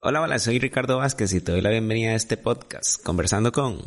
Hola, 0.00 0.20
hola, 0.20 0.38
soy 0.38 0.58
Ricardo 0.58 0.98
Vázquez 0.98 1.32
y 1.32 1.40
te 1.40 1.52
doy 1.52 1.62
la 1.62 1.70
bienvenida 1.70 2.10
a 2.10 2.16
este 2.16 2.36
podcast, 2.36 3.02
Conversando 3.02 3.50
con... 3.50 3.80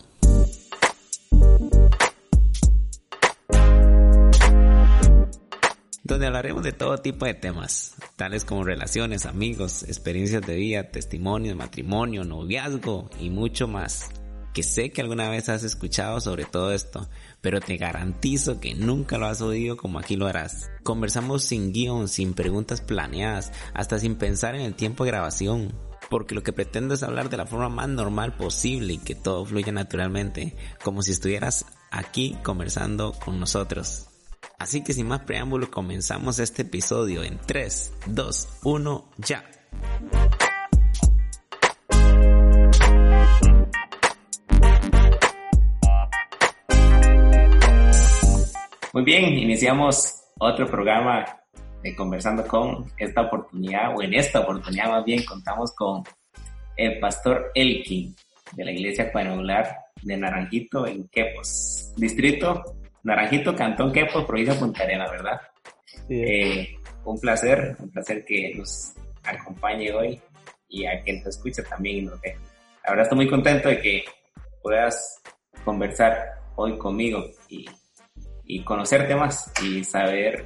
donde 6.03 6.25
hablaremos 6.25 6.63
de 6.63 6.71
todo 6.71 6.97
tipo 6.97 7.25
de 7.25 7.35
temas, 7.35 7.93
tales 8.15 8.43
como 8.43 8.63
relaciones, 8.63 9.27
amigos, 9.27 9.83
experiencias 9.83 10.41
de 10.41 10.55
vida, 10.55 10.89
testimonios, 10.89 11.55
matrimonio, 11.55 12.23
noviazgo 12.23 13.11
y 13.19 13.29
mucho 13.29 13.67
más. 13.67 14.09
Que 14.55 14.63
sé 14.63 14.89
que 14.89 15.01
alguna 15.01 15.29
vez 15.29 15.47
has 15.47 15.63
escuchado 15.63 16.19
sobre 16.19 16.45
todo 16.45 16.73
esto, 16.73 17.07
pero 17.39 17.61
te 17.61 17.77
garantizo 17.77 18.59
que 18.59 18.73
nunca 18.73 19.19
lo 19.19 19.27
has 19.27 19.41
oído 19.41 19.77
como 19.77 19.99
aquí 19.99 20.15
lo 20.15 20.25
harás. 20.25 20.71
Conversamos 20.81 21.43
sin 21.43 21.71
guion, 21.71 22.07
sin 22.07 22.33
preguntas 22.33 22.81
planeadas, 22.81 23.51
hasta 23.75 23.99
sin 23.99 24.15
pensar 24.15 24.55
en 24.55 24.61
el 24.61 24.73
tiempo 24.73 25.05
de 25.05 25.11
grabación 25.11 25.71
porque 26.09 26.35
lo 26.35 26.43
que 26.43 26.53
pretendo 26.53 26.93
es 26.93 27.03
hablar 27.03 27.29
de 27.29 27.37
la 27.37 27.45
forma 27.45 27.69
más 27.69 27.87
normal 27.87 28.35
posible 28.35 28.93
y 28.93 28.97
que 28.97 29.15
todo 29.15 29.45
fluya 29.45 29.71
naturalmente, 29.71 30.55
como 30.83 31.01
si 31.01 31.11
estuvieras 31.11 31.65
aquí 31.91 32.37
conversando 32.43 33.13
con 33.13 33.39
nosotros. 33.39 34.07
Así 34.57 34.83
que 34.83 34.93
sin 34.93 35.07
más 35.07 35.21
preámbulo 35.21 35.71
comenzamos 35.71 36.39
este 36.39 36.63
episodio 36.63 37.23
en 37.23 37.39
3, 37.45 37.93
2, 38.07 38.49
1, 38.63 39.09
ya. 39.17 39.45
Muy 48.91 49.03
bien, 49.03 49.37
iniciamos 49.37 50.15
otro 50.39 50.69
programa 50.69 51.38
Conversando 51.95 52.45
con 52.45 52.91
esta 52.97 53.21
oportunidad, 53.21 53.95
o 53.95 54.01
en 54.01 54.13
esta 54.13 54.41
oportunidad 54.41 54.89
más 54.89 55.05
bien, 55.05 55.23
contamos 55.23 55.73
con 55.73 56.03
el 56.75 56.99
pastor 56.99 57.51
Elkin 57.55 58.15
de 58.53 58.65
la 58.65 58.71
Iglesia 58.71 59.11
Cuadrangular 59.11 59.77
de 60.01 60.17
Naranjito 60.17 60.85
en 60.87 61.07
Quepos, 61.07 61.93
distrito 61.97 62.63
Naranjito, 63.03 63.55
Cantón 63.55 63.91
Quepos, 63.93 64.25
provincia 64.25 64.59
Punta 64.59 64.83
Arenas, 64.83 65.09
¿verdad? 65.11 65.41
Eh, 66.09 66.75
un 67.05 67.19
placer, 67.19 67.75
un 67.79 67.89
placer 67.89 68.25
que 68.25 68.53
nos 68.55 68.93
acompañe 69.23 69.91
hoy 69.91 70.21
y 70.67 70.85
a 70.85 71.01
quien 71.01 71.23
te 71.23 71.29
escucha 71.29 71.63
también 71.63 71.97
y 71.97 72.01
nos 72.03 72.19
ve. 72.21 72.37
La 72.83 72.91
verdad 72.91 73.03
estoy 73.03 73.17
muy 73.17 73.29
contento 73.29 73.69
de 73.69 73.79
que 73.81 74.03
puedas 74.61 75.21
conversar 75.63 76.39
hoy 76.55 76.77
conmigo 76.77 77.25
y, 77.47 77.65
y 78.45 78.63
conocerte 78.63 79.15
más 79.15 79.51
y 79.63 79.83
saber 79.83 80.45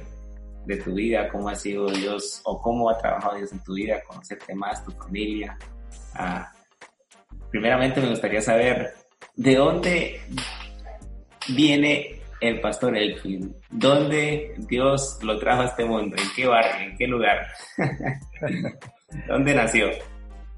de 0.66 0.76
tu 0.76 0.94
vida, 0.94 1.28
cómo 1.28 1.48
ha 1.48 1.54
sido 1.54 1.86
Dios 1.86 2.40
o 2.44 2.60
cómo 2.60 2.90
ha 2.90 2.98
trabajado 2.98 3.36
Dios 3.36 3.52
en 3.52 3.62
tu 3.62 3.74
vida, 3.74 4.02
conocerte 4.06 4.54
más, 4.54 4.84
tu 4.84 4.90
familia. 4.92 5.58
Ah, 6.14 6.52
primeramente 7.50 8.00
me 8.00 8.10
gustaría 8.10 8.40
saber 8.40 8.94
de 9.36 9.54
dónde 9.56 10.20
viene 11.48 12.20
el 12.40 12.60
pastor 12.60 12.96
Elfin, 12.96 13.54
dónde 13.70 14.54
Dios 14.68 15.18
lo 15.22 15.38
trajo 15.38 15.62
a 15.62 15.66
este 15.66 15.84
mundo, 15.84 16.16
en 16.18 16.28
qué 16.36 16.46
barrio, 16.46 16.90
en 16.90 16.96
qué 16.96 17.06
lugar, 17.06 17.46
dónde 19.28 19.54
nació. 19.54 19.86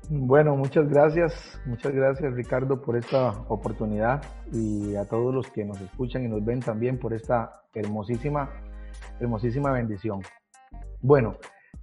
Bueno, 0.09 0.55
muchas 0.55 0.89
gracias, 0.89 1.61
muchas 1.67 1.93
gracias 1.93 2.33
Ricardo 2.35 2.81
por 2.81 2.97
esta 2.97 3.31
oportunidad 3.49 4.23
y 4.53 4.95
a 4.95 5.05
todos 5.05 5.35
los 5.35 5.51
que 5.51 5.65
nos 5.65 5.81
escuchan 5.81 6.25
y 6.25 6.29
nos 6.29 6.45
ven 6.45 6.61
también 6.61 6.99
por 6.99 7.13
esta 7.13 7.63
hermosísima 7.75 8.51
hermosísima 9.21 9.73
bendición. 9.73 10.21
Bueno, 11.01 11.37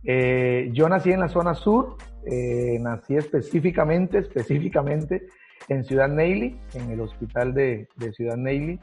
eh, 0.04 0.70
yo 0.74 0.90
nací 0.90 1.12
en 1.12 1.22
la 1.22 1.30
zona 1.30 1.54
sur, 1.56 1.96
eh, 2.26 2.78
nací 2.80 3.16
específicamente, 3.16 4.20
específicamente 4.20 5.28
en 5.70 5.84
Ciudad 5.86 6.10
Neily, 6.10 6.60
en 6.74 6.92
el 6.92 7.00
hospital 7.00 7.54
de, 7.54 7.88
Ciudad 8.14 8.38
Neily. 8.38 8.80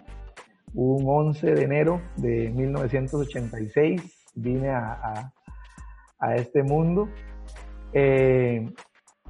Un 0.72 1.04
11 1.06 1.54
de 1.54 1.62
enero 1.64 2.00
de 2.16 2.50
1986 2.50 4.30
vine 4.34 4.70
a, 4.70 5.32
este 6.36 6.62
mundo. 6.62 7.08
Eh, 7.92 8.72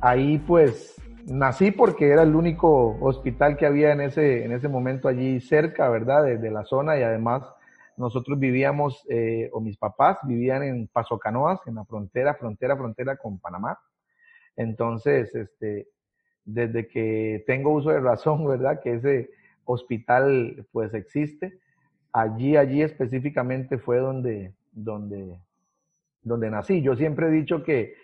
ahí 0.01 0.39
pues 0.39 1.01
nací 1.27 1.71
porque 1.71 2.09
era 2.09 2.23
el 2.23 2.35
único 2.35 2.99
hospital 3.01 3.57
que 3.57 3.65
había 3.65 3.93
en 3.93 4.03
ese, 4.03 4.45
en 4.45 4.53
ese 4.53 4.69
momento 4.69 5.09
allí 5.09 5.41
cerca, 5.41 5.89
¿verdad? 5.89 6.25
de 6.25 6.51
la 6.51 6.65
zona 6.65 6.99
y 6.99 7.03
además 7.03 7.43
nosotros 8.01 8.39
vivíamos, 8.39 9.07
eh, 9.11 9.51
o 9.53 9.61
mis 9.61 9.77
papás 9.77 10.17
vivían 10.23 10.63
en 10.63 10.89
Paso 10.89 11.19
Canoas, 11.19 11.61
en 11.67 11.75
la 11.75 11.85
frontera, 11.85 12.35
frontera, 12.35 12.75
frontera 12.75 13.17
con 13.19 13.39
Panamá. 13.39 13.79
Entonces, 14.57 15.35
este, 15.35 15.87
desde 16.45 16.89
que 16.89 17.45
tengo 17.47 17.75
uso 17.75 17.91
de 17.91 18.01
razón, 18.01 18.47
¿verdad? 18.47 18.81
Que 18.83 18.95
ese 18.95 19.31
hospital 19.65 20.67
pues 20.73 20.95
existe. 20.95 21.61
Allí, 22.13 22.57
allí 22.57 22.81
específicamente 22.81 23.77
fue 23.77 23.99
donde, 23.99 24.55
donde, 24.73 25.39
donde 26.23 26.51
nací. 26.51 26.81
Yo 26.81 26.97
siempre 26.97 27.29
he 27.29 27.31
dicho 27.31 27.63
que, 27.63 27.95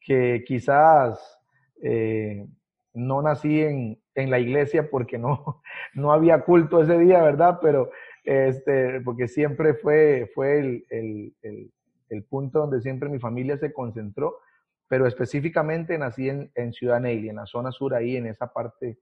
que 0.00 0.44
quizás 0.46 1.38
eh, 1.82 2.46
no 2.94 3.20
nací 3.20 3.60
en, 3.60 4.00
en, 4.14 4.30
la 4.30 4.38
iglesia 4.38 4.88
porque 4.90 5.18
no, 5.18 5.62
no 5.94 6.10
había 6.10 6.40
culto 6.40 6.82
ese 6.82 6.98
día, 6.98 7.22
¿verdad? 7.22 7.58
Pero 7.60 7.90
este, 8.24 9.00
porque 9.00 9.28
siempre 9.28 9.74
fue, 9.74 10.30
fue 10.34 10.58
el, 10.58 11.34
el, 12.10 12.24
punto 12.28 12.60
donde 12.60 12.80
siempre 12.80 13.08
mi 13.08 13.18
familia 13.18 13.56
se 13.58 13.72
concentró, 13.72 14.38
pero 14.86 15.06
específicamente 15.06 15.96
nací 15.98 16.28
en, 16.28 16.50
en 16.54 16.72
Ciudad 16.72 17.00
Neily, 17.00 17.30
en 17.30 17.36
la 17.36 17.46
zona 17.46 17.72
sur, 17.72 17.94
ahí 17.94 18.16
en 18.16 18.26
esa 18.26 18.52
parte 18.52 18.98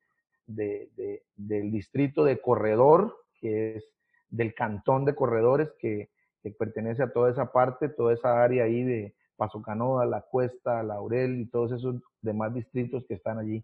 de, 0.47 0.91
de, 0.97 1.25
del 1.37 1.71
distrito 1.71 2.25
de 2.25 2.41
Corredor, 2.41 3.17
que 3.41 3.77
es 3.77 3.85
del 4.29 4.55
cantón 4.55 5.05
de 5.05 5.15
Corredores, 5.15 5.71
que, 5.79 6.11
pertenece 6.59 7.03
a 7.03 7.13
toda 7.13 7.31
esa 7.31 7.53
parte, 7.53 7.91
toda 7.91 8.15
esa 8.15 8.43
área 8.43 8.65
ahí 8.65 8.83
de 8.83 9.15
Paso 9.37 9.61
Canoa, 9.61 10.07
La 10.07 10.23
Cuesta, 10.23 10.83
Laurel 10.83 11.39
y 11.39 11.47
todos 11.47 11.73
esos 11.73 11.97
demás 12.23 12.55
distritos 12.55 13.05
que 13.07 13.15
están 13.15 13.39
allí 13.39 13.63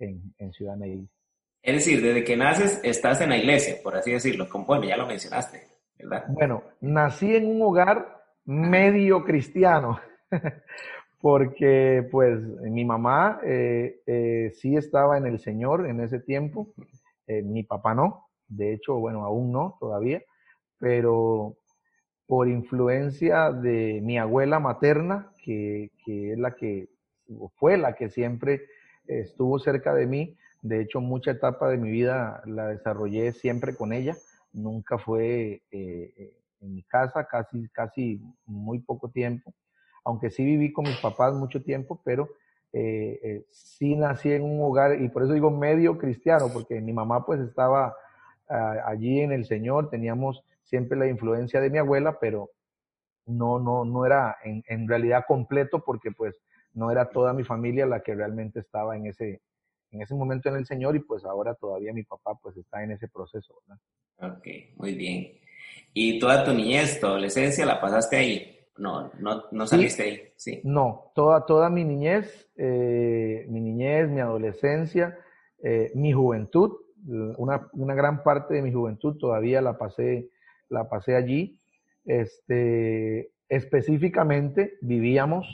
en, 0.00 0.34
en 0.38 0.52
Ciudad 0.52 0.76
Neily. 0.76 1.08
Es 1.66 1.74
decir, 1.74 2.00
desde 2.00 2.22
que 2.22 2.36
naces 2.36 2.80
estás 2.84 3.20
en 3.20 3.30
la 3.30 3.38
iglesia, 3.38 3.74
por 3.82 3.96
así 3.96 4.12
decirlo. 4.12 4.48
Como, 4.48 4.80
ya 4.84 4.96
lo 4.96 5.04
mencionaste, 5.04 5.62
¿verdad? 5.98 6.24
Bueno, 6.28 6.62
nací 6.80 7.34
en 7.34 7.48
un 7.48 7.60
hogar 7.60 8.22
medio 8.44 9.24
cristiano, 9.24 9.98
porque 11.20 12.06
pues 12.08 12.40
mi 12.40 12.84
mamá 12.84 13.40
eh, 13.42 14.00
eh, 14.06 14.52
sí 14.54 14.76
estaba 14.76 15.18
en 15.18 15.26
el 15.26 15.40
Señor 15.40 15.88
en 15.88 16.00
ese 16.00 16.20
tiempo, 16.20 16.68
eh, 17.26 17.42
mi 17.42 17.64
papá 17.64 17.96
no, 17.96 18.28
de 18.46 18.72
hecho, 18.72 18.94
bueno, 18.94 19.24
aún 19.24 19.50
no 19.50 19.76
todavía, 19.80 20.22
pero 20.78 21.56
por 22.28 22.46
influencia 22.46 23.50
de 23.50 24.00
mi 24.04 24.18
abuela 24.18 24.60
materna, 24.60 25.32
que, 25.42 25.90
que 26.04 26.30
es 26.30 26.38
la 26.38 26.54
que 26.54 26.90
fue 27.56 27.76
la 27.76 27.94
que 27.94 28.08
siempre 28.08 28.68
estuvo 29.08 29.58
cerca 29.58 29.92
de 29.92 30.06
mí, 30.06 30.36
de 30.68 30.80
hecho, 30.80 31.00
mucha 31.00 31.30
etapa 31.30 31.68
de 31.68 31.76
mi 31.76 31.90
vida 31.90 32.42
la 32.44 32.68
desarrollé 32.68 33.32
siempre 33.32 33.76
con 33.76 33.92
ella. 33.92 34.16
Nunca 34.52 34.98
fue 34.98 35.62
eh, 35.70 36.14
eh, 36.16 36.36
en 36.60 36.74
mi 36.74 36.82
casa, 36.82 37.26
casi, 37.26 37.68
casi 37.68 38.20
muy 38.46 38.80
poco 38.80 39.08
tiempo. 39.08 39.54
Aunque 40.04 40.30
sí 40.30 40.44
viví 40.44 40.72
con 40.72 40.84
mis 40.84 40.96
papás 40.98 41.34
mucho 41.34 41.62
tiempo, 41.62 42.00
pero 42.04 42.28
eh, 42.72 43.44
sí 43.50 43.94
nací 43.94 44.32
en 44.32 44.42
un 44.42 44.60
hogar, 44.62 45.00
y 45.00 45.08
por 45.08 45.22
eso 45.22 45.32
digo 45.32 45.50
medio 45.50 45.98
cristiano, 45.98 46.48
porque 46.52 46.80
mi 46.80 46.92
mamá 46.92 47.24
pues 47.24 47.40
estaba 47.40 47.94
ah, 48.48 48.76
allí 48.86 49.20
en 49.20 49.32
el 49.32 49.44
Señor, 49.46 49.88
teníamos 49.88 50.44
siempre 50.64 50.98
la 50.98 51.06
influencia 51.06 51.60
de 51.60 51.70
mi 51.70 51.78
abuela, 51.78 52.18
pero 52.20 52.50
no, 53.24 53.58
no, 53.58 53.84
no 53.84 54.04
era 54.04 54.36
en, 54.42 54.62
en 54.68 54.88
realidad 54.88 55.24
completo 55.26 55.82
porque 55.84 56.10
pues 56.10 56.36
no 56.74 56.90
era 56.90 57.08
toda 57.08 57.32
mi 57.32 57.44
familia 57.44 57.86
la 57.86 58.00
que 58.00 58.14
realmente 58.14 58.60
estaba 58.60 58.96
en 58.96 59.06
ese, 59.06 59.40
en 59.96 60.02
ese 60.02 60.14
momento 60.14 60.48
en 60.48 60.56
el 60.56 60.66
Señor 60.66 60.94
y 60.94 61.00
pues 61.00 61.24
ahora 61.24 61.54
todavía 61.54 61.92
mi 61.92 62.04
papá 62.04 62.38
pues 62.40 62.56
está 62.56 62.82
en 62.84 62.92
ese 62.92 63.08
proceso, 63.08 63.54
¿verdad? 63.66 64.36
Ok, 64.36 64.46
muy 64.76 64.94
bien. 64.94 65.32
¿Y 65.92 66.18
toda 66.18 66.44
tu 66.44 66.52
niñez, 66.52 67.00
tu 67.00 67.06
adolescencia 67.06 67.66
la 67.66 67.80
pasaste 67.80 68.16
ahí? 68.16 68.58
No, 68.78 69.10
no, 69.18 69.44
no 69.50 69.66
saliste 69.66 70.02
ahí, 70.02 70.22
sí. 70.36 70.60
No, 70.62 71.12
toda, 71.14 71.46
toda 71.46 71.70
mi 71.70 71.84
niñez, 71.84 72.48
eh, 72.56 73.46
mi 73.48 73.60
niñez, 73.60 74.08
mi 74.10 74.20
adolescencia, 74.20 75.18
eh, 75.62 75.90
mi 75.94 76.12
juventud, 76.12 76.72
una, 77.38 77.68
una, 77.72 77.94
gran 77.94 78.22
parte 78.22 78.54
de 78.54 78.62
mi 78.62 78.72
juventud 78.72 79.16
todavía 79.16 79.62
la 79.62 79.78
pasé, 79.78 80.28
la 80.68 80.88
pasé 80.88 81.16
allí. 81.16 81.58
Este, 82.04 83.30
específicamente 83.48 84.76
vivíamos 84.82 85.46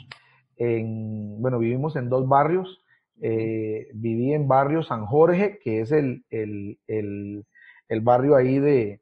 en, 0.57 1.41
bueno, 1.41 1.59
vivimos 1.59 1.95
en 1.95 2.09
dos 2.09 2.27
barrios, 2.27 2.82
eh, 3.21 3.87
viví 3.93 4.33
en 4.33 4.47
barrio 4.47 4.83
San 4.83 5.05
Jorge, 5.05 5.59
que 5.59 5.81
es 5.81 5.91
el, 5.91 6.25
el, 6.29 6.77
el, 6.87 8.01
barrio 8.01 8.35
ahí 8.35 8.59
de, 8.59 9.01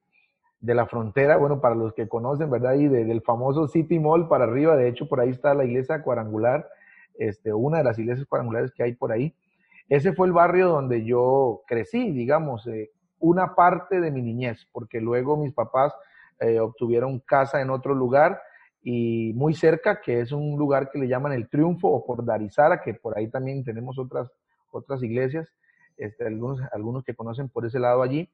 de, 0.59 0.75
la 0.75 0.85
frontera, 0.85 1.37
bueno, 1.37 1.61
para 1.61 1.75
los 1.75 1.93
que 1.93 2.07
conocen, 2.07 2.49
¿verdad? 2.49 2.75
Y 2.75 2.87
del 2.87 3.21
famoso 3.21 3.67
City 3.67 3.99
Mall 3.99 4.27
para 4.27 4.43
arriba, 4.43 4.75
de 4.75 4.89
hecho 4.89 5.07
por 5.07 5.19
ahí 5.19 5.29
está 5.29 5.53
la 5.53 5.65
iglesia 5.65 6.03
cuadrangular, 6.03 6.67
este, 7.17 7.53
una 7.53 7.79
de 7.79 7.83
las 7.83 7.99
iglesias 7.99 8.27
cuadrangulares 8.27 8.71
que 8.71 8.83
hay 8.83 8.93
por 8.93 9.11
ahí. 9.11 9.35
Ese 9.89 10.13
fue 10.13 10.27
el 10.27 10.33
barrio 10.33 10.69
donde 10.69 11.03
yo 11.03 11.63
crecí, 11.67 12.11
digamos, 12.11 12.65
eh, 12.67 12.91
una 13.19 13.55
parte 13.55 13.99
de 13.99 14.11
mi 14.11 14.21
niñez, 14.21 14.67
porque 14.71 15.01
luego 15.01 15.37
mis 15.37 15.53
papás 15.53 15.93
eh, 16.39 16.59
obtuvieron 16.59 17.19
casa 17.19 17.61
en 17.61 17.69
otro 17.69 17.93
lugar 17.93 18.41
y 18.83 19.33
muy 19.35 19.53
cerca, 19.53 20.01
que 20.01 20.21
es 20.21 20.31
un 20.31 20.57
lugar 20.57 20.89
que 20.89 20.99
le 20.99 21.07
llaman 21.07 21.33
el 21.33 21.49
Triunfo 21.49 21.87
o 21.89 22.05
por 22.05 22.25
Darizara, 22.25 22.81
que 22.81 22.93
por 22.93 23.17
ahí 23.17 23.29
también 23.29 23.63
tenemos 23.63 23.99
otras, 23.99 24.31
otras 24.71 25.03
iglesias, 25.03 25.47
este, 25.97 26.25
algunos, 26.25 26.59
algunos 26.71 27.03
que 27.03 27.15
conocen 27.15 27.49
por 27.49 27.65
ese 27.65 27.79
lado 27.79 28.01
allí. 28.01 28.29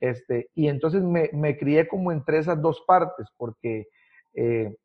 Este, 0.00 0.50
y 0.54 0.68
entonces 0.68 1.02
me, 1.02 1.30
me 1.32 1.58
crié 1.58 1.88
como 1.88 2.12
entre 2.12 2.38
esas 2.38 2.62
dos 2.62 2.82
partes, 2.86 3.26
porque 3.36 3.88
eh, 4.34 4.76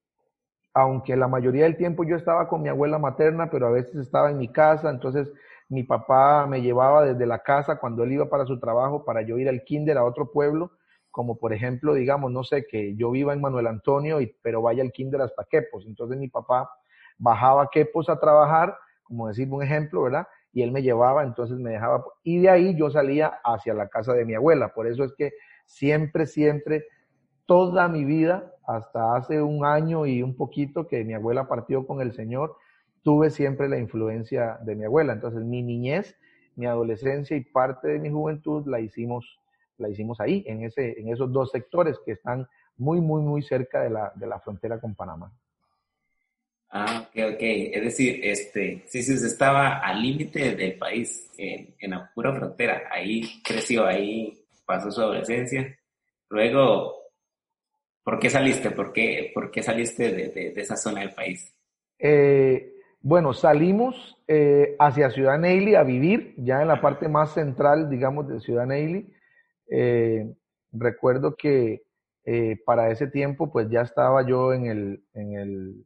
aunque 0.73 1.15
la 1.15 1.27
mayoría 1.27 1.63
del 1.63 1.77
tiempo 1.77 2.03
yo 2.03 2.15
estaba 2.15 2.47
con 2.47 2.63
mi 2.63 2.69
abuela 2.69 2.97
materna, 2.97 3.51
pero 3.51 3.67
a 3.67 3.71
veces 3.71 3.95
estaba 3.95 4.31
en 4.31 4.39
mi 4.39 4.51
casa, 4.51 4.89
entonces 4.89 5.31
mi 5.69 5.83
papá 5.83 6.47
me 6.47 6.61
llevaba 6.61 7.05
desde 7.05 7.25
la 7.27 7.39
casa 7.39 7.77
cuando 7.77 8.03
él 8.03 8.13
iba 8.13 8.29
para 8.29 8.45
su 8.45 8.59
trabajo 8.59 9.05
para 9.05 9.21
yo 9.21 9.37
ir 9.37 9.47
al 9.49 9.63
kinder 9.63 9.97
a 9.97 10.03
otro 10.03 10.31
pueblo, 10.31 10.71
como 11.13 11.37
por 11.37 11.53
ejemplo, 11.53 11.93
digamos, 11.93 12.31
no 12.31 12.43
sé, 12.43 12.65
que 12.65 12.95
yo 12.95 13.11
viva 13.11 13.33
en 13.33 13.39
Manuel 13.39 13.67
Antonio, 13.67 14.19
y, 14.19 14.35
pero 14.41 14.63
vaya 14.63 14.81
al 14.81 14.91
kinder 14.91 15.21
hasta 15.21 15.45
Quepos. 15.45 15.85
Entonces 15.85 16.17
mi 16.17 16.27
papá 16.27 16.71
bajaba 17.19 17.61
a 17.61 17.69
Quepos 17.71 18.09
a 18.09 18.19
trabajar, 18.19 18.75
como 19.03 19.27
decir 19.27 19.47
un 19.51 19.61
ejemplo, 19.61 20.01
¿verdad? 20.01 20.27
Y 20.53 20.63
él 20.63 20.71
me 20.71 20.81
llevaba, 20.81 21.21
entonces 21.21 21.59
me 21.59 21.69
dejaba, 21.69 22.03
y 22.23 22.39
de 22.39 22.49
ahí 22.49 22.75
yo 22.75 22.89
salía 22.89 23.27
hacia 23.43 23.75
la 23.75 23.89
casa 23.89 24.13
de 24.13 24.25
mi 24.25 24.33
abuela. 24.33 24.73
Por 24.73 24.87
eso 24.87 25.03
es 25.03 25.13
que 25.13 25.33
siempre, 25.65 26.25
siempre, 26.25 26.83
toda 27.45 27.87
mi 27.87 28.05
vida, 28.05 28.51
hasta 28.65 29.15
hace 29.15 29.39
un 29.39 29.65
año 29.65 30.07
y 30.07 30.23
un 30.23 30.35
poquito 30.35 30.87
que 30.87 31.03
mi 31.03 31.13
abuela 31.13 31.47
partió 31.47 31.85
con 31.85 32.01
el 32.01 32.13
Señor, 32.13 32.55
tuve 33.03 33.29
siempre 33.29 33.69
la 33.69 33.77
influencia 33.77 34.57
de 34.63 34.75
mi 34.75 34.85
abuela. 34.85 35.13
Entonces 35.13 35.43
mi 35.43 35.61
niñez, 35.61 36.17
mi 36.55 36.65
adolescencia 36.65 37.37
y 37.37 37.41
parte 37.41 37.89
de 37.89 37.99
mi 37.99 38.09
juventud 38.09 38.65
la 38.65 38.79
hicimos 38.79 39.42
la 39.77 39.89
hicimos 39.89 40.19
ahí, 40.19 40.43
en, 40.47 40.63
ese, 40.63 40.99
en 40.99 41.11
esos 41.11 41.31
dos 41.31 41.51
sectores 41.51 41.97
que 42.05 42.13
están 42.13 42.47
muy, 42.77 43.01
muy, 43.01 43.21
muy 43.21 43.41
cerca 43.41 43.81
de 43.81 43.89
la, 43.89 44.11
de 44.15 44.27
la 44.27 44.39
frontera 44.39 44.79
con 44.79 44.95
Panamá. 44.95 45.31
Ah, 46.75 47.07
ok, 47.07 47.33
ok. 47.35 47.39
Es 47.39 47.83
decir, 47.83 48.19
este, 48.23 48.83
sí, 48.87 49.03
sí, 49.03 49.13
estaba 49.13 49.77
al 49.77 50.01
límite 50.01 50.55
del 50.55 50.75
país, 50.75 51.31
en, 51.37 51.75
en, 51.79 51.91
la 51.91 52.11
pura 52.15 52.33
frontera. 52.33 52.83
Ahí 52.91 53.43
creció, 53.43 53.85
ahí 53.85 54.43
pasó 54.65 54.89
su 54.89 55.01
adolescencia. 55.01 55.77
Luego, 56.29 56.95
¿por 58.03 58.17
qué 58.17 58.31
saliste? 58.31 58.71
¿Por 58.71 58.91
qué, 58.91 59.31
por 59.35 59.51
qué 59.51 59.61
saliste 59.61 60.11
de, 60.11 60.29
de, 60.29 60.61
esa 60.61 60.75
zona 60.75 61.01
del 61.01 61.13
país? 61.13 61.53
Eh, 61.99 62.73
bueno, 63.01 63.33
salimos 63.33 64.17
eh, 64.27 64.75
hacia 64.79 65.11
Ciudad 65.11 65.37
Neily 65.37 65.75
a 65.75 65.83
vivir, 65.83 66.33
ya 66.37 66.61
en 66.63 66.69
la 66.69 66.81
parte 66.81 67.07
más 67.07 67.35
central, 67.35 67.87
digamos, 67.87 68.27
de 68.27 68.39
Ciudad 68.39 68.65
Neily. 68.65 69.13
Eh, 69.69 70.33
recuerdo 70.71 71.35
que 71.35 71.83
eh, 72.25 72.57
para 72.65 72.89
ese 72.89 73.07
tiempo 73.07 73.51
pues 73.51 73.69
ya 73.69 73.81
estaba 73.81 74.25
yo 74.25 74.53
en 74.53 74.65
el, 74.67 75.03
en 75.13 75.33
el 75.33 75.85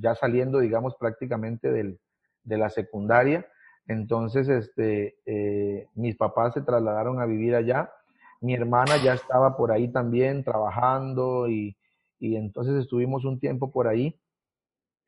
ya 0.00 0.14
saliendo 0.14 0.58
digamos 0.60 0.96
prácticamente 0.96 1.70
del, 1.70 1.98
de 2.44 2.58
la 2.58 2.70
secundaria. 2.70 3.46
Entonces 3.88 4.48
este, 4.48 5.16
eh, 5.26 5.88
mis 5.94 6.16
papás 6.16 6.54
se 6.54 6.62
trasladaron 6.62 7.20
a 7.20 7.26
vivir 7.26 7.54
allá. 7.54 7.92
Mi 8.40 8.54
hermana 8.54 8.96
ya 9.02 9.14
estaba 9.14 9.56
por 9.56 9.72
ahí 9.72 9.88
también 9.88 10.44
trabajando 10.44 11.48
y, 11.48 11.76
y 12.18 12.36
entonces 12.36 12.74
estuvimos 12.74 13.24
un 13.24 13.38
tiempo 13.38 13.70
por 13.70 13.86
ahí. 13.88 14.18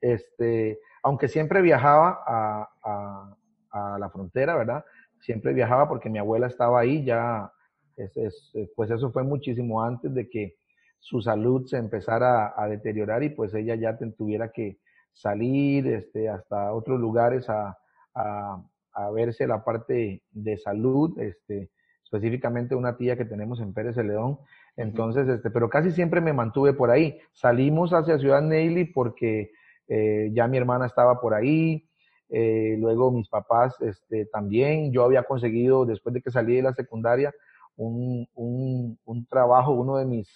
Este, 0.00 0.78
aunque 1.02 1.28
siempre 1.28 1.60
viajaba 1.60 2.20
a, 2.26 2.68
a, 2.82 3.36
a 3.70 3.98
la 3.98 4.10
frontera, 4.10 4.56
¿verdad? 4.56 4.84
Siempre 5.20 5.52
viajaba 5.52 5.88
porque 5.88 6.08
mi 6.08 6.18
abuela 6.18 6.46
estaba 6.46 6.80
ahí 6.80 7.04
ya 7.04 7.52
es, 7.98 8.50
eh, 8.54 8.70
pues 8.74 8.90
eso 8.90 9.10
fue 9.10 9.24
muchísimo 9.24 9.82
antes 9.82 10.14
de 10.14 10.28
que 10.28 10.56
su 10.98 11.20
salud 11.20 11.66
se 11.66 11.76
empezara 11.76 12.54
a, 12.56 12.68
deteriorar 12.68 13.22
y 13.22 13.30
pues 13.30 13.54
ella 13.54 13.74
ya 13.74 13.96
tuviera 14.16 14.50
que 14.50 14.78
salir 15.12 15.86
este, 15.86 16.28
hasta 16.28 16.72
otros 16.72 17.00
lugares 17.00 17.48
a, 17.48 17.78
a, 18.14 18.62
a, 18.92 19.10
verse 19.10 19.46
la 19.46 19.64
parte 19.64 20.22
de 20.30 20.56
salud, 20.58 21.18
este, 21.20 21.70
específicamente 22.02 22.74
una 22.74 22.96
tía 22.96 23.16
que 23.16 23.24
tenemos 23.24 23.60
en 23.60 23.72
Pérez 23.72 23.96
de 23.96 24.04
León. 24.04 24.38
Entonces, 24.76 25.28
este, 25.28 25.50
pero 25.50 25.68
casi 25.68 25.90
siempre 25.92 26.20
me 26.20 26.32
mantuve 26.32 26.72
por 26.72 26.90
ahí. 26.90 27.18
Salimos 27.32 27.92
hacia 27.92 28.18
Ciudad 28.18 28.42
Neily 28.42 28.86
porque 28.86 29.50
eh, 29.88 30.30
ya 30.32 30.46
mi 30.46 30.56
hermana 30.56 30.86
estaba 30.86 31.20
por 31.20 31.34
ahí, 31.34 31.88
eh, 32.28 32.76
luego 32.78 33.10
mis 33.10 33.28
papás 33.28 33.74
este, 33.80 34.26
también. 34.26 34.92
Yo 34.92 35.04
había 35.04 35.24
conseguido, 35.24 35.84
después 35.84 36.14
de 36.14 36.22
que 36.22 36.30
salí 36.30 36.56
de 36.56 36.62
la 36.62 36.74
secundaria, 36.74 37.32
un, 37.78 38.28
un, 38.34 38.98
un, 39.04 39.26
trabajo, 39.26 39.72
uno 39.72 39.96
de 39.96 40.04
mis, 40.04 40.28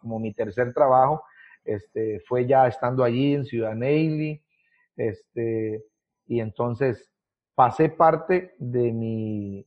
como 0.00 0.18
mi 0.18 0.34
tercer 0.34 0.74
trabajo, 0.74 1.22
este, 1.64 2.20
fue 2.28 2.46
ya 2.46 2.66
estando 2.66 3.04
allí 3.04 3.34
en 3.34 3.44
Ciudad 3.44 3.74
Neily, 3.74 4.42
este, 4.96 5.84
y 6.26 6.40
entonces 6.40 7.10
pasé 7.54 7.88
parte 7.88 8.54
de 8.58 8.92
mi 8.92 9.66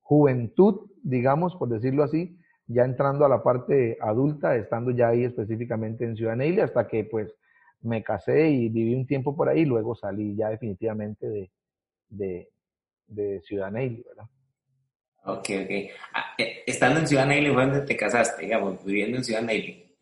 juventud, 0.00 0.90
digamos, 1.02 1.54
por 1.56 1.68
decirlo 1.68 2.02
así, 2.02 2.38
ya 2.66 2.84
entrando 2.84 3.24
a 3.24 3.28
la 3.28 3.42
parte 3.42 3.96
adulta, 4.00 4.56
estando 4.56 4.90
ya 4.90 5.08
ahí 5.08 5.24
específicamente 5.24 6.04
en 6.04 6.16
Ciudad 6.16 6.36
Neily, 6.36 6.60
hasta 6.60 6.88
que 6.88 7.04
pues 7.04 7.32
me 7.82 8.02
casé 8.02 8.48
y 8.48 8.68
viví 8.68 8.94
un 8.94 9.06
tiempo 9.06 9.36
por 9.36 9.48
ahí, 9.48 9.64
luego 9.64 9.94
salí 9.94 10.34
ya 10.34 10.48
definitivamente 10.48 11.28
de, 11.28 11.50
de, 12.08 12.48
de 13.06 13.40
Ciudad 13.42 13.70
Neily, 13.70 14.02
¿verdad? 14.02 14.28
Ok, 15.26 15.48
ok. 15.64 15.70
Ah, 16.12 16.24
eh, 16.36 16.62
estando 16.66 17.00
en 17.00 17.08
Ciudad 17.08 17.26
Neily, 17.26 17.54
¿dónde 17.54 17.80
te 17.80 17.96
casaste, 17.96 18.42
digamos, 18.42 18.84
viviendo 18.84 19.16
en 19.16 19.24
Ciudad 19.24 19.42
Neily? 19.42 19.96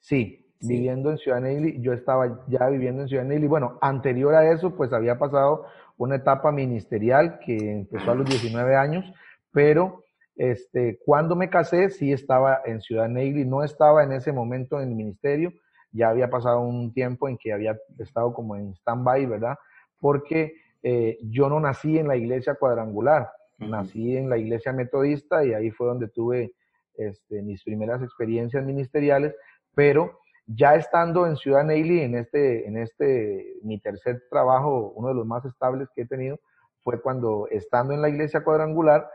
Sí, 0.00 0.46
viviendo 0.60 1.10
en 1.10 1.18
Ciudad 1.18 1.40
Neily. 1.40 1.80
Yo 1.80 1.92
estaba 1.92 2.44
ya 2.46 2.68
viviendo 2.68 3.02
en 3.02 3.08
Ciudad 3.08 3.24
Neily. 3.24 3.48
Bueno, 3.48 3.78
anterior 3.80 4.34
a 4.34 4.50
eso, 4.52 4.76
pues 4.76 4.92
había 4.92 5.18
pasado 5.18 5.66
una 5.96 6.16
etapa 6.16 6.52
ministerial 6.52 7.40
que 7.44 7.56
empezó 7.56 8.12
a 8.12 8.14
los 8.14 8.28
19 8.28 8.76
años, 8.76 9.04
pero 9.50 10.04
este, 10.36 11.00
cuando 11.04 11.34
me 11.34 11.50
casé 11.50 11.90
sí 11.90 12.12
estaba 12.12 12.60
en 12.64 12.80
Ciudad 12.80 13.08
Neily, 13.08 13.44
no 13.44 13.64
estaba 13.64 14.04
en 14.04 14.12
ese 14.12 14.30
momento 14.32 14.80
en 14.80 14.90
el 14.90 14.94
ministerio, 14.94 15.52
ya 15.90 16.10
había 16.10 16.30
pasado 16.30 16.60
un 16.60 16.92
tiempo 16.92 17.28
en 17.28 17.36
que 17.36 17.52
había 17.52 17.76
estado 17.98 18.32
como 18.32 18.54
en 18.54 18.72
stand-by, 18.74 19.26
¿verdad? 19.26 19.56
Porque 19.98 20.54
eh, 20.84 21.18
yo 21.22 21.48
no 21.48 21.58
nací 21.58 21.98
en 21.98 22.06
la 22.06 22.16
iglesia 22.16 22.54
cuadrangular, 22.54 23.28
Nací 23.58 24.16
en 24.16 24.30
la 24.30 24.38
iglesia 24.38 24.72
metodista 24.72 25.44
y 25.44 25.52
ahí 25.52 25.70
fue 25.70 25.88
donde 25.88 26.08
tuve 26.08 26.54
este, 26.94 27.42
mis 27.42 27.62
primeras 27.62 28.02
experiencias 28.02 28.64
ministeriales, 28.64 29.34
pero 29.74 30.20
ya 30.46 30.74
estando 30.74 31.26
en 31.26 31.36
Ciudad 31.36 31.64
Neily, 31.64 32.00
en 32.00 32.16
este, 32.16 32.66
en 32.66 32.76
este, 32.78 33.58
mi 33.62 33.78
tercer 33.80 34.22
trabajo, 34.30 34.92
uno 34.96 35.08
de 35.08 35.14
los 35.14 35.26
más 35.26 35.44
estables 35.44 35.88
que 35.94 36.02
he 36.02 36.06
tenido, 36.06 36.40
fue 36.82 37.00
cuando 37.02 37.46
estando 37.50 37.92
en 37.92 38.00
la 38.00 38.08
iglesia 38.08 38.42
cuadrangular, 38.42 39.08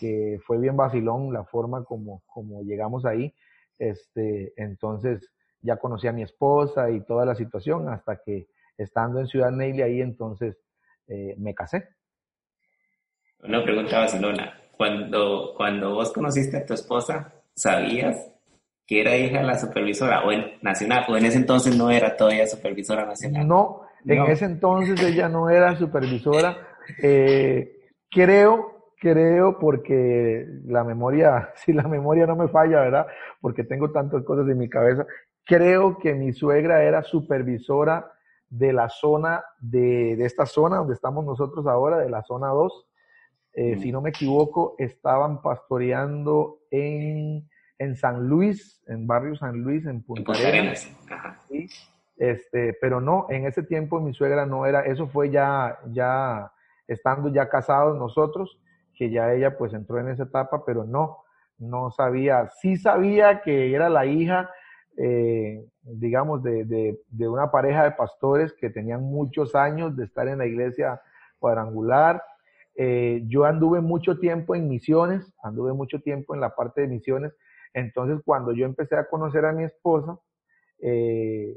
que 0.00 0.40
fue 0.44 0.58
bien 0.58 0.76
vacilón 0.76 1.32
la 1.32 1.44
forma 1.44 1.84
como, 1.84 2.22
como 2.26 2.62
llegamos 2.62 3.04
ahí, 3.04 3.34
este, 3.78 4.52
entonces 4.56 5.30
ya 5.62 5.76
conocí 5.76 6.08
a 6.08 6.12
mi 6.12 6.22
esposa 6.22 6.90
y 6.90 7.00
toda 7.02 7.24
la 7.24 7.34
situación 7.34 7.88
hasta 7.88 8.16
que 8.16 8.48
estando 8.76 9.20
en 9.20 9.26
Ciudad 9.26 9.52
Neily 9.52 9.82
ahí 9.82 10.00
entonces 10.00 10.58
eh, 11.06 11.34
me 11.38 11.54
casé. 11.54 11.88
Una 13.42 13.62
pregunta 13.62 14.00
Barcelona. 14.00 14.54
Cuando, 14.76 15.54
cuando 15.56 15.94
vos 15.94 16.12
conociste 16.12 16.58
a 16.58 16.66
tu 16.66 16.74
esposa, 16.74 17.32
¿sabías 17.54 18.30
que 18.86 19.00
era 19.00 19.16
hija 19.16 19.38
de 19.38 19.44
la 19.44 19.58
supervisora 19.58 20.24
o 20.24 20.32
en 20.32 20.58
nacional? 20.62 21.04
¿O 21.08 21.16
en 21.16 21.26
ese 21.26 21.38
entonces 21.38 21.76
no 21.76 21.90
era 21.90 22.16
todavía 22.16 22.46
supervisora 22.46 23.06
nacional? 23.06 23.46
No, 23.46 23.82
en 24.06 24.24
ese 24.24 24.44
entonces 24.44 25.00
ella 25.02 25.28
no 25.28 25.48
era 25.48 25.76
supervisora. 25.76 26.56
Eh, 27.02 27.78
creo, 28.10 28.92
creo, 28.98 29.58
porque 29.58 30.46
la 30.66 30.84
memoria, 30.84 31.50
si 31.54 31.72
la 31.72 31.88
memoria 31.88 32.26
no 32.26 32.36
me 32.36 32.48
falla, 32.48 32.80
¿verdad? 32.80 33.06
Porque 33.40 33.64
tengo 33.64 33.90
tantas 33.90 34.22
cosas 34.24 34.48
en 34.48 34.58
mi 34.58 34.68
cabeza. 34.68 35.06
Creo 35.44 35.98
que 35.98 36.14
mi 36.14 36.32
suegra 36.32 36.82
era 36.84 37.02
supervisora 37.02 38.12
de 38.48 38.72
la 38.72 38.88
zona, 38.88 39.44
de, 39.60 40.16
de 40.16 40.24
esta 40.24 40.44
zona 40.44 40.76
donde 40.76 40.94
estamos 40.94 41.24
nosotros 41.24 41.66
ahora, 41.66 41.98
de 41.98 42.10
la 42.10 42.22
zona 42.22 42.48
2 42.48 42.89
eh, 43.52 43.76
si 43.78 43.92
no 43.92 44.00
me 44.00 44.10
equivoco, 44.10 44.74
estaban 44.78 45.42
pastoreando 45.42 46.60
en, 46.70 47.48
en, 47.78 47.96
San 47.96 48.28
Luis, 48.28 48.82
en 48.86 49.06
barrio 49.06 49.34
San 49.36 49.62
Luis, 49.62 49.84
en 49.86 50.02
Punta, 50.02 50.32
Arenas. 50.32 50.90
Este, 52.16 52.76
pero 52.80 53.00
no, 53.00 53.26
en 53.30 53.46
ese 53.46 53.62
tiempo 53.62 54.00
mi 54.00 54.12
suegra 54.12 54.44
no 54.46 54.66
era, 54.66 54.82
eso 54.82 55.06
fue 55.08 55.30
ya, 55.30 55.78
ya 55.90 56.52
estando 56.86 57.32
ya 57.32 57.48
casados 57.48 57.98
nosotros, 57.98 58.60
que 58.94 59.10
ya 59.10 59.32
ella 59.32 59.56
pues 59.56 59.72
entró 59.72 59.98
en 59.98 60.08
esa 60.08 60.24
etapa, 60.24 60.64
pero 60.64 60.84
no, 60.84 61.24
no 61.58 61.90
sabía, 61.90 62.50
sí 62.60 62.76
sabía 62.76 63.40
que 63.40 63.74
era 63.74 63.88
la 63.88 64.04
hija 64.04 64.50
eh, 65.02 65.64
digamos, 65.82 66.42
de, 66.42 66.98
de, 67.08 67.28
una 67.28 67.50
pareja 67.50 67.84
de 67.84 67.92
pastores 67.92 68.52
que 68.52 68.68
tenían 68.68 69.02
muchos 69.02 69.54
años 69.54 69.96
de 69.96 70.04
estar 70.04 70.28
en 70.28 70.38
la 70.38 70.46
iglesia 70.46 71.00
cuadrangular. 71.38 72.22
Eh, 72.82 73.24
yo 73.26 73.44
anduve 73.44 73.80
mucho 73.80 74.18
tiempo 74.18 74.54
en 74.54 74.68
misiones, 74.68 75.34
anduve 75.42 75.74
mucho 75.74 76.00
tiempo 76.00 76.34
en 76.34 76.40
la 76.40 76.54
parte 76.54 76.80
de 76.80 76.88
misiones. 76.88 77.34
Entonces, 77.74 78.22
cuando 78.24 78.52
yo 78.52 78.64
empecé 78.64 78.96
a 78.96 79.06
conocer 79.06 79.44
a 79.44 79.52
mi 79.52 79.64
esposa, 79.64 80.18
eh, 80.80 81.54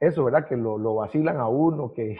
eso, 0.00 0.24
¿verdad? 0.24 0.46
Que 0.48 0.56
lo, 0.56 0.94
vacilan 0.94 1.36
a 1.38 1.48
uno, 1.48 1.92
que, 1.92 2.16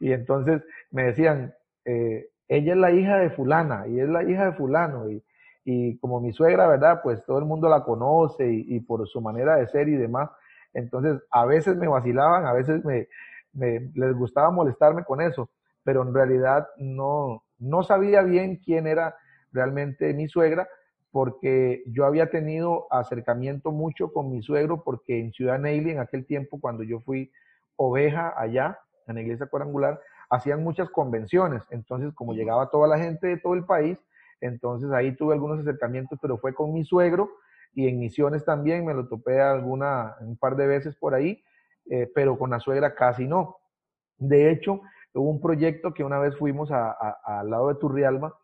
y 0.00 0.12
entonces 0.12 0.62
me 0.90 1.04
decían, 1.04 1.54
ella 1.84 2.72
es 2.72 2.78
la 2.78 2.92
hija 2.92 3.18
de 3.18 3.30
fulana 3.30 3.86
y 3.88 3.98
es 3.98 4.08
la 4.08 4.22
hija 4.22 4.46
de 4.46 4.52
fulano 4.52 5.10
y, 5.10 5.24
y 5.64 5.98
como 5.98 6.20
mi 6.20 6.32
suegra, 6.32 6.66
¿verdad? 6.66 7.00
Pues 7.02 7.24
todo 7.24 7.38
el 7.38 7.44
mundo 7.44 7.68
la 7.68 7.84
conoce 7.84 8.50
y, 8.50 8.80
por 8.80 9.06
su 9.08 9.20
manera 9.20 9.56
de 9.56 9.68
ser 9.68 9.88
y 9.88 9.96
demás. 9.96 10.30
Entonces, 10.72 11.22
a 11.30 11.46
veces 11.46 11.76
me 11.76 11.88
vacilaban, 11.88 12.46
a 12.46 12.52
veces 12.52 12.84
me, 12.84 13.08
les 13.52 14.14
gustaba 14.14 14.50
molestarme 14.50 15.04
con 15.04 15.20
eso, 15.20 15.50
pero 15.82 16.02
en 16.02 16.14
realidad 16.14 16.68
no, 16.78 17.44
no 17.60 17.82
sabía 17.82 18.22
bien 18.22 18.56
quién 18.56 18.86
era 18.86 19.16
realmente 19.52 20.12
mi 20.14 20.28
suegra, 20.28 20.68
porque 21.12 21.82
yo 21.86 22.04
había 22.04 22.30
tenido 22.30 22.86
acercamiento 22.90 23.72
mucho 23.72 24.12
con 24.12 24.30
mi 24.30 24.42
suegro, 24.42 24.82
porque 24.82 25.20
en 25.20 25.32
Ciudad 25.32 25.58
Neily, 25.58 25.90
en 25.90 25.98
aquel 26.00 26.26
tiempo, 26.26 26.60
cuando 26.60 26.82
yo 26.82 27.00
fui 27.00 27.30
oveja 27.76 28.34
allá, 28.36 28.78
en 29.06 29.16
la 29.16 29.22
iglesia 29.22 29.46
cuadrangular, 29.46 30.00
hacían 30.28 30.62
muchas 30.62 30.88
convenciones. 30.90 31.62
Entonces, 31.70 32.14
como 32.14 32.34
llegaba 32.34 32.70
toda 32.70 32.86
la 32.86 32.98
gente 32.98 33.26
de 33.26 33.36
todo 33.38 33.54
el 33.54 33.64
país, 33.64 33.98
entonces 34.40 34.90
ahí 34.92 35.14
tuve 35.16 35.34
algunos 35.34 35.58
acercamientos, 35.60 36.18
pero 36.22 36.38
fue 36.38 36.54
con 36.54 36.72
mi 36.72 36.84
suegro 36.84 37.30
y 37.74 37.88
en 37.88 37.98
misiones 37.98 38.44
también 38.44 38.84
me 38.84 38.94
lo 38.94 39.08
topé 39.08 39.40
alguna, 39.40 40.16
un 40.20 40.36
par 40.36 40.56
de 40.56 40.66
veces 40.66 40.96
por 40.96 41.14
ahí, 41.14 41.42
eh, 41.90 42.10
pero 42.14 42.38
con 42.38 42.50
la 42.50 42.60
suegra 42.60 42.94
casi 42.94 43.26
no. 43.26 43.56
De 44.18 44.50
hecho, 44.50 44.80
hubo 45.14 45.30
un 45.30 45.40
proyecto 45.40 45.92
que 45.92 46.04
una 46.04 46.18
vez 46.18 46.36
fuimos 46.36 46.70
al 46.70 47.50
lado 47.50 47.68
de 47.68 47.74
Turrialba, 47.76 48.36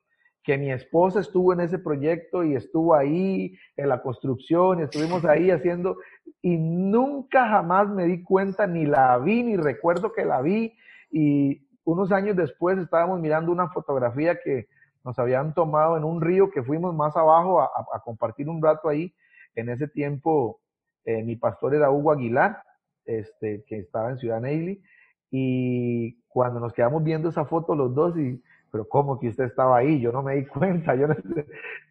que 0.43 0.59
mi 0.59 0.71
esposa 0.71 1.21
estuvo 1.21 1.53
en 1.53 1.61
ese 1.61 1.79
proyecto 1.79 2.45
y 2.45 2.55
estuvo 2.55 2.95
ahí 2.95 3.57
en 3.77 3.89
la 3.89 4.01
construcción 4.01 4.79
y 4.79 4.83
estuvimos 4.83 5.25
ahí 5.25 5.51
haciendo 5.51 5.97
y 6.41 6.57
nunca 6.57 7.49
jamás 7.49 7.89
me 7.89 8.05
di 8.05 8.23
cuenta, 8.23 8.67
ni 8.67 8.87
la 8.87 9.19
vi, 9.19 9.43
ni 9.43 9.57
recuerdo 9.57 10.13
que 10.13 10.25
la 10.25 10.41
vi 10.43 10.73
y 11.11 11.63
unos 11.85 12.13
años 12.13 12.37
después 12.37 12.79
estábamos 12.79 13.21
mirando 13.21 13.53
una 13.53 13.69
fotografía 13.69 14.39
que, 14.43 14.69
nos 15.07 15.21
habían 15.21 15.55
tomado 15.55 15.97
en 15.97 16.03
un 16.03 16.21
río 16.21 16.51
que 16.51 16.65
fuimos 16.65 16.93
más 16.93 17.17
abajo 17.17 17.61
a, 17.61 17.71
compartir 18.05 18.49
un 18.49 18.61
rato 18.61 18.89
ahí. 18.89 19.15
En 19.55 19.69
ese 19.69 19.87
tiempo 19.87 20.61
eh, 21.05 21.23
mi 21.23 21.37
pastor 21.37 21.77
era 21.77 21.93
Hugo 21.93 22.11
Aguilar, 22.11 22.61
este, 23.05 23.63
que 23.69 23.79
estaba 23.79 24.11
en 24.11 24.19
Ciudad 24.19 24.41
Neily, 24.41 24.83
y 25.31 26.19
cuando 26.37 26.61
nos 26.61 26.75
quedamos 26.75 27.03
viendo 27.03 27.31
esa 27.31 27.47
foto 27.47 27.75
los 27.75 27.95
dos, 27.95 28.15
y, 28.19 28.43
pero 28.71 28.87
¿cómo 28.87 29.19
que 29.19 29.29
usted 29.29 29.45
estaba 29.45 29.79
ahí? 29.79 29.99
Yo 30.03 30.13
no 30.13 30.23
me 30.23 30.35
di 30.35 30.45
cuenta. 30.47 30.95
Yo 30.95 31.07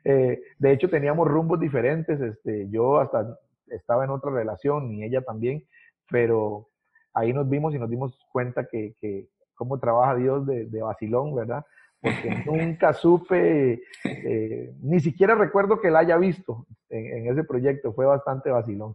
eh, 0.03 0.39
de 0.59 0.71
hecho, 0.71 0.87
teníamos 0.87 1.27
rumbos 1.27 1.59
diferentes. 1.59 2.21
Este, 2.21 2.69
yo 2.69 2.99
hasta 2.99 3.39
estaba 3.65 4.03
en 4.03 4.11
otra 4.11 4.29
relación 4.29 4.93
y 4.93 5.03
ella 5.03 5.23
también, 5.23 5.63
pero 6.11 6.67
ahí 7.15 7.33
nos 7.33 7.49
vimos 7.49 7.73
y 7.73 7.79
nos 7.79 7.89
dimos 7.89 8.23
cuenta 8.31 8.67
que, 8.67 8.93
que 9.01 9.29
cómo 9.55 9.79
trabaja 9.79 10.13
Dios 10.13 10.45
de, 10.45 10.67
de 10.67 10.81
vacilón, 10.83 11.33
¿verdad? 11.33 11.65
porque 11.99 12.29
nunca 12.45 12.93
supe, 12.93 13.81
eh, 14.03 14.73
ni 14.83 14.99
siquiera 14.99 15.33
recuerdo 15.33 15.81
que 15.81 15.89
la 15.89 16.01
haya 16.01 16.17
visto 16.17 16.67
en, 16.91 17.31
ese 17.31 17.43
proyecto, 17.43 17.93
fue 17.93 18.05
bastante 18.05 18.51
vacilón. 18.51 18.93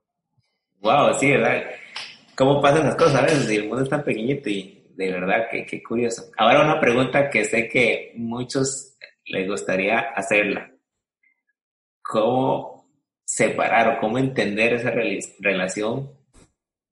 Wow, 0.80 1.14
sí, 1.18 1.32
¿verdad? 1.32 1.62
¿Cómo 2.36 2.62
pasan 2.62 2.86
las 2.86 2.94
cosas 2.94 3.16
a 3.16 3.22
veces? 3.22 3.50
El 3.50 3.66
mundo 3.66 3.82
es 3.82 3.88
tan 3.88 4.04
pequeñito 4.04 4.48
y 4.48 4.79
de 4.96 5.12
verdad 5.12 5.48
que, 5.50 5.66
qué 5.66 5.82
curioso. 5.82 6.30
Ahora 6.36 6.64
una 6.64 6.80
pregunta 6.80 7.30
que 7.30 7.44
sé 7.44 7.68
que 7.68 8.12
muchos 8.16 8.96
les 9.26 9.48
gustaría 9.48 9.98
hacerla. 9.98 10.72
¿Cómo 12.02 12.88
separar 13.24 13.96
o 13.96 14.00
cómo 14.00 14.18
entender 14.18 14.74
esa 14.74 14.90
relación 14.90 16.12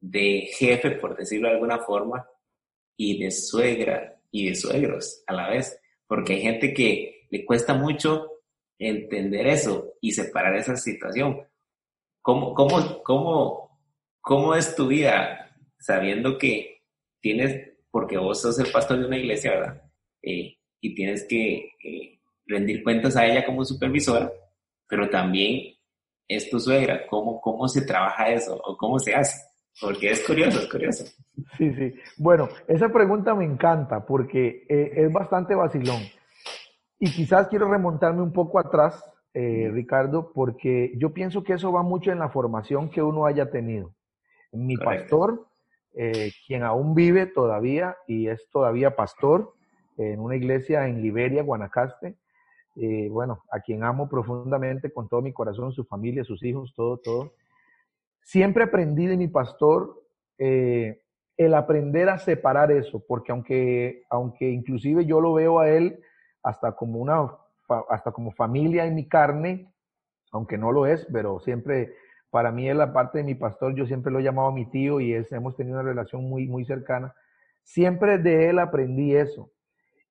de 0.01 0.49
jefe, 0.57 0.93
por 0.93 1.17
decirlo 1.17 1.49
de 1.49 1.55
alguna 1.55 1.79
forma, 1.81 2.27
y 2.97 3.23
de 3.23 3.31
suegra 3.31 4.21
y 4.31 4.49
de 4.49 4.55
suegros 4.55 5.23
a 5.27 5.33
la 5.33 5.51
vez? 5.51 5.81
porque 6.09 6.33
hay 6.33 6.41
gente 6.41 6.75
que 6.75 7.29
le 7.31 7.45
cuesta 7.45 7.75
mucho 7.75 8.41
entender 8.79 9.47
eso 9.47 9.93
y 10.01 10.13
separar 10.13 10.57
esa 10.57 10.77
situación. 10.77 11.47
¿Cómo, 12.23 12.55
cómo, 12.55 13.03
cómo, 13.03 13.81
cómo 14.21 14.55
es 14.55 14.75
tu 14.75 14.89
vida 14.89 15.55
sabiendo 15.79 16.39
que 16.39 16.83
tienes, 17.21 17.75
porque 17.91 18.19
vos 18.19 18.41
sos 18.41 18.59
el 18.59 18.71
pastor 18.71 18.99
de 18.99 19.07
una 19.07 19.19
iglesia, 19.19 19.53
¿verdad? 19.53 19.83
Eh, 20.23 20.57
y 20.81 20.95
tienes 20.95 21.27
que 21.29 21.71
eh, 21.83 22.21
rendir 22.47 22.83
cuentas 22.83 23.17
a 23.17 23.27
ella 23.27 23.45
como 23.45 23.65
supervisora, 23.65 24.31
pero 24.89 25.09
también 25.11 25.75
es 26.29 26.51
tu 26.51 26.61
suegra. 26.61 27.07
¿Cómo, 27.09 27.41
¿Cómo 27.41 27.69
se 27.69 27.83
trabaja 27.83 28.31
eso 28.31 28.61
o 28.65 28.77
cómo 28.77 28.99
se 28.99 29.15
hace? 29.15 29.49
Porque 29.81 30.11
es 30.11 30.27
curioso, 30.27 30.61
es 30.61 30.69
curioso. 30.69 31.05
Sí, 31.57 31.73
sí. 31.75 31.95
Bueno, 32.17 32.49
esa 32.67 32.89
pregunta 32.89 33.35
me 33.35 33.45
encanta 33.45 34.05
porque 34.05 34.67
eh, 34.69 34.93
es 34.97 35.13
bastante 35.13 35.55
vacilón. 35.55 36.03
Y 36.99 37.11
quizás 37.13 37.49
quiero 37.49 37.71
remontarme 37.71 38.23
un 38.23 38.33
poco 38.33 38.59
atrás, 38.59 39.05
eh, 39.35 39.71
Ricardo, 39.73 40.33
porque 40.33 40.93
yo 40.97 41.13
pienso 41.13 41.45
que 41.45 41.53
eso 41.53 41.73
va 41.73 41.83
mucho 41.83 42.11
en 42.11 42.19
la 42.19 42.29
formación 42.29 42.91
que 42.91 43.03
uno 43.03 43.25
haya 43.27 43.51
tenido. 43.51 43.95
Mi 44.53 44.77
pastor, 44.77 45.48
eh, 46.01 46.31
quien 46.47 46.63
aún 46.63 46.95
vive 46.95 47.27
todavía 47.27 47.97
y 48.07 48.29
es 48.29 48.49
todavía 48.51 48.95
pastor 48.95 49.53
en 49.97 50.21
una 50.21 50.37
iglesia 50.37 50.87
en 50.87 51.03
Liberia, 51.03 51.43
Guanacaste, 51.43 52.17
bueno, 53.11 53.43
a 53.51 53.59
quien 53.59 53.83
amo 53.83 54.09
profundamente 54.09 54.93
con 54.93 55.09
todo 55.09 55.21
mi 55.21 55.33
corazón, 55.33 55.73
su 55.73 55.85
familia, 55.85 56.23
sus 56.23 56.45
hijos, 56.45 56.73
todo, 56.77 56.99
todo. 56.99 57.33
Siempre 58.23 58.63
aprendí 58.63 59.07
de 59.07 59.17
mi 59.17 59.27
pastor 59.27 60.01
eh, 60.39 61.03
el 61.37 61.55
aprender 61.55 62.09
a 62.09 62.19
separar 62.19 62.71
eso, 62.71 63.03
porque 63.07 63.33
aunque, 63.33 64.03
aunque 64.11 64.51
inclusive 64.51 65.07
yo 65.07 65.21
lo 65.21 65.33
veo 65.33 65.61
a 65.61 65.69
él 65.69 66.01
hasta 66.43 66.73
como 66.73 66.99
una, 66.99 67.33
hasta 67.89 68.13
como 68.13 68.33
familia 68.33 68.87
en 68.87 68.95
mi 68.97 69.09
carne, 69.09 69.73
aunque 70.33 70.59
no 70.59 70.73
lo 70.73 70.87
es, 70.87 71.07
pero 71.13 71.41
siempre 71.41 71.95
para 72.31 72.53
mí 72.53 72.69
es 72.69 72.77
la 72.77 72.93
parte 72.93 73.19
de 73.19 73.25
mi 73.25 73.35
pastor, 73.35 73.75
yo 73.75 73.87
siempre 73.87 74.13
lo 74.13 74.19
he 74.19 74.23
llamado 74.23 74.53
mi 74.53 74.67
tío 74.67 75.01
y 75.01 75.15
es, 75.15 75.33
hemos 75.33 75.57
tenido 75.57 75.79
una 75.79 75.89
relación 75.89 76.25
muy, 76.25 76.47
muy 76.47 76.65
cercana. 76.65 77.15
Siempre 77.63 78.19
de 78.19 78.51
él 78.51 78.59
aprendí 78.59 79.15
eso. 79.15 79.51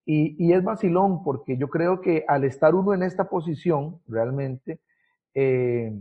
Y, 0.10 0.54
es 0.54 0.64
vacilón 0.64 1.22
porque 1.22 1.58
yo 1.58 1.68
creo 1.68 2.00
que 2.00 2.24
al 2.30 2.46
estar 2.46 2.74
uno 2.74 2.94
en 2.94 3.04
esta 3.04 3.30
posición, 3.30 4.02
realmente, 4.08 4.80
eh, 5.34 5.92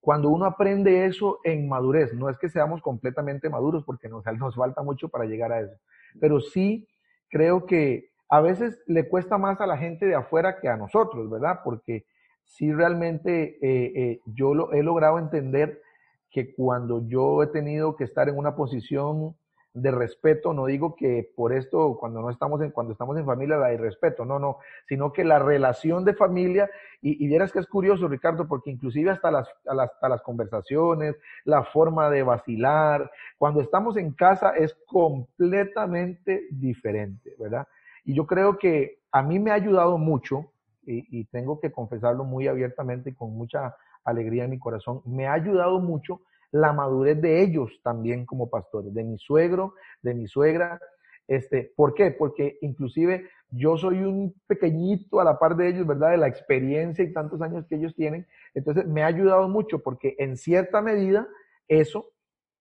cuando 0.00 0.28
uno 0.28 0.44
aprende 0.44 1.04
eso 1.04 1.40
en 1.42 1.68
madurez, 1.68 2.14
no 2.14 2.30
es 2.30 2.38
que 2.38 2.48
seamos 2.48 2.80
completamente 2.80 3.50
maduros 3.50 3.82
porque 3.84 4.08
nos 4.08 4.24
falta 4.54 4.82
mucho 4.82 5.08
para 5.08 5.24
llegar 5.24 5.50
a 5.50 5.60
eso, 5.60 5.74
pero 6.20 6.40
sí 6.40 6.86
creo 7.28 7.66
que 7.66 8.10
a 8.28 8.40
veces 8.40 8.80
le 8.86 9.08
cuesta 9.08 9.36
más 9.36 9.60
a 9.60 9.66
la 9.66 9.76
gente 9.76 10.06
de 10.06 10.14
afuera 10.14 10.60
que 10.60 10.68
a 10.68 10.76
nosotros, 10.76 11.28
¿verdad? 11.28 11.60
Porque 11.64 12.06
sí 12.46 12.72
realmente 12.72 13.58
eh, 13.60 13.92
eh, 13.94 14.20
yo 14.24 14.54
lo, 14.54 14.72
he 14.72 14.82
logrado 14.82 15.18
entender 15.18 15.82
que 16.30 16.54
cuando 16.54 17.06
yo 17.06 17.42
he 17.42 17.48
tenido 17.48 17.96
que 17.96 18.04
estar 18.04 18.28
en 18.28 18.38
una 18.38 18.54
posición 18.56 19.36
de 19.74 19.90
respeto, 19.90 20.54
no 20.54 20.64
digo 20.64 20.96
que 20.96 21.30
por 21.36 21.52
esto 21.52 21.98
cuando 22.00 22.22
no 22.22 22.30
estamos 22.30 22.62
en, 22.62 22.70
cuando 22.70 22.92
estamos 22.92 23.18
en 23.18 23.26
familia 23.26 23.58
la 23.58 23.68
de 23.68 23.76
respeto, 23.76 24.24
no, 24.24 24.38
no, 24.38 24.56
sino 24.88 25.12
que 25.12 25.22
la 25.22 25.38
relación 25.38 26.02
de 26.04 26.14
familia, 26.14 26.70
y, 27.02 27.22
y 27.22 27.28
vieras 27.28 27.52
que 27.52 27.58
es 27.58 27.66
curioso, 27.66 28.08
Ricardo, 28.08 28.48
porque 28.48 28.70
inclusive 28.70 29.10
hasta 29.10 29.30
las, 29.30 29.48
hasta 29.66 30.08
las 30.08 30.22
conversaciones, 30.22 31.16
la 31.44 31.62
forma 31.62 32.08
de 32.08 32.22
vacilar, 32.22 33.10
cuando 33.36 33.60
estamos 33.60 33.98
en 33.98 34.12
casa 34.12 34.50
es 34.56 34.74
completamente 34.86 36.46
diferente, 36.50 37.34
¿verdad? 37.38 37.68
Y 38.04 38.14
yo 38.14 38.26
creo 38.26 38.56
que 38.56 39.00
a 39.12 39.22
mí 39.22 39.38
me 39.38 39.50
ha 39.50 39.54
ayudado 39.54 39.98
mucho, 39.98 40.52
y, 40.86 41.24
tengo 41.26 41.60
que 41.60 41.72
confesarlo 41.72 42.24
muy 42.24 42.48
abiertamente 42.48 43.10
y 43.10 43.14
con 43.14 43.32
mucha 43.32 43.76
alegría 44.04 44.44
en 44.44 44.50
mi 44.50 44.58
corazón, 44.58 45.02
me 45.04 45.26
ha 45.26 45.32
ayudado 45.32 45.80
mucho 45.80 46.20
la 46.52 46.72
madurez 46.72 47.20
de 47.20 47.42
ellos 47.42 47.80
también 47.82 48.24
como 48.24 48.48
pastores, 48.48 48.94
de 48.94 49.04
mi 49.04 49.18
suegro, 49.18 49.74
de 50.02 50.14
mi 50.14 50.28
suegra. 50.28 50.80
Este, 51.26 51.72
¿Por 51.76 51.92
qué? 51.94 52.12
Porque 52.12 52.56
inclusive 52.60 53.28
yo 53.50 53.76
soy 53.76 54.02
un 54.02 54.34
pequeñito 54.46 55.20
a 55.20 55.24
la 55.24 55.38
par 55.38 55.56
de 55.56 55.68
ellos, 55.68 55.86
¿verdad? 55.86 56.12
De 56.12 56.18
la 56.18 56.28
experiencia 56.28 57.04
y 57.04 57.12
tantos 57.12 57.42
años 57.42 57.66
que 57.66 57.76
ellos 57.76 57.94
tienen. 57.94 58.26
Entonces 58.54 58.86
me 58.86 59.02
ha 59.02 59.06
ayudado 59.06 59.48
mucho 59.48 59.80
porque 59.80 60.14
en 60.18 60.36
cierta 60.36 60.80
medida 60.80 61.26
eso 61.68 62.12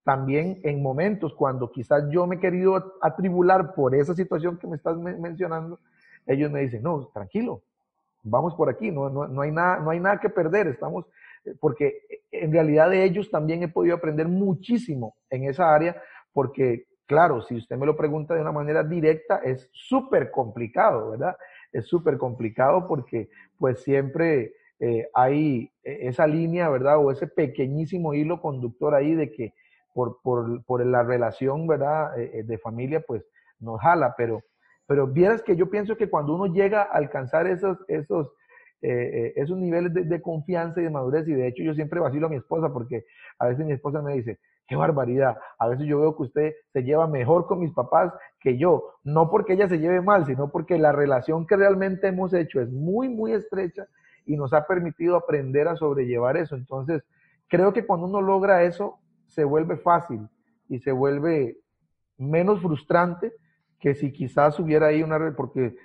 también 0.04 0.62
en 0.64 0.84
momentos 0.84 1.34
cuando 1.34 1.72
quizás 1.72 2.04
yo 2.12 2.28
me 2.28 2.36
he 2.36 2.40
querido 2.40 2.94
atribular 3.02 3.74
por 3.74 3.96
esa 3.96 4.14
situación 4.14 4.58
que 4.58 4.68
me 4.68 4.76
estás 4.76 4.96
mencionando, 4.98 5.80
ellos 6.28 6.52
me 6.52 6.62
dicen, 6.62 6.84
no, 6.84 7.08
tranquilo, 7.08 7.64
vamos 8.26 8.54
por 8.56 8.70
aquí, 8.70 8.92
no, 8.92 9.10
no, 9.10 9.28
no, 9.28 9.42
hay, 9.42 9.52
nada, 9.52 9.80
no 9.80 9.92
hay 9.92 10.00
nada 10.00 10.20
que 10.20 10.30
perder, 10.30 10.68
estamos 10.68 11.06
porque 11.60 12.02
en 12.32 12.52
realidad 12.52 12.90
de 12.90 13.04
ellos 13.04 13.30
también 13.30 13.64
he 13.64 13.68
podido 13.68 13.96
aprender 13.96 14.28
muchísimo 14.28 15.16
en 15.30 15.44
esa 15.44 15.74
área, 15.74 16.02
porque 16.34 16.88
claro, 17.06 17.42
si 17.42 17.56
usted 17.56 17.78
me 17.78 17.86
lo 17.86 17.96
pregunta 17.96 18.34
de 18.34 18.42
una 18.42 18.52
manera 18.52 18.84
directa, 18.84 19.42
es 19.44 19.70
súper 19.72 20.32
complicado, 20.32 21.12
¿verdad? 21.12 21.38
Es 21.72 21.86
súper 21.86 22.18
complicado 22.18 22.88
porque 22.88 23.30
pues 23.58 23.84
siempre 23.84 24.54
eh, 24.80 25.08
hay 25.14 25.72
esa 25.84 26.28
línea, 26.28 26.70
¿verdad? 26.70 26.98
O 26.98 27.12
ese 27.12 27.28
pequeñísimo 27.28 28.14
hilo 28.14 28.42
conductor 28.42 28.96
ahí 28.96 29.14
de 29.14 29.32
que 29.32 29.54
por, 29.94 30.20
por, 30.22 30.64
por 30.66 30.86
la 30.86 31.04
relación, 31.04 31.68
¿verdad? 31.68 32.20
Eh, 32.20 32.40
eh, 32.40 32.44
de 32.44 32.58
familia, 32.58 33.02
pues 33.06 33.24
nos 33.60 33.80
jala, 33.80 34.14
pero, 34.18 34.42
pero 34.88 35.08
vieras 35.08 35.42
que 35.42 35.56
yo 35.56 35.70
pienso 35.70 35.96
que 35.98 36.10
cuando 36.10 36.36
uno 36.36 36.54
llega 36.54 36.84
a 36.84 36.98
alcanzar 36.98 37.48
esos, 37.48 37.78
esos, 37.88 38.32
esos 38.82 39.58
niveles 39.58 39.94
de, 39.94 40.04
de, 40.04 40.22
confianza 40.22 40.80
y 40.80 40.84
de 40.84 40.90
madurez, 40.90 41.28
y 41.28 41.34
de 41.34 41.48
hecho 41.48 41.64
yo 41.64 41.74
siempre 41.74 42.00
vacilo 42.00 42.28
a 42.28 42.30
mi 42.30 42.36
esposa 42.36 42.72
porque 42.72 43.06
a 43.40 43.48
veces 43.48 43.66
mi 43.66 43.74
esposa 43.74 44.02
me 44.02 44.14
dice, 44.14 44.40
qué 44.68 44.76
barbaridad, 44.76 45.38
a 45.60 45.68
veces 45.68 45.86
yo 45.88 46.00
veo 46.00 46.16
que 46.16 46.24
usted 46.24 46.54
se 46.74 46.84
lleva 46.84 47.08
mejor 47.08 47.46
con 47.48 47.60
mis 47.60 47.72
papás 47.72 48.14
que 48.40 48.58
yo, 48.58 48.94
no 49.04 49.30
porque 49.30 49.54
ella 49.54 49.68
se 49.68 49.80
lleve 49.80 50.02
mal, 50.02 50.26
sino 50.26 50.52
porque 50.52 50.78
la 50.78 50.92
relación 50.92 51.46
que 51.46 51.56
realmente 51.56 52.08
hemos 52.08 52.34
hecho 52.34 52.62
es 52.62 52.70
muy, 52.70 53.10
muy 53.10 53.34
estrecha 53.34 53.88
y 54.26 54.38
nos 54.38 54.54
ha 54.54 54.66
permitido 54.66 55.16
aprender 55.16 55.68
a 55.68 55.76
sobrellevar 55.76 56.38
eso. 56.38 56.56
Entonces, 56.56 57.04
creo 57.48 57.74
que 57.74 57.86
cuando 57.86 58.08
uno 58.08 58.22
logra 58.22 58.64
eso, 58.64 59.00
se 59.28 59.44
vuelve 59.44 59.78
fácil 59.78 60.28
y 60.68 60.80
se 60.80 60.92
vuelve 60.92 61.58
menos 62.18 62.62
frustrante 62.62 63.34
que 63.80 63.96
si 63.96 64.12
quizás 64.12 64.60
hubiera 64.60 64.88
ahí 64.88 65.04
una, 65.04 65.34
porque 65.36 65.76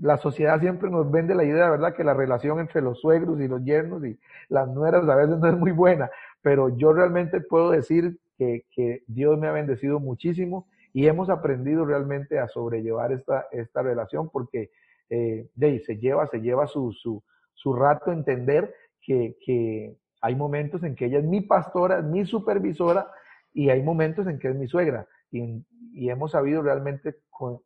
la 0.00 0.18
sociedad 0.18 0.60
siempre 0.60 0.90
nos 0.90 1.10
vende 1.10 1.34
la 1.34 1.44
idea, 1.44 1.70
¿verdad?, 1.70 1.94
que 1.94 2.04
la 2.04 2.14
relación 2.14 2.60
entre 2.60 2.82
los 2.82 3.00
suegros 3.00 3.40
y 3.40 3.48
los 3.48 3.64
yernos 3.64 4.04
y 4.04 4.18
las 4.48 4.68
nueras 4.68 5.08
a 5.08 5.16
veces 5.16 5.38
no 5.38 5.48
es 5.48 5.56
muy 5.56 5.72
buena, 5.72 6.10
pero 6.42 6.76
yo 6.76 6.92
realmente 6.92 7.40
puedo 7.40 7.70
decir 7.70 8.18
que, 8.36 8.64
que 8.70 9.02
Dios 9.06 9.38
me 9.38 9.48
ha 9.48 9.52
bendecido 9.52 9.98
muchísimo 10.00 10.66
y 10.92 11.06
hemos 11.06 11.30
aprendido 11.30 11.84
realmente 11.84 12.38
a 12.38 12.48
sobrellevar 12.48 13.12
esta, 13.12 13.46
esta 13.50 13.82
relación 13.82 14.28
porque 14.28 14.70
eh, 15.08 15.48
se 15.58 15.96
lleva, 15.98 16.26
se 16.26 16.40
lleva 16.40 16.66
su, 16.66 16.92
su, 16.92 17.22
su 17.54 17.74
rato 17.74 18.12
entender 18.12 18.74
que, 19.00 19.36
que, 19.44 19.96
hay 20.24 20.36
momentos 20.36 20.84
en 20.84 20.94
que 20.94 21.06
ella 21.06 21.18
es 21.18 21.24
mi 21.24 21.40
pastora, 21.40 21.98
es 21.98 22.04
mi 22.04 22.24
supervisora, 22.24 23.10
y 23.52 23.70
hay 23.70 23.82
momentos 23.82 24.28
en 24.28 24.38
que 24.38 24.50
es 24.50 24.54
mi 24.54 24.68
suegra. 24.68 25.06
Y, 25.32 25.64
y 25.92 26.10
hemos 26.10 26.32
sabido 26.32 26.62
realmente 26.62 27.16
con, 27.30 27.60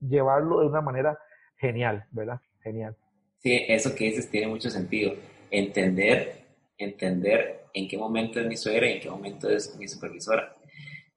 llevarlo 0.00 0.60
de 0.60 0.66
una 0.66 0.80
manera 0.80 1.18
genial, 1.56 2.04
¿verdad? 2.10 2.40
Genial. 2.62 2.96
Sí, 3.38 3.64
eso 3.68 3.94
que 3.94 4.06
dices 4.06 4.30
tiene 4.30 4.48
mucho 4.48 4.70
sentido. 4.70 5.14
Entender, 5.50 6.46
entender 6.76 7.66
en 7.72 7.88
qué 7.88 7.96
momento 7.96 8.40
es 8.40 8.46
mi 8.46 8.56
suegra 8.56 8.88
y 8.88 8.94
en 8.94 9.00
qué 9.00 9.10
momento 9.10 9.48
es 9.48 9.76
mi 9.76 9.86
supervisora. 9.86 10.56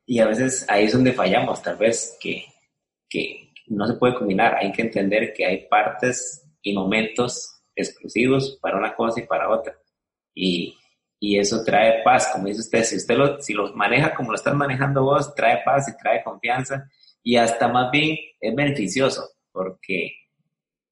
Y 0.05 0.19
a 0.19 0.27
veces 0.27 0.65
ahí 0.69 0.85
es 0.85 0.93
donde 0.93 1.13
fallamos, 1.13 1.61
tal 1.61 1.77
vez, 1.77 2.17
que, 2.19 2.45
que 3.09 3.51
no 3.67 3.85
se 3.85 3.95
puede 3.95 4.15
combinar. 4.15 4.55
Hay 4.55 4.71
que 4.71 4.81
entender 4.81 5.33
que 5.33 5.45
hay 5.45 5.67
partes 5.67 6.45
y 6.61 6.73
momentos 6.73 7.61
exclusivos 7.75 8.57
para 8.61 8.77
una 8.77 8.95
cosa 8.95 9.21
y 9.21 9.27
para 9.27 9.49
otra. 9.49 9.77
Y, 10.33 10.78
y 11.19 11.37
eso 11.37 11.63
trae 11.63 12.01
paz, 12.03 12.29
como 12.31 12.47
dice 12.47 12.61
usted, 12.61 12.83
si 12.83 12.95
usted 12.95 13.15
lo, 13.15 13.41
si 13.41 13.53
los 13.53 13.75
maneja 13.75 14.13
como 14.13 14.31
lo 14.31 14.35
estás 14.35 14.55
manejando 14.55 15.03
vos, 15.03 15.35
trae 15.35 15.61
paz 15.65 15.89
y 15.89 15.97
trae 15.97 16.23
confianza 16.23 16.89
y 17.21 17.35
hasta 17.35 17.67
más 17.67 17.91
bien 17.91 18.17
es 18.39 18.55
beneficioso, 18.55 19.29
porque 19.51 20.13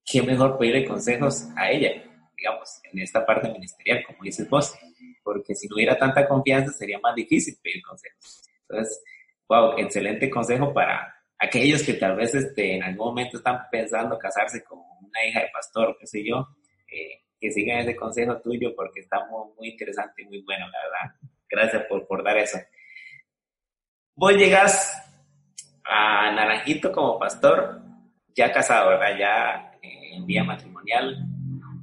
qué 0.04 0.22
mejor 0.22 0.58
pedirle 0.58 0.84
consejos 0.84 1.46
a 1.56 1.70
ella, 1.70 1.90
digamos, 2.36 2.80
en 2.92 3.00
esta 3.00 3.24
parte 3.24 3.50
ministerial, 3.50 4.04
como 4.06 4.18
dices 4.22 4.48
vos, 4.48 4.74
porque 5.22 5.54
si 5.54 5.66
no 5.66 5.76
hubiera 5.76 5.96
tanta 5.96 6.28
confianza 6.28 6.72
sería 6.72 6.98
más 6.98 7.14
difícil 7.14 7.56
pedir 7.62 7.82
consejos. 7.82 8.42
Entonces, 8.68 9.02
wow, 9.48 9.78
excelente 9.78 10.28
consejo 10.28 10.72
para 10.74 11.14
aquellos 11.38 11.82
que 11.82 11.94
tal 11.94 12.16
vez 12.16 12.34
este, 12.34 12.76
en 12.76 12.82
algún 12.82 13.08
momento 13.08 13.38
están 13.38 13.60
pensando 13.70 14.18
casarse 14.18 14.62
con 14.62 14.78
una 14.78 15.24
hija 15.26 15.40
de 15.40 15.48
pastor, 15.52 15.96
qué 15.98 16.06
sé 16.06 16.22
yo, 16.22 16.48
eh, 16.92 17.22
que 17.40 17.50
sigan 17.52 17.78
ese 17.78 17.96
consejo 17.96 18.40
tuyo 18.40 18.74
porque 18.74 19.00
está 19.00 19.26
muy, 19.26 19.68
interesante 19.70 20.22
y 20.22 20.26
muy 20.26 20.42
bueno, 20.42 20.66
la 20.68 20.78
verdad. 20.78 21.30
Gracias 21.48 21.84
por, 21.88 22.06
por 22.06 22.22
dar 22.24 22.36
eso. 22.36 22.58
Vos 24.14 24.36
llegas 24.36 24.92
a 25.84 26.32
Naranjito 26.32 26.92
como 26.92 27.18
pastor, 27.18 27.80
ya 28.34 28.52
casado, 28.52 28.90
¿verdad? 28.90 29.16
Ya 29.18 29.78
en 29.82 30.26
vía 30.26 30.44
matrimonial. 30.44 31.16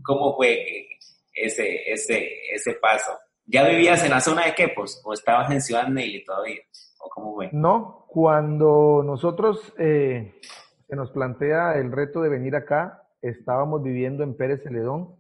¿Cómo 0.04 0.36
fue 0.36 0.88
ese, 1.34 1.91
ese, 1.91 2.30
ese 2.54 2.74
paso? 2.74 3.12
¿Ya 3.46 3.68
vivías 3.68 4.04
en 4.04 4.12
la 4.12 4.20
zona 4.20 4.46
de 4.46 4.54
Quepos 4.54 5.02
o 5.06 5.13
estabas 5.13 5.52
en 5.52 5.62
Ciudad 5.62 5.88
Neily 5.88 6.24
todavía? 6.24 6.62
¿O 7.00 7.10
cómo 7.10 7.36
fue? 7.36 7.50
No, 7.52 8.06
cuando 8.08 9.04
nosotros 9.06 9.74
eh, 9.78 10.39
se 10.88 10.96
nos 10.96 11.12
plantea 11.12 11.76
el 11.76 11.91
reto 11.91 12.22
de 12.22 12.30
venir 12.30 12.56
acá, 12.56 13.04
estábamos 13.22 13.84
viviendo 13.84 14.24
en 14.24 14.36
Pérez 14.36 14.63
Celedón. 14.63 15.15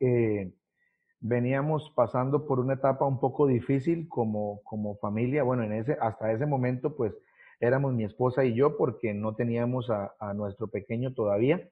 Eh, 0.00 0.52
veníamos 1.20 1.90
pasando 1.94 2.46
por 2.46 2.60
una 2.60 2.74
etapa 2.74 3.06
un 3.06 3.18
poco 3.18 3.46
difícil 3.46 4.08
como, 4.08 4.60
como 4.64 4.96
familia. 4.96 5.42
Bueno, 5.42 5.62
en 5.62 5.72
ese, 5.72 5.96
hasta 6.00 6.32
ese 6.32 6.46
momento, 6.46 6.94
pues 6.94 7.12
éramos 7.60 7.94
mi 7.94 8.04
esposa 8.04 8.44
y 8.44 8.54
yo 8.54 8.76
porque 8.76 9.14
no 9.14 9.34
teníamos 9.34 9.90
a, 9.90 10.34
nuestro 10.34 10.68
pequeño 10.68 11.14
todavía. 11.14 11.68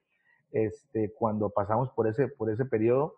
Este, 0.53 1.13
cuando 1.13 1.51
pasamos 1.51 1.91
por 1.91 2.07
ese, 2.07 2.29
por 2.29 2.51
ese 2.51 2.65
periodo, 2.65 3.17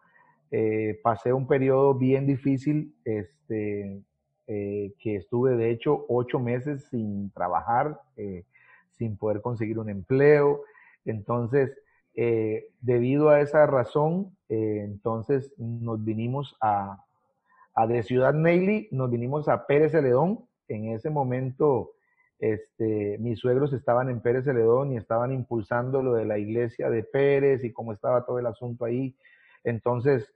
eh, 0.51 0.99
pasé 1.03 1.33
un 1.33 1.47
periodo 1.47 1.95
bien 1.95 2.27
difícil, 2.27 2.95
este, 3.05 4.03
eh, 4.47 4.95
que 4.99 5.17
estuve 5.17 5.57
de 5.57 5.71
hecho 5.71 6.07
ocho 6.09 6.39
meses 6.41 6.87
sin 6.91 7.31
trabajar, 7.33 8.01
sin 8.93 9.17
poder 9.17 9.43
conseguir 9.43 9.79
un 9.79 9.91
empleo. 9.91 10.63
Entonces, 11.05 11.71
eh, 12.17 12.69
debido 12.81 13.29
a 13.29 13.41
esa 13.41 13.67
razón, 13.67 14.37
eh, 14.49 14.81
entonces 14.85 15.53
nos 15.59 16.03
vinimos 16.03 16.57
a, 16.61 17.05
a, 17.75 17.87
de 17.87 18.03
Ciudad 18.03 18.33
Neily, 18.33 18.89
nos 18.91 19.11
vinimos 19.11 19.49
a 19.49 19.67
Pérez 19.67 19.93
Celedón. 19.93 20.49
En 20.69 20.89
ese 20.89 21.11
momento, 21.11 21.93
este, 22.39 23.19
mis 23.19 23.39
suegros 23.39 23.73
estaban 23.73 24.09
en 24.09 24.21
Pérez 24.21 24.47
Celedón 24.47 24.93
y 24.93 24.97
estaban 24.97 25.33
impulsando 25.33 26.03
lo 26.03 26.15
de 26.15 26.25
la 26.25 26.39
iglesia 26.39 26.91
de 26.91 27.05
Pérez 27.05 27.63
y 27.63 27.73
cómo 27.73 27.93
estaba 27.93 28.25
todo 28.25 28.39
el 28.39 28.47
asunto 28.47 28.87
ahí. 28.87 29.15
Entonces, 29.63 30.33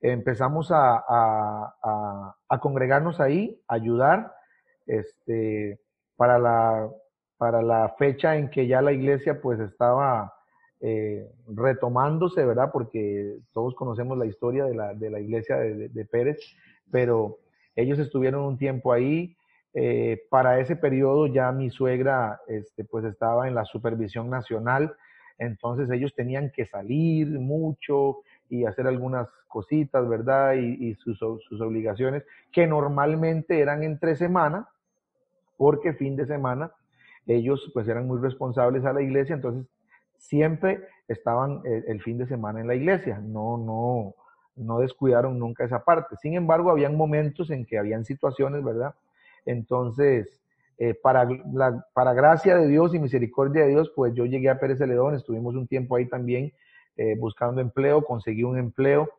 empezamos 0.00 0.70
a, 0.70 0.96
a, 0.96 1.74
a, 1.82 2.36
a 2.48 2.60
congregarnos 2.60 3.20
ahí, 3.20 3.60
ayudar, 3.68 4.32
este, 4.86 5.80
para 6.16 6.38
la, 6.38 6.88
para 7.36 7.62
la 7.62 7.94
fecha 7.98 8.36
en 8.36 8.48
que 8.50 8.66
ya 8.66 8.80
la 8.80 8.92
iglesia 8.92 9.40
pues 9.40 9.58
estaba 9.60 10.34
eh, 10.80 11.30
retomándose, 11.46 12.44
¿verdad? 12.44 12.70
Porque 12.72 13.36
todos 13.52 13.74
conocemos 13.74 14.16
la 14.16 14.26
historia 14.26 14.64
de 14.64 14.74
la, 14.74 14.94
de 14.94 15.10
la 15.10 15.20
iglesia 15.20 15.56
de, 15.56 16.04
Pérez, 16.06 16.38
pero 16.90 17.38
ellos 17.76 17.98
estuvieron 17.98 18.44
un 18.44 18.56
tiempo 18.56 18.92
ahí. 18.92 19.36
Eh, 19.74 20.22
para 20.30 20.58
ese 20.58 20.74
periodo 20.76 21.26
ya 21.28 21.52
mi 21.52 21.70
suegra 21.70 22.40
este, 22.48 22.84
pues 22.84 23.04
estaba 23.04 23.46
en 23.46 23.54
la 23.54 23.64
supervisión 23.64 24.28
nacional, 24.28 24.96
entonces 25.38 25.88
ellos 25.90 26.12
tenían 26.14 26.50
que 26.50 26.66
salir 26.66 27.28
mucho 27.28 28.22
y 28.48 28.64
hacer 28.64 28.88
algunas 28.88 29.28
cositas, 29.46 30.08
¿verdad? 30.08 30.54
Y, 30.54 30.88
y 30.88 30.94
sus, 30.94 31.18
sus 31.18 31.60
obligaciones, 31.60 32.24
que 32.50 32.66
normalmente 32.66 33.60
eran 33.60 33.84
entre 33.84 34.16
semana, 34.16 34.68
porque 35.56 35.92
fin 35.92 36.16
de 36.16 36.26
semana 36.26 36.72
ellos 37.26 37.70
pues 37.74 37.86
eran 37.86 38.06
muy 38.06 38.18
responsables 38.18 38.84
a 38.84 38.92
la 38.92 39.02
iglesia, 39.02 39.34
entonces 39.34 39.66
siempre 40.20 40.80
estaban 41.08 41.62
el, 41.64 41.84
el, 41.88 42.02
fin 42.02 42.18
de 42.18 42.26
semana 42.26 42.60
en 42.60 42.68
la 42.68 42.74
iglesia, 42.74 43.18
no, 43.18 43.56
no, 43.56 44.14
no 44.54 44.78
descuidaron 44.78 45.38
nunca 45.38 45.64
esa 45.64 45.84
parte. 45.84 46.14
Sin 46.22 46.34
embargo, 46.34 46.70
habían 46.70 46.96
momentos 46.96 47.50
en 47.50 47.64
que 47.64 47.78
habían 47.78 48.04
situaciones, 48.04 48.62
¿verdad? 48.62 48.94
Entonces, 49.46 50.40
eh, 50.78 50.94
para, 50.94 51.28
la, 51.52 51.86
para 51.92 52.14
gracia 52.14 52.56
de 52.56 52.68
Dios 52.68 52.94
y 52.94 52.98
misericordia 52.98 53.64
de 53.64 53.70
Dios, 53.70 53.92
pues 53.96 54.14
yo 54.14 54.24
llegué 54.26 54.48
a 54.50 54.58
Pérez 54.58 54.78
Celedón, 54.78 55.14
estuvimos 55.14 55.54
un 55.54 55.66
tiempo 55.66 55.96
ahí 55.96 56.06
también 56.06 56.52
eh, 56.96 57.16
buscando 57.18 57.60
empleo, 57.60 58.04
conseguí 58.04 58.44
un 58.44 58.58
empleo 58.58 59.10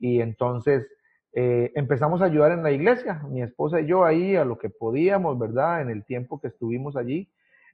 y 0.00 0.20
entonces 0.20 0.86
eh, 1.32 1.72
empezamos 1.74 2.22
a 2.22 2.26
ayudar 2.26 2.52
en 2.52 2.62
la 2.62 2.70
iglesia, 2.70 3.22
mi 3.30 3.42
esposa 3.42 3.80
y 3.80 3.86
yo 3.86 4.04
ahí 4.04 4.36
a 4.36 4.44
lo 4.44 4.58
que 4.58 4.70
podíamos, 4.70 5.38
¿verdad? 5.38 5.82
En 5.82 5.90
el 5.90 6.04
tiempo 6.04 6.40
que 6.40 6.48
estuvimos 6.48 6.96
allí. 6.96 7.28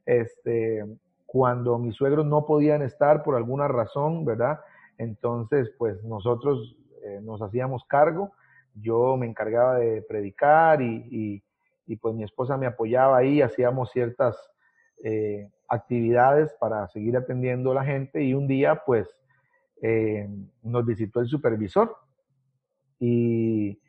Este, 0.04 0.84
cuando 1.32 1.78
mis 1.78 1.96
suegros 1.96 2.26
no 2.26 2.44
podían 2.44 2.82
estar 2.82 3.22
por 3.22 3.36
alguna 3.36 3.66
razón, 3.66 4.26
¿verdad? 4.26 4.60
Entonces, 4.98 5.72
pues 5.78 6.04
nosotros 6.04 6.76
eh, 7.02 7.20
nos 7.22 7.40
hacíamos 7.40 7.84
cargo, 7.86 8.32
yo 8.74 9.16
me 9.16 9.26
encargaba 9.26 9.76
de 9.78 10.02
predicar 10.02 10.82
y, 10.82 11.06
y, 11.10 11.42
y, 11.86 11.96
pues 11.96 12.14
mi 12.14 12.22
esposa 12.22 12.58
me 12.58 12.66
apoyaba 12.66 13.16
ahí, 13.16 13.40
hacíamos 13.40 13.90
ciertas 13.92 14.36
eh, 15.02 15.48
actividades 15.68 16.52
para 16.60 16.86
seguir 16.88 17.16
atendiendo 17.16 17.72
a 17.72 17.76
la 17.76 17.84
gente 17.84 18.22
y 18.22 18.34
un 18.34 18.46
día 18.46 18.82
pues 18.84 19.08
eh, 19.80 20.28
nos 20.62 20.84
visitó 20.84 21.20
el 21.20 21.28
supervisor 21.28 21.96
y 23.00 23.80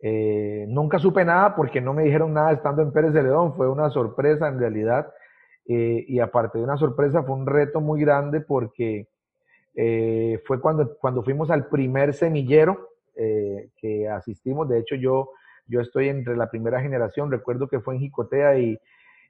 eh, 0.00 0.64
nunca 0.66 0.98
supe 0.98 1.26
nada 1.26 1.54
porque 1.54 1.82
no 1.82 1.92
me 1.92 2.04
dijeron 2.04 2.32
nada 2.32 2.52
estando 2.52 2.80
en 2.80 2.90
Pérez 2.90 3.12
de 3.12 3.22
León, 3.22 3.54
fue 3.54 3.68
una 3.68 3.90
sorpresa 3.90 4.48
en 4.48 4.58
realidad. 4.58 5.12
Eh, 5.68 6.04
y 6.06 6.20
aparte 6.20 6.58
de 6.58 6.64
una 6.64 6.76
sorpresa, 6.76 7.22
fue 7.22 7.34
un 7.34 7.46
reto 7.46 7.80
muy 7.80 8.00
grande 8.00 8.40
porque 8.40 9.08
eh, 9.74 10.40
fue 10.46 10.60
cuando, 10.60 10.96
cuando 10.98 11.22
fuimos 11.22 11.50
al 11.50 11.68
primer 11.68 12.14
semillero 12.14 12.90
que 13.80 14.06
asistimos. 14.10 14.68
De 14.68 14.78
hecho, 14.78 14.94
yo, 14.94 15.30
yo 15.66 15.80
estoy 15.80 16.10
entre 16.10 16.36
la 16.36 16.50
primera 16.50 16.82
generación, 16.82 17.30
recuerdo 17.30 17.66
que 17.66 17.80
fue 17.80 17.94
en 17.94 18.00
Jicotea 18.00 18.58
y, 18.58 18.78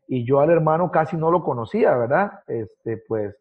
y 0.09 0.25
yo 0.25 0.41
al 0.41 0.51
hermano 0.51 0.91
casi 0.91 1.17
no 1.17 1.31
lo 1.31 1.45
conocía, 1.45 1.97
¿verdad? 1.97 2.33
Este, 2.49 2.97
pues 2.97 3.37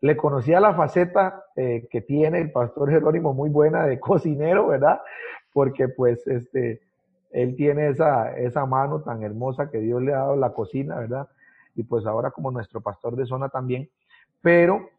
le 0.00 0.16
conocía 0.16 0.60
la 0.60 0.72
faceta 0.72 1.44
que 1.54 2.04
tiene 2.06 2.40
el 2.40 2.52
pastor 2.52 2.90
Jerónimo 2.90 3.34
muy 3.34 3.50
buena 3.50 3.86
de 3.86 4.00
cocinero, 4.00 4.68
¿verdad? 4.68 5.02
porque 5.52 5.88
pues 5.88 6.26
este, 6.26 6.80
él 7.30 7.54
tiene 7.56 7.88
esa, 7.88 8.36
esa 8.36 8.66
mano 8.66 9.02
tan 9.02 9.22
hermosa 9.22 9.70
que 9.70 9.78
Dios 9.78 10.02
le 10.02 10.12
ha 10.12 10.18
dado 10.18 10.36
la 10.36 10.52
cocina, 10.52 10.96
¿verdad? 10.96 11.28
Y 11.74 11.82
pues 11.82 12.06
ahora 12.06 12.30
como 12.30 12.50
nuestro 12.50 12.80
pastor 12.80 13.16
de 13.16 13.26
zona 13.26 13.48
también. 13.48 13.88
Pero, 14.40 14.90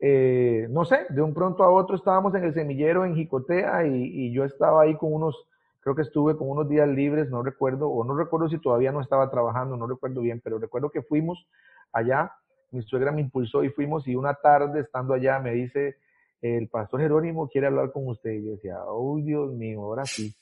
eh, 0.00 0.66
no 0.70 0.84
sé, 0.84 1.06
de 1.10 1.22
un 1.22 1.34
pronto 1.34 1.62
a 1.62 1.70
otro 1.70 1.96
estábamos 1.96 2.34
en 2.34 2.44
el 2.44 2.54
semillero 2.54 3.04
en 3.04 3.14
Jicotea 3.14 3.86
y, 3.86 4.32
yo 4.32 4.44
estaba 4.44 4.82
ahí 4.82 4.96
con 4.96 5.12
unos, 5.12 5.46
creo 5.80 5.94
que 5.94 6.02
estuve 6.02 6.36
con 6.36 6.50
unos 6.50 6.68
días 6.68 6.88
libres, 6.88 7.30
no 7.30 7.42
recuerdo, 7.42 7.88
o 7.88 8.04
no 8.04 8.16
recuerdo 8.16 8.48
si 8.48 8.58
todavía 8.58 8.92
no 8.92 9.00
estaba 9.00 9.30
trabajando, 9.30 9.76
no 9.76 9.86
recuerdo 9.86 10.20
bien, 10.20 10.40
pero 10.42 10.58
recuerdo 10.58 10.90
que 10.90 11.02
fuimos 11.02 11.46
allá, 11.92 12.32
mi 12.70 12.82
suegra 12.82 13.12
me 13.12 13.20
impulsó 13.20 13.62
y 13.64 13.70
fuimos 13.70 14.06
y 14.08 14.16
una 14.16 14.34
tarde 14.34 14.80
estando 14.80 15.14
allá 15.14 15.38
me 15.38 15.52
dice, 15.52 15.96
el 16.42 16.68
pastor 16.68 17.00
Jerónimo 17.00 17.48
quiere 17.48 17.66
hablar 17.66 17.92
con 17.92 18.06
usted. 18.08 18.30
Y 18.32 18.46
yo 18.46 18.50
decía, 18.52 18.78
oh 18.86 19.16
Dios 19.18 19.52
mío, 19.52 19.82
ahora 19.82 20.04
sí. 20.04 20.34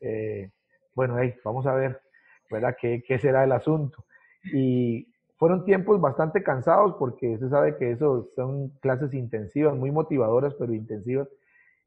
Eh, 0.00 0.50
bueno, 0.94 1.16
vamos 1.44 1.66
a 1.66 1.74
ver, 1.74 2.00
¿verdad? 2.50 2.76
¿Qué, 2.80 3.02
¿Qué, 3.06 3.18
será 3.18 3.44
el 3.44 3.52
asunto? 3.52 4.04
Y 4.52 5.06
fueron 5.38 5.64
tiempos 5.64 6.00
bastante 6.00 6.42
cansados 6.42 6.96
porque 6.98 7.38
se 7.38 7.48
sabe 7.48 7.76
que 7.76 7.92
eso 7.92 8.28
son 8.34 8.70
clases 8.80 9.14
intensivas, 9.14 9.76
muy 9.76 9.92
motivadoras, 9.92 10.54
pero 10.54 10.74
intensivas. 10.74 11.28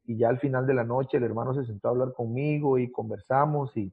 Y 0.05 0.17
ya 0.17 0.29
al 0.29 0.39
final 0.39 0.65
de 0.65 0.73
la 0.73 0.85
noche 0.85 1.17
el 1.17 1.23
hermano 1.23 1.53
se 1.53 1.65
sentó 1.65 1.89
a 1.89 1.91
hablar 1.91 2.13
conmigo 2.13 2.77
y 2.79 2.89
conversamos 2.89 3.75
y 3.75 3.91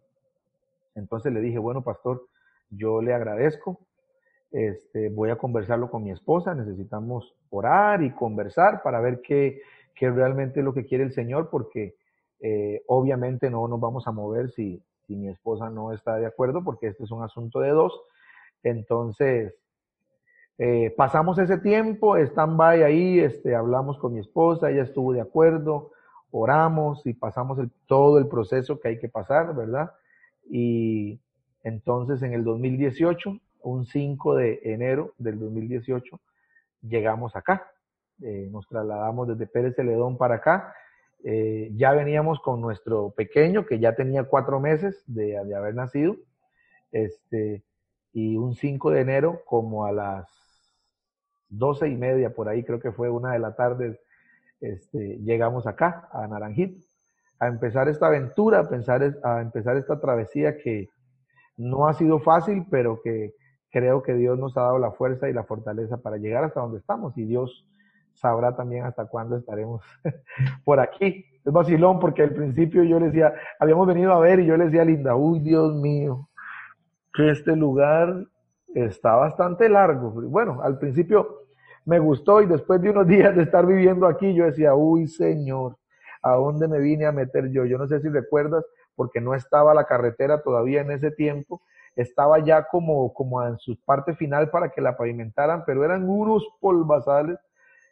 entonces 0.94 1.32
le 1.32 1.40
dije, 1.40 1.58
bueno, 1.58 1.82
pastor, 1.82 2.26
yo 2.70 3.02
le 3.02 3.14
agradezco, 3.14 3.80
este, 4.50 5.10
voy 5.10 5.30
a 5.30 5.36
conversarlo 5.36 5.90
con 5.90 6.04
mi 6.04 6.10
esposa, 6.10 6.54
necesitamos 6.54 7.34
orar 7.50 8.02
y 8.02 8.12
conversar 8.12 8.82
para 8.82 9.00
ver 9.00 9.20
qué, 9.22 9.60
qué 9.94 10.10
realmente 10.10 10.60
es 10.60 10.64
lo 10.64 10.74
que 10.74 10.86
quiere 10.86 11.04
el 11.04 11.12
Señor, 11.12 11.50
porque 11.50 11.94
eh, 12.40 12.82
obviamente 12.86 13.50
no 13.50 13.66
nos 13.68 13.80
vamos 13.80 14.06
a 14.06 14.12
mover 14.12 14.50
si, 14.50 14.82
si 15.06 15.16
mi 15.16 15.28
esposa 15.28 15.68
no 15.70 15.92
está 15.92 16.16
de 16.16 16.26
acuerdo, 16.26 16.62
porque 16.64 16.88
este 16.88 17.04
es 17.04 17.10
un 17.10 17.22
asunto 17.22 17.60
de 17.60 17.70
dos. 17.70 17.92
Entonces, 18.62 19.54
eh, 20.58 20.92
pasamos 20.96 21.38
ese 21.38 21.58
tiempo, 21.58 22.16
stand-by 22.16 22.82
ahí, 22.82 23.20
este, 23.20 23.54
hablamos 23.54 23.98
con 23.98 24.14
mi 24.14 24.20
esposa, 24.20 24.70
ella 24.70 24.82
estuvo 24.82 25.12
de 25.12 25.20
acuerdo, 25.20 25.92
oramos 26.30 27.06
y 27.06 27.14
pasamos 27.14 27.58
todo 27.86 28.18
el 28.18 28.26
proceso 28.26 28.80
que 28.80 28.88
hay 28.88 28.98
que 28.98 29.08
pasar, 29.08 29.54
¿verdad? 29.54 29.92
Y 30.50 31.20
entonces 31.62 32.22
en 32.22 32.32
el 32.32 32.44
2018 32.44 33.38
un 33.62 33.84
5 33.86 34.36
de 34.36 34.60
enero 34.64 35.14
del 35.18 35.38
2018, 35.38 36.20
llegamos 36.82 37.36
acá. 37.36 37.70
Eh, 38.22 38.48
nos 38.50 38.66
trasladamos 38.68 39.28
desde 39.28 39.46
Pérez 39.46 39.76
Celedón 39.76 40.16
para 40.16 40.36
acá. 40.36 40.74
Eh, 41.24 41.70
ya 41.74 41.92
veníamos 41.92 42.40
con 42.40 42.60
nuestro 42.60 43.10
pequeño, 43.10 43.66
que 43.66 43.78
ya 43.78 43.94
tenía 43.94 44.24
cuatro 44.24 44.60
meses 44.60 45.02
de, 45.06 45.36
haber 45.36 45.74
nacido. 45.74 46.16
Este, 46.92 47.62
y 48.18 48.36
un 48.36 48.54
5 48.54 48.90
de 48.90 49.00
enero, 49.00 49.42
como 49.46 49.86
a 49.86 49.92
las 49.92 50.26
doce 51.48 51.88
y 51.88 51.96
media, 51.96 52.34
por 52.34 52.48
ahí 52.48 52.64
creo 52.64 52.80
que 52.80 52.90
fue 52.90 53.08
una 53.08 53.32
de 53.32 53.38
la 53.38 53.54
tarde, 53.54 54.00
este, 54.60 55.18
llegamos 55.18 55.68
acá, 55.68 56.08
a 56.12 56.26
Naranjito, 56.26 56.84
a 57.38 57.46
empezar 57.46 57.88
esta 57.88 58.08
aventura, 58.08 58.58
a, 58.58 58.68
pensar, 58.68 59.20
a 59.22 59.40
empezar 59.40 59.76
esta 59.76 60.00
travesía 60.00 60.58
que 60.58 60.88
no 61.56 61.86
ha 61.86 61.94
sido 61.94 62.18
fácil, 62.18 62.66
pero 62.68 63.00
que 63.02 63.34
creo 63.70 64.02
que 64.02 64.14
Dios 64.14 64.36
nos 64.36 64.56
ha 64.56 64.62
dado 64.62 64.78
la 64.80 64.90
fuerza 64.90 65.28
y 65.28 65.32
la 65.32 65.44
fortaleza 65.44 65.98
para 65.98 66.16
llegar 66.16 66.42
hasta 66.42 66.60
donde 66.60 66.78
estamos 66.78 67.16
y 67.16 67.24
Dios 67.24 67.68
sabrá 68.14 68.56
también 68.56 68.84
hasta 68.84 69.06
cuándo 69.06 69.36
estaremos 69.36 69.82
por 70.64 70.80
aquí. 70.80 71.24
Es 71.44 71.52
vacilón 71.52 72.00
porque 72.00 72.22
al 72.22 72.34
principio 72.34 72.82
yo 72.82 72.98
le 72.98 73.06
decía, 73.06 73.32
habíamos 73.60 73.86
venido 73.86 74.12
a 74.12 74.18
ver 74.18 74.40
y 74.40 74.46
yo 74.46 74.56
le 74.56 74.64
decía 74.64 74.84
Linda, 74.84 75.14
uy 75.14 75.38
Dios 75.38 75.72
mío, 75.76 76.27
que 77.18 77.30
este 77.30 77.56
lugar 77.56 78.28
está 78.72 79.16
bastante 79.16 79.68
largo. 79.68 80.12
Bueno, 80.12 80.62
al 80.62 80.78
principio 80.78 81.46
me 81.84 81.98
gustó 81.98 82.40
y 82.42 82.46
después 82.46 82.80
de 82.80 82.90
unos 82.90 83.06
días 83.08 83.34
de 83.34 83.42
estar 83.42 83.66
viviendo 83.66 84.06
aquí 84.06 84.32
yo 84.34 84.44
decía, 84.44 84.76
uy 84.76 85.08
Señor, 85.08 85.76
¿a 86.22 86.34
dónde 86.34 86.68
me 86.68 86.78
vine 86.78 87.06
a 87.06 87.12
meter 87.12 87.50
yo? 87.50 87.64
Yo 87.64 87.76
no 87.76 87.88
sé 87.88 88.00
si 88.00 88.08
recuerdas, 88.08 88.64
porque 88.94 89.20
no 89.20 89.34
estaba 89.34 89.74
la 89.74 89.84
carretera 89.84 90.42
todavía 90.42 90.80
en 90.80 90.92
ese 90.92 91.10
tiempo, 91.10 91.60
estaba 91.96 92.38
ya 92.38 92.68
como, 92.68 93.12
como 93.12 93.44
en 93.44 93.58
su 93.58 93.76
parte 93.84 94.14
final 94.14 94.50
para 94.50 94.68
que 94.68 94.80
la 94.80 94.96
pavimentaran, 94.96 95.64
pero 95.66 95.84
eran 95.84 96.08
unos 96.08 96.46
polvazales. 96.60 97.36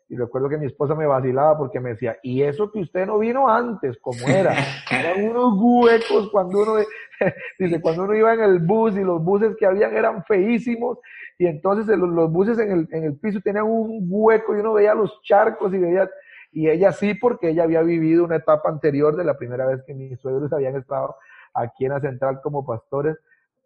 Y 0.08 0.16
recuerdo 0.16 0.48
que 0.48 0.58
mi 0.58 0.66
esposa 0.66 0.94
me 0.94 1.06
vacilaba 1.06 1.58
porque 1.58 1.80
me 1.80 1.90
decía, 1.90 2.16
y 2.22 2.42
eso 2.42 2.70
que 2.70 2.80
usted 2.80 3.06
no 3.06 3.18
vino 3.18 3.48
antes, 3.48 3.98
como 3.98 4.28
era. 4.28 4.54
Eran 4.90 5.28
unos 5.30 5.54
huecos 5.56 6.30
cuando 6.30 6.62
uno, 6.62 6.74
dice, 7.58 7.80
cuando 7.80 8.04
uno 8.04 8.14
iba 8.14 8.32
en 8.34 8.40
el 8.40 8.60
bus 8.60 8.96
y 8.96 9.02
los 9.02 9.22
buses 9.22 9.56
que 9.58 9.66
habían 9.66 9.96
eran 9.96 10.24
feísimos. 10.24 10.98
Y 11.38 11.46
entonces 11.46 11.98
los, 11.98 12.08
los 12.08 12.30
buses 12.30 12.58
en 12.58 12.70
el, 12.70 12.88
en 12.92 13.04
el 13.04 13.18
piso 13.18 13.40
tenían 13.40 13.64
un 13.64 14.06
hueco 14.08 14.56
y 14.56 14.60
uno 14.60 14.74
veía 14.74 14.94
los 14.94 15.20
charcos 15.22 15.74
y 15.74 15.78
veía, 15.78 16.08
y 16.52 16.70
ella 16.70 16.92
sí, 16.92 17.14
porque 17.14 17.50
ella 17.50 17.64
había 17.64 17.82
vivido 17.82 18.24
una 18.24 18.36
etapa 18.36 18.68
anterior 18.68 19.16
de 19.16 19.24
la 19.24 19.36
primera 19.36 19.66
vez 19.66 19.82
que 19.84 19.92
mis 19.92 20.20
suegros 20.20 20.52
habían 20.52 20.76
estado 20.76 21.16
aquí 21.52 21.84
en 21.84 21.92
la 21.92 22.00
central 22.00 22.40
como 22.42 22.64
pastores. 22.64 23.16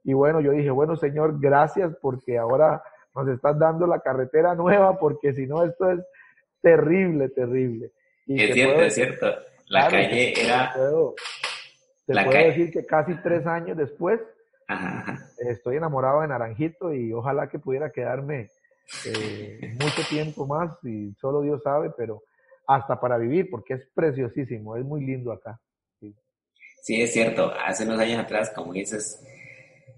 Y 0.05 0.15
bueno, 0.15 0.41
yo 0.41 0.53
dije, 0.53 0.71
bueno, 0.71 0.97
Señor, 0.97 1.39
gracias 1.39 1.95
porque 2.01 2.39
ahora 2.39 2.83
nos 3.15 3.29
estás 3.29 3.59
dando 3.59 3.87
la 3.87 4.01
carretera 4.01 4.55
nueva, 4.55 4.99
porque 4.99 5.35
si 5.35 5.47
no, 5.47 5.63
esto 5.65 5.91
es 5.91 6.01
terrible, 6.63 7.29
terrible. 7.31 7.93
Y 8.27 8.43
es 8.43 8.55
cierto, 8.55 8.83
es 8.83 8.95
cierto. 8.95 9.35
La 9.67 9.89
calle 9.89 10.41
era... 10.41 10.73
Te 12.07 12.25
puedo, 12.25 12.45
decir 12.45 12.73
que 12.73 12.85
casi 12.85 13.15
tres 13.23 13.47
años 13.47 13.77
después 13.77 14.21
estoy 15.49 15.77
enamorado 15.77 16.23
de 16.23 16.29
Naranjito 16.29 16.93
y 16.93 17.13
ojalá 17.13 17.49
que 17.49 17.59
pudiera 17.59 17.91
quedarme 17.93 18.49
eh, 19.07 19.77
mucho 19.81 20.03
tiempo 20.09 20.47
más 20.47 20.73
y 20.83 21.13
solo 21.21 21.43
Dios 21.43 21.63
sabe, 21.63 21.91
pero 21.97 22.23
hasta 22.67 23.01
para 23.01 23.19
vivir, 23.19 23.49
porque 23.51 23.75
es 23.75 23.89
preciosísimo, 23.95 24.77
es 24.77 24.85
muy 24.85 25.05
lindo 25.05 25.33
acá. 25.33 25.61
Sí, 25.99 26.15
sí 26.83 27.03
es 27.03 27.13
cierto. 27.13 27.53
Hace 27.53 27.85
unos 27.85 27.99
años 27.99 28.21
atrás, 28.21 28.53
como 28.55 28.73
dices, 28.73 29.25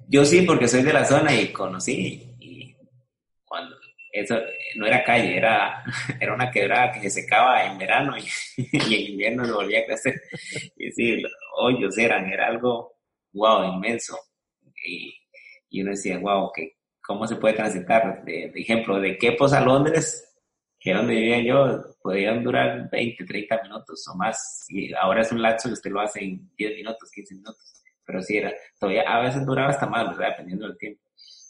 yo 0.09 0.25
sí, 0.25 0.43
porque 0.43 0.69
soy 0.69 0.83
de 0.83 0.93
la 0.93 1.05
zona 1.05 1.35
y 1.35 1.53
conocí. 1.53 2.35
Y 2.39 2.77
cuando 3.45 3.77
eso 4.13 4.39
no 4.77 4.87
era 4.87 5.03
calle, 5.03 5.37
era, 5.37 5.83
era 6.21 6.35
una 6.35 6.51
quebrada 6.51 6.93
que 6.93 7.01
se 7.09 7.23
secaba 7.23 7.65
en 7.65 7.79
verano 7.79 8.15
y, 8.17 8.25
en 8.73 9.13
invierno 9.13 9.45
se 9.45 9.53
volvía 9.53 9.81
a 9.81 9.87
crecer. 9.87 10.21
Y 10.77 10.93
sí, 10.93 11.23
hoyos 11.57 11.97
eran, 11.99 12.31
era 12.31 12.49
algo, 12.49 12.99
wow, 13.33 13.65
inmenso. 13.75 14.17
Y, 14.85 15.15
y 15.71 15.83
uno 15.83 15.93
decía, 15.93 16.19
wow, 16.19 16.51
que, 16.55 16.77
¿cómo 17.01 17.27
se 17.27 17.37
puede 17.37 17.55
transitar? 17.55 18.23
De, 18.25 18.53
ejemplo, 18.55 19.01
de 19.01 19.17
Quepos 19.17 19.53
a 19.53 19.61
Londres, 19.61 20.29
que 20.79 20.91
es 20.91 20.97
donde 20.97 21.15
vivía 21.15 21.41
yo, 21.41 21.83
podían 22.03 22.45
durar 22.45 22.91
20, 22.91 23.25
30 23.25 23.63
minutos 23.63 24.07
o 24.09 24.17
más. 24.17 24.67
Y 24.69 24.93
ahora 24.95 25.23
es 25.23 25.33
un 25.33 25.41
lapso 25.41 25.69
que 25.69 25.75
usted 25.75 25.91
lo 25.91 26.01
hace 26.01 26.23
en 26.23 26.51
10 26.57 26.77
minutos, 26.77 27.11
15 27.11 27.35
minutos 27.37 27.83
pero 28.05 28.23
sí 28.23 28.37
era, 28.37 28.53
todavía 28.79 29.03
a 29.03 29.21
veces 29.21 29.47
duraba 29.47 29.71
hasta 29.71 29.87
más, 29.87 30.07
¿verdad? 30.09 30.31
Dependiendo 30.31 30.67
del 30.67 30.77
tiempo. 30.77 31.03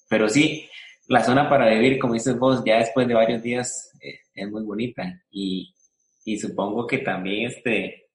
Pero 0.08 0.28
sí, 0.28 0.68
la 1.12 1.22
zona 1.22 1.48
para 1.48 1.68
vivir, 1.68 1.98
como 1.98 2.14
dices 2.14 2.38
vos, 2.38 2.62
ya 2.64 2.78
después 2.78 3.06
de 3.06 3.14
varios 3.14 3.42
días 3.42 3.92
eh, 4.00 4.20
es 4.34 4.50
muy 4.50 4.62
bonita 4.62 5.22
y, 5.30 5.74
y 6.24 6.38
supongo 6.38 6.86
que 6.86 6.98
también 6.98 7.50
este, 7.50 8.08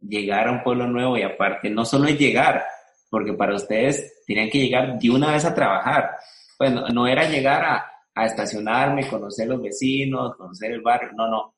llegar 0.00 0.48
a 0.48 0.52
un 0.52 0.62
pueblo 0.62 0.86
nuevo 0.86 1.16
y 1.16 1.22
aparte, 1.22 1.68
no 1.70 1.84
solo 1.84 2.06
es 2.06 2.18
llegar, 2.18 2.64
porque 3.10 3.32
para 3.32 3.54
ustedes 3.54 4.22
tenían 4.26 4.48
que 4.48 4.60
llegar 4.60 4.98
de 4.98 5.10
una 5.10 5.32
vez 5.32 5.44
a 5.44 5.54
trabajar. 5.54 6.10
Pues 6.56 6.72
no, 6.72 7.06
era 7.06 7.28
llegar 7.28 7.64
a, 7.64 7.86
a, 8.14 8.26
estacionarme, 8.26 9.08
conocer 9.08 9.48
los 9.48 9.60
vecinos, 9.60 10.36
conocer 10.36 10.70
el 10.72 10.82
barrio, 10.82 11.10
no, 11.16 11.28
no. 11.28 11.54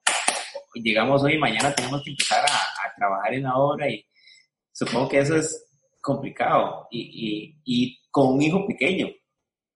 Llegamos 0.75 1.23
hoy 1.23 1.35
y 1.35 1.39
mañana 1.39 1.75
tenemos 1.75 2.03
que 2.03 2.11
empezar 2.11 2.45
a, 2.45 2.55
a 2.55 2.95
trabajar 2.97 3.35
en 3.35 3.43
la 3.43 3.57
obra 3.57 3.89
y, 3.89 4.05
Supongo 4.75 5.09
que 5.09 5.21
eso 5.21 5.37
es 5.37 5.69
complicado 6.01 6.89
y, 6.91 7.01
y, 7.01 7.61
y 7.65 7.99
con 8.11 8.35
un 8.35 8.43
hijo 8.43 8.67
pequeño. 8.67 9.07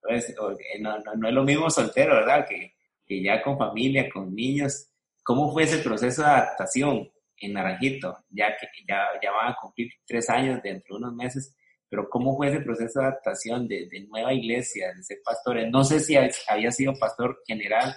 Pues, 0.08 0.34
no, 0.80 0.98
no, 0.98 1.14
no, 1.14 1.28
es 1.28 1.34
lo 1.34 1.44
mismo 1.44 1.68
soltero, 1.68 2.14
¿verdad? 2.14 2.46
Que, 2.48 2.74
que, 3.06 3.22
ya 3.22 3.42
con 3.42 3.58
familia, 3.58 4.08
con 4.08 4.34
niños. 4.34 4.88
¿Cómo 5.22 5.52
fue 5.52 5.64
ese 5.64 5.78
proceso 5.78 6.22
de 6.22 6.28
adaptación? 6.28 7.10
en 7.40 7.52
Naranjito, 7.52 8.16
ya 8.30 8.48
que 8.56 8.66
ya, 8.86 9.06
ya 9.22 9.30
van 9.30 9.52
a 9.52 9.56
cumplir 9.60 9.90
tres 10.06 10.28
años 10.28 10.60
dentro 10.62 10.96
de 10.96 11.04
unos 11.04 11.14
meses, 11.14 11.54
pero 11.88 12.08
¿cómo 12.08 12.36
fue 12.36 12.48
ese 12.48 12.60
proceso 12.60 13.00
de 13.00 13.06
adaptación 13.06 13.66
de, 13.66 13.88
de 13.88 14.06
nueva 14.06 14.32
iglesia, 14.32 14.92
de 14.94 15.02
ser 15.02 15.18
pastores? 15.24 15.70
No 15.70 15.84
sé 15.84 16.00
si 16.00 16.16
había 16.16 16.70
sido 16.70 16.94
pastor 16.98 17.40
general 17.46 17.94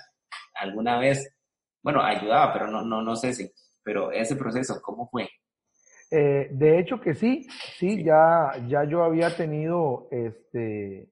alguna 0.56 1.00
vez, 1.00 1.36
bueno, 1.82 2.02
ayudaba, 2.02 2.54
pero 2.54 2.67
no, 2.67 2.84
no, 2.84 3.02
no 3.02 3.15
sé 3.15 3.34
si, 3.34 3.52
pero 3.84 4.12
ese 4.12 4.36
proceso, 4.36 4.80
¿cómo 4.82 5.10
fue? 5.10 5.30
Eh, 6.12 6.50
de 6.52 6.80
hecho 6.80 7.00
que 7.00 7.15
sí, 7.15 7.47
sí, 7.78 8.04
ya, 8.04 8.52
ya 8.67 8.84
yo 8.84 9.04
había 9.04 9.36
tenido, 9.36 10.08
este, 10.12 11.10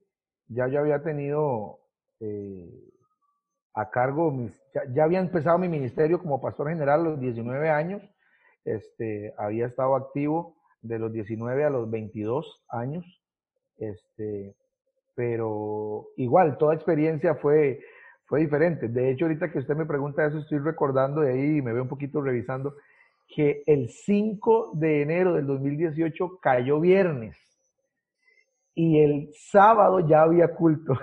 ya 0.49 0.67
yo 0.67 0.79
había 0.79 1.01
tenido 1.01 1.79
eh, 2.19 2.91
a 3.73 3.89
cargo, 3.89 4.31
mis, 4.31 4.51
ya, 4.93 5.03
había 5.03 5.19
empezado 5.19 5.57
mi 5.57 5.69
ministerio 5.69 6.19
como 6.19 6.41
pastor 6.41 6.69
general 6.69 7.01
a 7.01 7.03
los 7.03 7.19
19 7.19 7.69
años, 7.69 8.01
este, 8.65 9.33
había 9.37 9.67
estado 9.67 9.95
activo 9.95 10.55
de 10.81 10.99
los 10.99 11.13
19 11.13 11.63
a 11.63 11.69
los 11.69 11.89
22 11.89 12.65
años, 12.69 13.05
este, 13.77 14.55
pero 15.15 16.07
igual, 16.17 16.57
toda 16.57 16.73
experiencia 16.75 17.35
fue, 17.35 17.79
fue 18.25 18.41
diferente. 18.41 18.87
De 18.87 19.11
hecho, 19.11 19.25
ahorita 19.25 19.51
que 19.51 19.59
usted 19.59 19.75
me 19.75 19.85
pregunta 19.85 20.25
eso, 20.25 20.39
estoy 20.39 20.59
recordando 20.59 21.21
de 21.21 21.33
ahí 21.33 21.61
me 21.61 21.73
veo 21.73 21.83
un 21.83 21.89
poquito 21.89 22.21
revisando 22.21 22.75
que 23.27 23.63
el 23.67 23.89
5 23.89 24.71
de 24.73 25.03
enero 25.03 25.33
del 25.33 25.45
2018 25.45 26.39
cayó 26.41 26.79
viernes 26.79 27.48
y 28.75 28.99
el 28.99 29.29
sábado 29.33 29.99
ya 30.01 30.21
había 30.21 30.53
culto. 30.55 30.93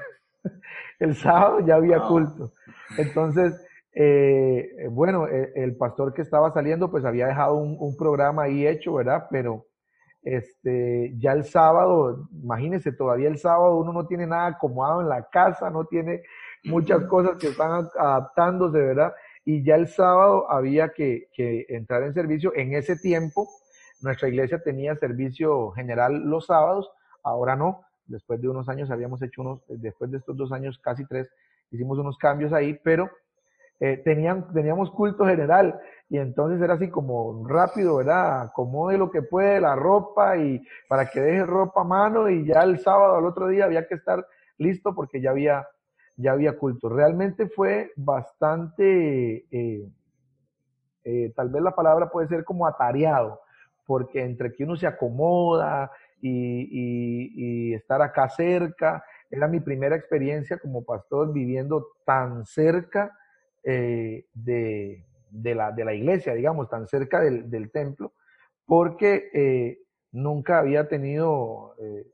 el 0.98 1.14
sábado 1.14 1.60
ya 1.60 1.76
había 1.76 2.00
culto. 2.00 2.52
Entonces, 2.98 3.54
eh, 3.92 4.88
bueno, 4.90 5.26
e, 5.28 5.52
el, 5.56 5.76
pastor 5.76 6.12
que 6.12 6.22
estaba 6.22 6.52
saliendo 6.52 6.90
pues 6.90 7.04
había 7.04 7.26
dejado 7.26 7.56
un, 7.56 7.76
un, 7.78 7.96
programa 7.96 8.44
ahí 8.44 8.66
hecho, 8.66 8.94
¿verdad? 8.94 9.26
Pero 9.30 9.66
este, 10.26 11.14
ya 11.18 11.32
el 11.32 11.44
sábado, 11.44 12.28
imagínense, 12.32 12.92
todavía 12.92 13.28
el 13.28 13.38
sábado 13.38 13.76
uno 13.76 13.92
no 13.92 14.08
tiene 14.08 14.26
nada 14.26 14.48
acomodado 14.48 15.00
en 15.00 15.08
la 15.08 15.28
casa, 15.30 15.70
no 15.70 15.84
tiene 15.84 16.22
muchas 16.64 17.04
cosas 17.04 17.36
que 17.38 17.46
están 17.46 17.88
adaptándose, 17.96 18.76
¿verdad? 18.76 19.14
Y 19.44 19.62
ya 19.62 19.76
el 19.76 19.86
sábado 19.86 20.50
había 20.50 20.88
que, 20.88 21.28
que 21.32 21.64
entrar 21.68 22.02
en 22.02 22.12
servicio. 22.12 22.52
En 22.56 22.74
ese 22.74 22.96
tiempo, 22.96 23.48
nuestra 24.02 24.28
iglesia 24.28 24.60
tenía 24.60 24.96
servicio 24.96 25.70
general 25.70 26.24
los 26.24 26.46
sábados, 26.46 26.90
ahora 27.26 27.56
no. 27.56 27.82
Después 28.06 28.40
de 28.40 28.48
unos 28.48 28.68
años 28.68 28.90
habíamos 28.90 29.20
hecho 29.22 29.42
unos, 29.42 29.60
después 29.68 30.10
de 30.10 30.18
estos 30.18 30.36
dos 30.36 30.52
años, 30.52 30.78
casi 30.78 31.04
tres, 31.06 31.28
hicimos 31.70 31.98
unos 31.98 32.16
cambios 32.18 32.52
ahí, 32.52 32.78
pero 32.82 33.10
eh, 33.80 34.00
tenían, 34.04 34.50
teníamos 34.52 34.90
culto 34.90 35.26
general 35.26 35.78
y 36.08 36.18
entonces 36.18 36.62
era 36.62 36.74
así 36.74 36.88
como 36.88 37.46
rápido, 37.46 37.96
¿verdad? 37.96 38.42
Acomode 38.42 38.96
lo 38.96 39.10
que 39.10 39.22
puede 39.22 39.60
la 39.60 39.74
ropa 39.74 40.36
y 40.36 40.64
para 40.88 41.10
que 41.10 41.20
deje 41.20 41.44
ropa 41.44 41.80
a 41.80 41.84
mano 41.84 42.30
y 42.30 42.46
ya 42.46 42.62
el 42.62 42.78
sábado 42.78 43.16
al 43.16 43.26
otro 43.26 43.48
día 43.48 43.64
había 43.64 43.86
que 43.86 43.96
estar 43.96 44.24
listo 44.56 44.94
porque 44.94 45.20
ya 45.20 45.30
había, 45.30 45.66
ya 46.16 46.32
había 46.32 46.56
culto. 46.56 46.88
Realmente 46.88 47.48
fue 47.48 47.90
bastante, 47.96 49.44
eh, 49.50 49.88
eh, 51.04 51.32
tal 51.34 51.50
vez 51.50 51.62
la 51.62 51.74
palabra 51.74 52.08
puede 52.08 52.28
ser 52.28 52.44
como 52.44 52.66
atareado, 52.66 53.40
porque 53.84 54.22
entre 54.22 54.54
que 54.54 54.64
uno 54.64 54.76
se 54.76 54.86
acomoda 54.86 55.90
y, 56.20 57.70
y 57.70 57.74
estar 57.74 58.02
acá 58.02 58.28
cerca, 58.28 59.04
era 59.30 59.48
mi 59.48 59.60
primera 59.60 59.96
experiencia 59.96 60.58
como 60.58 60.84
pastor 60.84 61.32
viviendo 61.32 61.88
tan 62.04 62.46
cerca 62.46 63.16
eh, 63.64 64.26
de, 64.32 65.04
de, 65.30 65.54
la, 65.54 65.72
de 65.72 65.84
la 65.84 65.94
iglesia, 65.94 66.34
digamos, 66.34 66.68
tan 66.68 66.86
cerca 66.86 67.20
del, 67.20 67.50
del 67.50 67.70
templo, 67.70 68.12
porque 68.64 69.28
eh, 69.32 69.78
nunca 70.12 70.58
había 70.58 70.88
tenido 70.88 71.74
eh, 71.80 72.06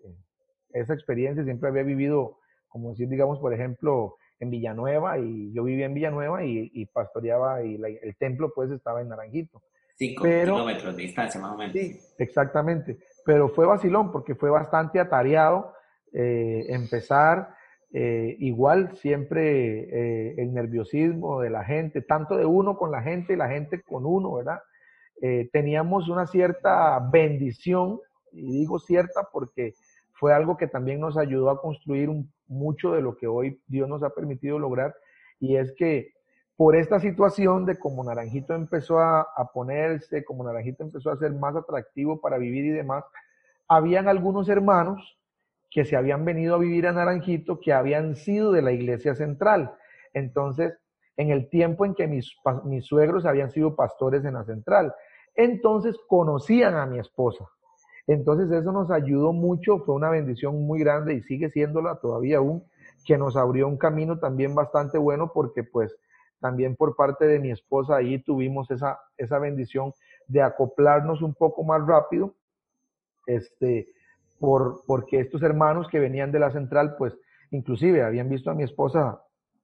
esa 0.73 0.95
experiencia, 0.95 1.45
siempre 1.45 1.69
había 1.69 1.83
vivido, 1.83 2.38
como 2.69 2.91
decir, 2.91 3.09
digamos, 3.09 3.38
por 3.38 3.53
ejemplo, 3.53 4.17
en 4.41 4.51
Villanueva, 4.51 5.19
y 5.19 5.53
yo 5.53 5.62
vivía 5.62 5.87
en 5.87 5.95
Villanueva 5.95 6.45
y, 6.45 6.71
y 6.75 6.87
pastoreaba, 6.87 7.62
y 7.62 7.81
el 8.03 8.17
templo 8.17 8.53
pues 8.55 8.71
estaba 8.71 9.01
en 9.01 9.09
Naranjito. 9.09 9.62
Cinco 9.95 10.25
kilómetros 10.25 10.97
de 10.97 11.03
distancia 11.03 11.41
más 11.41 11.53
o 11.53 11.59
menos. 11.59 11.75
Sí, 11.75 12.01
exactamente. 12.19 12.99
Pero 13.24 13.48
fue 13.48 13.66
vacilón 13.66 14.11
porque 14.12 14.35
fue 14.35 14.50
bastante 14.50 15.00
atareado 15.00 15.72
empezar 16.14 17.54
eh, 17.94 18.37
igual 18.38 18.96
siempre 18.96 19.80
eh, 19.80 20.35
el 20.38 20.54
nerviosismo 20.54 21.42
de 21.42 21.50
la 21.50 21.62
gente, 21.62 22.00
tanto 22.00 22.38
de 22.38 22.46
uno 22.46 22.78
con 22.78 22.90
la 22.90 23.02
gente 23.02 23.35
y 23.35 23.37
la 23.37 23.50
gente 23.50 23.82
con 23.82 24.06
uno, 24.06 24.32
¿verdad? 24.32 24.61
Eh, 25.20 25.50
teníamos 25.52 26.08
una 26.08 26.26
cierta 26.26 26.98
bendición, 27.12 28.00
y 28.32 28.61
digo 28.61 28.78
cierta 28.78 29.28
porque 29.30 29.74
fue 30.12 30.32
algo 30.32 30.56
que 30.56 30.68
también 30.68 31.00
nos 31.00 31.18
ayudó 31.18 31.50
a 31.50 31.61
construir 31.61 32.08
mucho 32.46 32.92
de 32.92 33.02
lo 33.02 33.14
que 33.18 33.26
hoy 33.26 33.61
Dios 33.66 33.87
nos 33.88 34.02
ha 34.02 34.11
permitido 34.11 34.58
lograr, 34.58 34.94
y 35.38 35.56
es 35.56 35.74
que 35.76 36.12
por 36.62 36.77
esta 36.77 37.01
situación 37.01 37.66
de 37.66 37.77
como 37.77 38.05
Naranjito 38.05 38.55
empezó 38.55 39.01
a, 39.01 39.51
ponerse, 39.53 40.25
como 40.25 40.44
Naranjito 40.44 40.85
empezó 40.85 41.11
a 41.11 41.16
ser 41.16 41.33
más 41.33 41.57
atractivo 41.57 42.20
para 42.20 42.38
vivir 42.38 42.66
y 42.66 42.70
demás, 42.70 43.03
habían 43.66 44.07
algunos 44.07 44.48
hermanos 44.48 45.18
que 45.72 45.85
se 45.85 45.96
habían 45.96 46.25
venido 46.25 46.55
a 46.55 46.59
vivir 46.59 46.87
a 46.87 46.92
Naranjito, 46.92 47.59
que 47.59 47.72
habían 47.72 48.14
sido 48.14 48.53
de 48.53 48.62
la 48.62 48.70
iglesia 48.70 49.16
central. 49.16 49.75
Entonces, 50.14 50.72
en 51.16 51.33
el 51.33 51.51
tiempo 51.51 51.85
en 51.85 51.96
que 51.96 52.07
mis, 52.07 52.31
mis 52.62 52.87
suegros 52.87 53.27
habían 53.27 53.51
sido 53.51 53.75
pastores 53.75 54.25
en 54.25 54.35
la 54.35 54.44
central, 54.44 54.94
entonces 55.35 55.96
conocían 56.07 56.77
a 56.77 56.87
mi 56.87 57.01
esposa. 57.01 57.44
Entonces 58.07 58.48
eso 58.53 58.70
nos 58.70 58.92
ayudó 58.92 59.33
mucho, 59.33 59.81
fue 59.81 59.96
una 59.96 60.11
bendición 60.11 60.64
muy 60.64 60.79
grande 60.79 61.14
y 61.14 61.22
sigue 61.22 61.51
siéndola 61.51 61.96
todavía 61.96 62.37
aún, 62.37 62.62
que 63.05 63.18
nos 63.18 63.35
abrió 63.35 63.66
un 63.66 63.79
camino 63.79 64.20
también 64.20 64.55
bastante 64.55 64.96
bueno 64.96 65.33
porque 65.35 65.64
pues 65.64 65.92
también 66.42 66.74
por 66.74 66.96
parte 66.96 67.24
de 67.26 67.38
mi 67.38 67.52
esposa 67.52 67.96
ahí 67.96 68.18
tuvimos 68.18 68.68
esa, 68.72 68.98
esa 69.16 69.38
bendición 69.38 69.94
de 70.26 70.42
acoplarnos 70.42 71.22
un 71.22 71.35
poco 71.35 71.62
más 71.62 71.87
rápido. 71.87 72.35
Este, 73.26 73.87
por, 74.40 74.83
porque 74.88 75.20
estos 75.20 75.40
hermanos 75.42 75.87
que 75.88 76.00
venían 76.00 76.33
de 76.33 76.40
la 76.40 76.50
central, 76.50 76.96
pues 76.98 77.14
inclusive 77.52 78.02
habían 78.02 78.28
visto 78.28 78.50
a 78.50 78.55
mi 78.55 78.64
esposa 78.64 79.22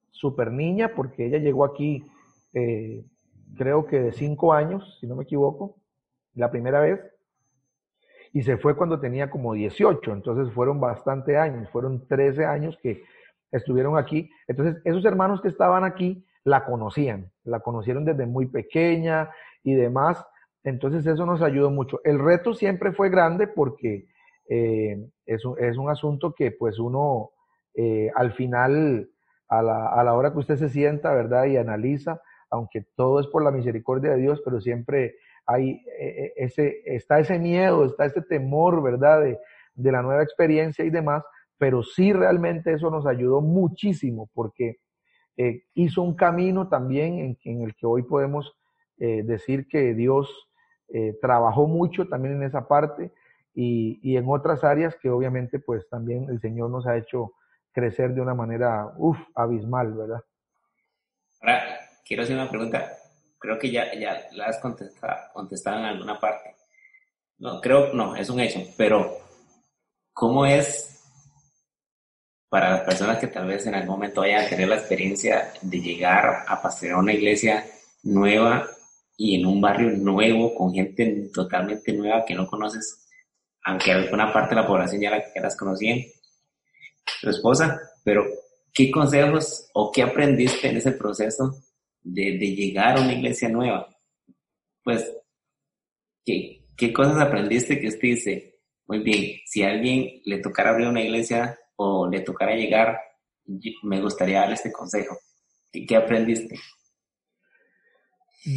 súper 0.09 0.53
niña, 0.53 0.93
porque 0.95 1.25
ella 1.25 1.37
llegó 1.37 1.65
aquí, 1.65 2.07
eh, 2.53 3.03
creo 3.57 3.85
que 3.85 3.99
de 3.99 4.13
cinco 4.13 4.53
años, 4.53 4.97
si 5.01 5.07
no 5.07 5.17
me 5.17 5.23
equivoco, 5.23 5.75
la 6.33 6.49
primera 6.49 6.79
vez, 6.79 7.01
y 8.31 8.43
se 8.43 8.55
fue 8.57 8.77
cuando 8.77 9.01
tenía 9.01 9.29
como 9.29 9.53
18, 9.53 10.13
entonces 10.13 10.53
fueron 10.53 10.79
bastante 10.79 11.37
años, 11.37 11.69
fueron 11.71 12.07
13 12.07 12.45
años 12.45 12.77
que 12.81 13.03
estuvieron 13.51 13.97
aquí. 13.97 14.29
Entonces, 14.47 14.81
esos 14.85 15.03
hermanos 15.03 15.41
que 15.41 15.49
estaban 15.49 15.83
aquí 15.83 16.25
la 16.43 16.65
conocían, 16.65 17.31
la 17.43 17.59
conocieron 17.59 18.05
desde 18.05 18.25
muy 18.25 18.47
pequeña 18.47 19.29
y 19.63 19.73
demás, 19.73 20.25
entonces 20.63 21.05
eso 21.05 21.25
nos 21.25 21.41
ayudó 21.41 21.69
mucho. 21.69 21.99
El 22.03 22.19
reto 22.19 22.53
siempre 22.53 22.91
fue 22.91 23.09
grande 23.09 23.47
porque 23.47 24.07
eh, 24.47 24.97
es, 25.25 25.45
un, 25.45 25.59
es, 25.59 25.77
un, 25.77 25.89
asunto 25.89 26.33
que 26.33 26.51
pues 26.51 26.79
uno 26.79 27.31
eh, 27.75 28.09
al 28.15 28.33
final, 28.33 29.09
a 29.47 29.61
la, 29.61 29.87
a 29.87 30.03
la, 30.03 30.13
hora 30.13 30.31
que 30.31 30.39
usted 30.39 30.57
se 30.57 30.69
sienta, 30.69 31.13
¿verdad? 31.13 31.45
Y 31.45 31.57
analiza, 31.57 32.21
aunque 32.49 32.85
todo 32.95 33.19
es 33.19 33.27
por 33.27 33.43
la 33.43 33.51
misericordia 33.51 34.11
de 34.11 34.21
Dios, 34.21 34.41
pero 34.43 34.59
siempre 34.59 35.15
hay 35.45 35.81
eh, 35.99 36.33
ese, 36.35 36.81
está 36.85 37.19
ese 37.19 37.39
miedo, 37.39 37.85
está 37.85 38.05
ese 38.05 38.21
temor, 38.21 38.81
¿verdad? 38.83 39.21
De, 39.21 39.39
de 39.75 39.91
la 39.91 40.01
nueva 40.01 40.23
experiencia 40.23 40.83
y 40.83 40.89
demás, 40.89 41.23
pero 41.57 41.83
sí 41.83 42.11
realmente 42.11 42.73
eso 42.73 42.89
nos 42.89 43.05
ayudó 43.05 43.41
muchísimo 43.41 44.29
porque 44.33 44.77
eh, 45.41 45.63
hizo 45.73 46.01
un 46.01 46.15
camino 46.15 46.67
también 46.67 47.17
en, 47.19 47.37
en, 47.45 47.61
el 47.61 47.73
que 47.73 47.85
hoy 47.85 48.03
podemos 48.03 48.57
eh, 48.97 49.23
decir 49.23 49.69
que 49.69 49.93
Dios 49.93 50.29
eh, 50.89 51.17
trabajó 51.21 51.65
mucho 51.65 52.09
también 52.09 52.35
en 52.35 52.43
esa 52.43 52.67
parte 52.67 53.13
y, 53.55 54.01
y, 54.03 54.17
en 54.17 54.25
otras 54.27 54.65
áreas 54.65 54.97
que 54.97 55.09
obviamente 55.09 55.57
pues 55.59 55.87
también 55.87 56.29
el 56.29 56.41
Señor 56.41 56.69
nos 56.69 56.85
ha 56.87 56.97
hecho 56.97 57.35
crecer 57.71 58.13
de 58.13 58.19
una 58.19 58.33
manera, 58.33 58.91
uff, 58.97 59.17
abismal, 59.33 59.93
¿verdad? 59.93 60.21
Ahora, 61.39 61.63
quiero 62.05 62.23
hacer 62.23 62.35
una 62.35 62.49
pregunta, 62.49 62.91
creo 63.37 63.57
que 63.57 63.71
ya, 63.71 63.93
ya 63.97 64.19
la 64.33 64.47
has 64.47 64.59
contestado, 64.59 65.15
contestado 65.31 65.79
en 65.79 65.85
alguna 65.85 66.19
parte. 66.19 66.53
No, 67.37 67.61
creo, 67.61 67.93
no, 67.93 68.13
es 68.13 68.29
un 68.29 68.41
hecho, 68.41 68.59
pero 68.75 69.09
¿cómo 70.11 70.45
es 70.45 70.98
para 72.49 72.71
las 72.71 72.81
personas 72.81 73.19
que 73.19 73.27
tal 73.27 73.47
vez 73.47 73.65
en 73.67 73.75
algún 73.75 73.95
momento 73.95 74.21
vayan 74.21 74.45
a 74.45 74.49
tener 74.49 74.67
la 74.67 74.77
experiencia 74.77 75.53
de 75.61 75.79
llegar 75.79 76.45
a 76.47 76.61
pastorear 76.61 76.97
una 76.97 77.13
iglesia 77.13 77.65
nueva 78.03 78.67
y 79.15 79.39
en 79.39 79.45
un 79.45 79.61
barrio 79.61 79.91
nuevo, 79.91 80.55
con 80.55 80.73
gente 80.73 81.29
totalmente 81.33 81.93
nueva 81.93 82.25
que 82.25 82.33
no 82.33 82.47
conoces? 82.47 83.05
aunque 83.63 83.91
alguna 83.91 84.31
parte 84.31 84.55
de 84.55 84.61
la 84.61 84.67
población 84.67 85.01
ya, 85.01 85.23
las 85.35 85.55
conocían, 85.55 85.99
tu 87.21 87.29
esposa, 87.29 87.79
pero 88.03 88.25
¿qué 88.73 88.89
consejos 88.89 89.69
o 89.73 89.91
qué 89.91 90.03
aprendiste 90.03 90.69
en 90.69 90.77
ese 90.77 90.91
proceso 90.93 91.55
de, 92.01 92.37
llegar 92.37 92.97
a 92.97 93.01
una 93.01 93.13
iglesia 93.13 93.49
nueva? 93.49 93.87
Pues 94.83 95.11
¿qué, 96.25 96.65
qué 96.77 96.93
cosas 96.93 97.17
aprendiste 97.17 97.79
que 97.79 97.87
usted 97.87 98.01
dice, 98.01 98.59
muy 98.87 98.99
bien, 98.99 99.39
si 99.45 99.63
a 99.63 99.69
alguien 99.69 100.21
le 100.25 100.39
tocara 100.39 100.71
abrir 100.71 100.87
una 100.87 101.01
iglesia 101.01 101.59
o 101.81 102.07
le 102.07 102.19
tocara 102.21 102.55
llegar, 102.55 102.99
me 103.83 104.01
gustaría 104.01 104.41
darle 104.41 104.55
este 104.55 104.71
consejo? 104.71 105.17
¿Qué, 105.71 105.85
qué 105.85 105.95
aprendiste? 105.95 106.55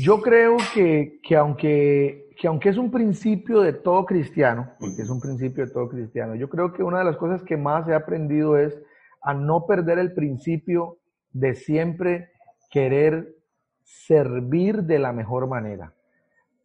Yo 0.03 0.21
creo 0.21 0.57
que, 0.75 1.21
que, 1.23 1.37
aunque, 1.37 2.31
que 2.37 2.49
aunque 2.49 2.69
es 2.69 2.77
un 2.77 2.91
principio 2.91 3.61
de 3.61 3.75
todo 3.75 4.05
cristiano, 4.07 4.73
porque 4.81 5.03
es 5.03 5.09
un 5.09 5.21
principio 5.21 5.65
de 5.65 5.73
todo 5.73 5.89
cristiano, 5.89 6.35
yo 6.35 6.49
creo 6.49 6.73
que 6.73 6.83
una 6.83 6.99
de 6.99 7.05
las 7.05 7.17
cosas 7.17 7.43
que 7.45 7.57
más 7.57 7.89
he 7.89 7.95
aprendido 7.95 8.59
es 8.59 8.77
a 9.23 9.35
no 9.35 9.67
perder 9.67 10.01
el 10.01 10.15
principio 10.15 10.99
de 11.31 11.55
siempre 11.55 12.31
querer 12.71 13.37
servir 13.83 14.83
de 14.83 14.99
la 14.99 15.13
mejor 15.13 15.47
manera. 15.47 15.95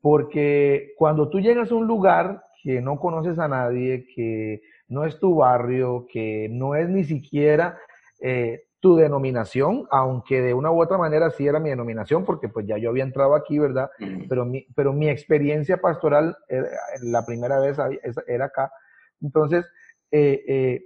Porque 0.02 0.94
cuando 0.98 1.30
tú 1.30 1.40
llegas 1.40 1.72
a 1.72 1.76
un 1.76 1.86
lugar 1.86 2.42
que 2.64 2.82
no 2.82 3.00
conoces 3.00 3.38
a 3.38 3.48
nadie, 3.48 4.08
que 4.16 4.62
no 4.88 5.06
es 5.06 5.20
tu 5.20 5.36
barrio, 5.36 6.08
que 6.12 6.48
no 6.50 6.76
es 6.76 6.90
ni 6.90 7.04
siquiera 7.04 7.78
eh, 8.20 8.64
tu 8.80 8.96
denominación, 8.96 9.88
aunque 9.90 10.42
de 10.42 10.54
una 10.54 10.72
u 10.72 10.82
otra 10.82 10.98
manera 10.98 11.32
sí 11.32 11.48
era 11.48 11.60
mi 11.60 11.70
denominación, 11.70 12.24
porque 12.26 12.48
pues 12.48 12.66
ya 12.68 12.78
yo 12.78 12.90
había 12.90 13.04
entrado 13.04 13.36
aquí, 13.36 13.58
¿verdad? 13.58 13.90
Pero, 14.30 14.46
mi, 14.46 14.66
pero 14.76 14.94
mi 14.94 15.10
experiencia 15.10 15.78
pastoral 15.78 16.38
era, 16.48 16.68
la 17.02 17.26
primera 17.26 17.60
vez 17.60 17.78
era 18.28 18.46
acá. 18.46 18.72
Entonces, 19.22 19.66
eh, 20.12 20.44
eh, 20.48 20.86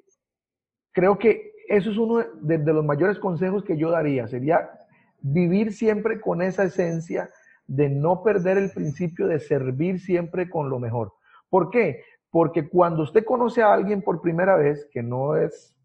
creo 0.94 1.18
que 1.18 1.52
eso 1.68 1.92
es 1.92 1.98
uno 1.98 2.24
de, 2.42 2.58
de, 2.58 2.74
los 2.74 2.86
mayores 2.86 3.20
consejos 3.20 3.64
que 3.64 3.78
yo 3.78 3.92
daría, 3.92 4.28
sería 4.28 4.72
vivir 5.20 5.74
siempre 5.74 6.20
con 6.20 6.42
esa 6.42 6.64
esencia 6.64 7.30
de 7.68 7.90
no 7.90 8.24
perder 8.24 8.58
el 8.58 8.72
principio 8.72 9.28
de 9.28 9.40
servir 9.40 10.00
siempre 10.00 10.50
con 10.50 10.70
lo 10.70 10.80
mejor. 10.80 11.14
¿Por 11.50 11.70
qué? 11.70 12.04
Porque 12.32 12.68
cuando 12.68 13.04
usted 13.04 13.26
conoce 13.26 13.62
a 13.62 13.74
alguien 13.74 14.02
por 14.02 14.22
primera 14.22 14.56
vez, 14.56 14.88
que 14.92 15.04
no 15.04 15.36
es 15.36 15.76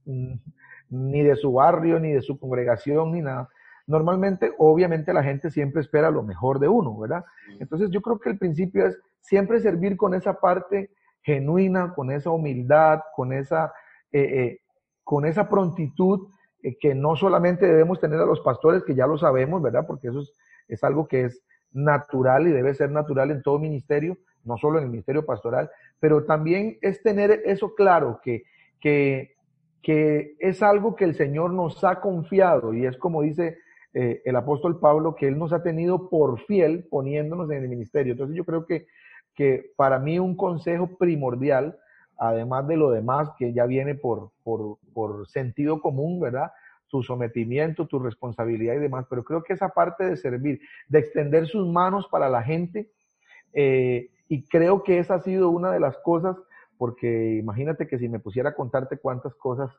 ni 0.89 1.23
de 1.23 1.37
su 1.37 1.53
barrio, 1.53 1.99
ni 1.99 2.13
de 2.13 2.23
su 2.23 2.39
congregación, 2.39 3.13
ni 3.13 3.21
nada, 3.21 3.49
normalmente, 3.87 4.53
obviamente, 4.59 5.13
la 5.13 5.23
gente 5.23 5.51
siempre 5.51 5.81
espera 5.81 6.11
lo 6.11 6.23
mejor 6.23 6.59
de 6.59 6.69
uno, 6.69 6.97
¿verdad? 6.99 7.25
Entonces 7.61 7.91
yo 7.91 8.01
creo 8.01 8.19
que 8.19 8.31
el 8.31 8.39
principio 8.39 8.87
es 8.87 8.99
siempre 9.21 9.61
servir 9.61 9.97
con 9.97 10.15
esa 10.15 10.35
parte 10.41 10.91
genuina, 11.23 11.93
con 11.95 12.11
esa 12.13 12.31
humildad, 12.31 13.01
con 13.15 13.33
esa, 13.33 13.73
eh, 14.13 14.21
eh, 14.23 14.61
con 15.03 15.25
esa 15.25 15.49
prontitud 15.49 16.29
eh, 16.63 16.77
que 16.79 16.95
no 16.95 17.17
solamente 17.17 17.67
debemos 17.67 18.01
tener 18.01 18.21
a 18.21 18.27
los 18.27 18.41
pastores, 18.41 18.85
que 18.85 18.95
ya 18.95 19.07
lo 19.07 19.19
sabemos, 19.19 19.61
¿verdad? 19.61 19.85
Porque 19.87 20.09
eso 20.09 20.21
es, 20.21 20.33
es 20.69 20.85
algo 20.85 21.09
que 21.09 21.25
es 21.25 21.43
natural 21.73 22.47
y 22.47 22.53
debe 22.53 22.75
ser 22.75 22.91
natural 22.91 23.31
en 23.31 23.43
todo 23.43 23.59
ministerio, 23.59 24.17
no 24.45 24.57
solo 24.57 24.79
en 24.79 24.85
el 24.85 24.91
ministerio 24.91 25.27
pastoral, 25.27 25.71
pero 26.01 26.25
también 26.25 26.79
es 26.83 27.03
tener 27.03 27.43
eso 27.45 27.75
claro, 27.75 28.21
que, 28.23 28.45
que 28.81 29.37
que 29.87 30.35
es 30.41 30.65
algo 30.65 30.97
que 30.97 31.05
el 31.05 31.15
Señor 31.15 31.53
nos 31.53 31.85
ha 31.85 32.01
confiado 32.01 32.75
y 32.75 32.87
es 32.87 32.97
como 32.97 33.23
dice 33.23 33.59
eh, 33.95 34.21
el 34.25 34.35
apóstol 34.35 34.81
Pablo, 34.81 35.15
que 35.15 35.29
Él 35.29 35.39
nos 35.39 35.53
ha 35.53 35.63
tenido 35.63 36.11
por 36.11 36.41
fiel 36.41 36.89
poniéndonos 36.91 37.49
en 37.53 37.63
el 37.63 37.69
ministerio. 37.69 38.15
Entonces 38.15 38.37
yo 38.37 38.45
creo 38.45 38.67
que, 38.67 38.89
que 39.33 39.71
para 39.77 40.01
mí 40.01 40.19
un 40.19 40.37
consejo 40.37 40.99
primordial, 40.99 41.79
además 42.19 42.67
de 42.67 42.77
lo 42.77 42.91
demás 42.91 43.31
que 43.39 43.53
ya 43.53 43.65
viene 43.65 43.95
por, 43.95 44.33
por, 44.43 44.79
por 44.93 45.29
sentido 45.29 45.81
común, 45.81 46.19
¿verdad? 46.19 46.51
tu 46.89 47.05
sometimiento, 47.05 47.87
tu 47.87 48.01
responsabilidad 48.01 48.75
y 48.75 48.81
demás, 48.81 49.07
pero 49.09 49.23
creo 49.23 49.45
que 49.45 49.53
esa 49.53 49.69
parte 49.69 50.05
de 50.05 50.17
servir, 50.17 50.61
de 50.89 50.99
extender 50.99 51.47
sus 51.47 51.65
manos 51.69 52.09
para 52.11 52.29
la 52.29 52.43
gente, 52.43 52.91
eh, 53.53 54.11
y 54.29 54.47
creo 54.49 54.83
que 54.83 54.99
esa 54.99 55.15
ha 55.15 55.23
sido 55.23 55.51
una 55.51 55.73
de 55.73 55.81
las 55.81 55.97
cosas 55.99 56.37
porque 56.79 57.37
imagínate 57.37 57.87
que 57.87 57.99
si 57.99 58.09
me 58.09 58.19
pusiera 58.19 58.51
a 58.51 58.55
contarte 58.55 58.99
cuántas 58.99 59.35
cosas 59.35 59.71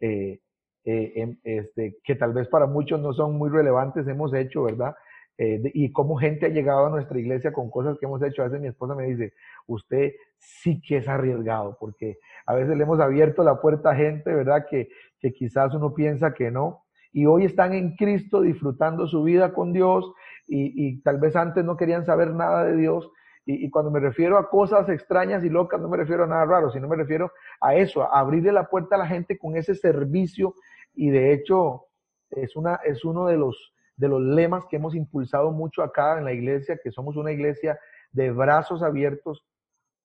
eh, 0.00 0.40
eh, 0.84 1.12
em, 1.16 1.36
este, 1.44 1.98
que 2.02 2.14
tal 2.14 2.32
vez 2.32 2.48
para 2.48 2.66
muchos 2.66 3.00
no 3.00 3.12
son 3.12 3.36
muy 3.36 3.50
relevantes 3.50 4.06
hemos 4.08 4.32
hecho, 4.34 4.62
¿verdad? 4.62 4.94
Eh, 5.36 5.60
y 5.74 5.92
cómo 5.92 6.16
gente 6.16 6.46
ha 6.46 6.48
llegado 6.48 6.86
a 6.86 6.90
nuestra 6.90 7.18
iglesia 7.18 7.52
con 7.52 7.70
cosas 7.70 7.96
que 7.98 8.06
hemos 8.06 8.22
hecho. 8.22 8.42
A 8.42 8.46
veces 8.46 8.60
mi 8.60 8.68
esposa 8.68 8.94
me 8.94 9.04
dice, 9.04 9.34
usted 9.66 10.12
sí 10.36 10.80
que 10.80 10.96
es 10.96 11.08
arriesgado, 11.08 11.76
porque 11.78 12.18
a 12.46 12.54
veces 12.54 12.76
le 12.76 12.82
hemos 12.82 12.98
abierto 13.00 13.44
la 13.44 13.60
puerta 13.60 13.90
a 13.90 13.94
gente, 13.94 14.34
¿verdad? 14.34 14.66
Que, 14.68 14.88
que 15.20 15.32
quizás 15.32 15.74
uno 15.74 15.94
piensa 15.94 16.34
que 16.34 16.50
no. 16.50 16.84
Y 17.12 17.26
hoy 17.26 17.44
están 17.44 17.72
en 17.74 17.94
Cristo 17.94 18.40
disfrutando 18.40 19.06
su 19.06 19.22
vida 19.22 19.52
con 19.52 19.72
Dios 19.72 20.12
y, 20.46 20.88
y 20.88 21.00
tal 21.02 21.18
vez 21.18 21.36
antes 21.36 21.64
no 21.64 21.76
querían 21.76 22.04
saber 22.04 22.34
nada 22.34 22.64
de 22.64 22.76
Dios 22.76 23.10
y, 23.50 23.70
cuando 23.70 23.90
me 23.90 23.98
refiero 23.98 24.36
a 24.36 24.50
cosas 24.50 24.90
extrañas 24.90 25.42
y 25.42 25.48
locas, 25.48 25.80
no 25.80 25.88
me 25.88 25.96
refiero 25.96 26.24
a 26.24 26.26
nada 26.26 26.44
raro, 26.44 26.70
sino 26.70 26.86
me 26.86 26.96
refiero 26.96 27.32
a 27.62 27.74
eso, 27.74 28.02
a 28.02 28.20
abrirle 28.20 28.52
la 28.52 28.68
puerta 28.68 28.94
a 28.94 28.98
la 28.98 29.06
gente 29.06 29.38
con 29.38 29.56
ese 29.56 29.74
servicio. 29.74 30.54
Y 30.94 31.08
de 31.08 31.32
hecho, 31.32 31.86
es, 32.28 32.56
una, 32.56 32.74
es 32.84 33.06
uno 33.06 33.26
de 33.26 33.38
los, 33.38 33.72
de 33.96 34.08
los 34.08 34.20
lemas 34.20 34.66
que 34.68 34.76
hemos 34.76 34.94
impulsado 34.94 35.50
mucho 35.50 35.82
acá 35.82 36.18
en 36.18 36.26
la 36.26 36.34
iglesia, 36.34 36.78
que 36.82 36.90
somos 36.90 37.16
una 37.16 37.32
iglesia 37.32 37.78
de 38.12 38.30
brazos 38.32 38.82
abiertos 38.82 39.46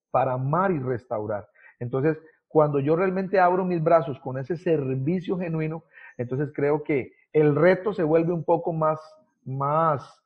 para 0.10 0.34
amar 0.34 0.72
y 0.72 0.80
restaurar. 0.80 1.46
Entonces, 1.80 2.18
cuando 2.48 2.80
yo 2.80 2.96
realmente 2.96 3.42
abro 3.42 3.66
mis 3.66 3.84
brazos 3.84 4.22
con 4.22 4.38
ese 4.38 4.56
servicio 4.56 5.38
genuino, 5.38 5.84
entonces 6.18 6.50
creo 6.56 6.82
que 6.82 7.12
el 7.34 7.58
reto 7.58 7.92
se 7.92 8.04
vuelve 8.04 8.32
un 8.32 8.46
poco 8.46 8.72
más, 8.72 9.02
más 9.44 10.23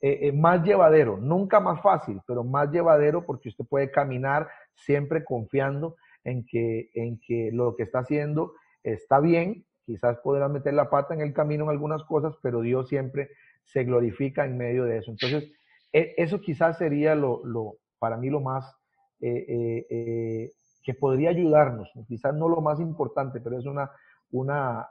eh, 0.00 0.28
eh, 0.28 0.32
más 0.32 0.62
llevadero, 0.62 1.16
nunca 1.16 1.58
más 1.58 1.82
fácil, 1.82 2.20
pero 2.24 2.44
más 2.44 2.70
llevadero 2.70 3.26
porque 3.26 3.48
usted 3.48 3.64
puede 3.64 3.90
caminar 3.90 4.48
siempre 4.72 5.24
confiando 5.24 5.96
en 6.22 6.46
que, 6.46 6.90
en 6.94 7.18
que 7.18 7.50
lo 7.52 7.74
que 7.74 7.82
está 7.82 8.00
haciendo 8.00 8.52
está 8.84 9.18
bien, 9.18 9.64
quizás 9.84 10.18
podrá 10.18 10.48
meter 10.48 10.74
la 10.74 10.88
pata 10.88 11.14
en 11.14 11.20
el 11.20 11.32
camino 11.32 11.64
en 11.64 11.70
algunas 11.70 12.04
cosas, 12.04 12.36
pero 12.40 12.60
Dios 12.60 12.88
siempre 12.88 13.30
se 13.64 13.82
glorifica 13.82 14.44
en 14.44 14.56
medio 14.56 14.84
de 14.84 14.98
eso. 14.98 15.10
Entonces, 15.10 15.50
e, 15.92 16.14
eso 16.16 16.40
quizás 16.40 16.78
sería 16.78 17.16
lo, 17.16 17.44
lo, 17.44 17.78
para 17.98 18.16
mí 18.16 18.30
lo 18.30 18.38
más 18.38 18.72
eh, 19.20 20.52
que 20.84 20.94
podría 20.94 21.30
ayudarnos, 21.30 21.90
quizás 22.06 22.34
no 22.34 22.48
lo 22.48 22.60
más 22.60 22.78
importante, 22.78 23.40
pero 23.40 23.58
es 23.58 23.66
una, 23.66 23.90
una 24.30 24.90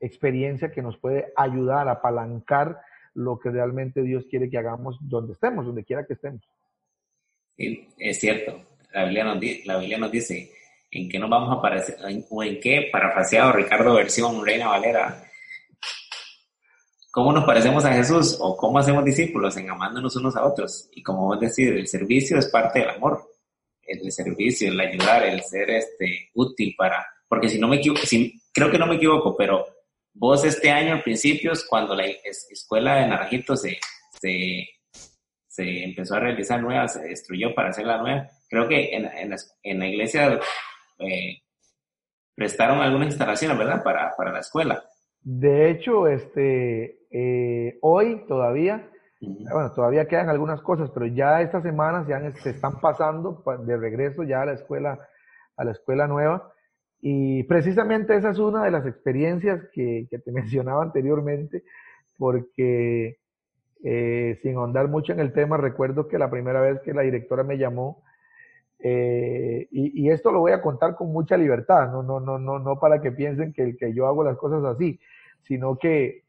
experiencia 0.00 0.72
que 0.72 0.82
nos 0.82 0.98
puede 0.98 1.32
ayudar 1.36 1.86
a 1.86 1.92
apalancar 1.92 2.80
lo 3.14 3.38
que 3.38 3.50
realmente 3.50 4.02
Dios 4.02 4.24
quiere 4.30 4.48
que 4.48 4.58
hagamos 4.58 4.96
donde 5.00 5.32
estemos, 5.32 5.66
donde 5.66 5.84
quiera 5.84 6.06
que 6.06 6.14
estemos. 6.14 6.42
Sí, 7.56 7.88
es 7.98 8.18
cierto. 8.18 8.62
La 8.92 9.04
Biblia 9.04 9.24
nos, 9.24 9.38
la 9.64 9.78
Biblia 9.78 9.98
nos 9.98 10.10
dice 10.10 10.52
en 10.90 11.08
qué 11.08 11.18
nos 11.18 11.30
vamos 11.30 11.56
a 11.56 11.60
parecer, 11.60 11.96
o 12.30 12.42
en 12.42 12.60
qué, 12.60 12.88
parafraseado 12.92 13.52
Ricardo 13.52 13.94
versión 13.94 14.44
Reina 14.44 14.68
Valera, 14.68 15.24
cómo 17.10 17.32
nos 17.32 17.44
parecemos 17.44 17.84
a 17.84 17.92
Jesús 17.92 18.38
o 18.40 18.56
cómo 18.56 18.78
hacemos 18.78 19.04
discípulos 19.04 19.56
en 19.56 19.70
amándonos 19.70 20.16
unos 20.16 20.36
a 20.36 20.44
otros. 20.44 20.88
Y 20.92 21.02
como 21.02 21.26
vos 21.26 21.40
decís, 21.40 21.68
el 21.68 21.86
servicio 21.86 22.38
es 22.38 22.48
parte 22.48 22.80
del 22.80 22.90
amor. 22.90 23.30
El 23.82 24.10
servicio, 24.10 24.70
el 24.70 24.80
ayudar, 24.80 25.24
el 25.24 25.42
ser 25.42 25.68
este, 25.70 26.30
útil 26.34 26.74
para... 26.76 27.04
Porque 27.28 27.48
si 27.48 27.58
no 27.58 27.68
me 27.68 27.76
equivoco, 27.76 28.00
si, 28.06 28.40
creo 28.52 28.70
que 28.70 28.78
no 28.78 28.86
me 28.86 28.96
equivoco, 28.96 29.36
pero 29.36 29.66
Vos 30.14 30.44
este 30.44 30.70
año, 30.70 30.92
al 30.92 31.02
principio, 31.02 31.52
cuando 31.68 31.94
la 31.94 32.04
escuela 32.04 32.96
de 32.96 33.06
Naranjito 33.06 33.56
se, 33.56 33.78
se, 34.20 34.68
se, 35.46 35.84
empezó 35.84 36.16
a 36.16 36.20
realizar 36.20 36.60
nueva, 36.60 36.86
se 36.86 37.02
destruyó 37.02 37.54
para 37.54 37.70
hacer 37.70 37.86
la 37.86 37.98
nueva, 37.98 38.28
creo 38.48 38.68
que 38.68 38.94
en, 38.94 39.06
en, 39.06 39.30
la, 39.30 39.36
en 39.62 39.78
la, 39.78 39.88
iglesia 39.88 40.38
eh, 40.98 41.38
prestaron 42.34 42.80
algunas 42.80 43.08
instalaciones, 43.08 43.56
¿verdad? 43.56 43.82
Para, 43.82 44.14
para 44.16 44.32
la 44.32 44.40
escuela. 44.40 44.84
De 45.22 45.70
hecho, 45.70 46.08
este, 46.08 47.06
eh, 47.10 47.78
hoy 47.80 48.26
todavía, 48.26 48.90
bueno, 49.20 49.72
todavía 49.72 50.08
quedan 50.08 50.28
algunas 50.28 50.60
cosas, 50.60 50.90
pero 50.90 51.06
ya 51.06 51.40
estas 51.40 51.62
semanas 51.62 52.06
ya 52.06 52.20
se 52.34 52.50
están 52.50 52.80
pasando 52.80 53.42
de 53.60 53.76
regreso 53.76 54.24
ya 54.24 54.42
a 54.42 54.46
la 54.46 54.52
escuela, 54.52 55.08
a 55.56 55.64
la 55.64 55.70
escuela 55.70 56.06
nueva. 56.06 56.51
Y 57.04 57.42
precisamente 57.42 58.16
esa 58.16 58.30
es 58.30 58.38
una 58.38 58.64
de 58.64 58.70
las 58.70 58.86
experiencias 58.86 59.60
que, 59.72 60.06
que 60.08 60.18
te 60.20 60.32
mencionaba 60.32 60.82
anteriormente, 60.82 61.64
porque 62.16 63.18
eh, 63.82 64.38
sin 64.42 64.56
ahondar 64.56 64.88
mucho 64.88 65.12
en 65.12 65.18
el 65.18 65.32
tema, 65.32 65.56
recuerdo 65.56 66.06
que 66.06 66.18
la 66.18 66.30
primera 66.30 66.60
vez 66.60 66.80
que 66.80 66.94
la 66.94 67.02
directora 67.02 67.42
me 67.42 67.58
llamó, 67.58 68.04
eh, 68.78 69.68
y, 69.70 70.02
y, 70.02 70.10
esto 70.10 70.32
lo 70.32 70.40
voy 70.40 70.52
a 70.52 70.62
contar 70.62 70.96
con 70.96 71.12
mucha 71.12 71.36
libertad, 71.36 71.92
no, 71.92 72.02
no, 72.02 72.18
no, 72.18 72.38
no, 72.38 72.58
no 72.58 72.80
para 72.80 73.00
que 73.00 73.12
piensen 73.12 73.52
que, 73.52 73.76
que 73.76 73.94
yo 73.94 74.08
hago 74.08 74.24
las 74.24 74.36
cosas 74.36 74.64
así, 74.64 74.98
sino 75.42 75.78
que 75.78 76.24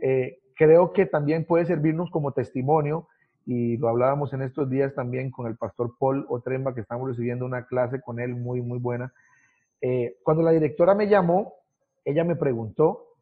eh, 0.00 0.38
creo 0.54 0.92
que 0.92 1.06
también 1.06 1.44
puede 1.44 1.66
servirnos 1.66 2.10
como 2.10 2.32
testimonio, 2.32 3.08
y 3.46 3.78
lo 3.78 3.88
hablábamos 3.88 4.32
en 4.32 4.42
estos 4.42 4.68
días 4.68 4.94
también 4.94 5.30
con 5.30 5.46
el 5.46 5.56
pastor 5.56 5.94
Paul 5.98 6.26
Otremba, 6.28 6.74
que 6.74 6.82
estamos 6.82 7.08
recibiendo 7.08 7.46
una 7.46 7.66
clase 7.66 8.00
con 8.00 8.20
él 8.20 8.34
muy, 8.34 8.60
muy 8.60 8.78
buena, 8.78 9.12
eh, 9.80 10.16
cuando 10.22 10.42
la 10.42 10.50
directora 10.50 10.94
me 10.94 11.08
llamó, 11.08 11.54
ella 12.04 12.24
me 12.24 12.36
preguntó 12.36 13.14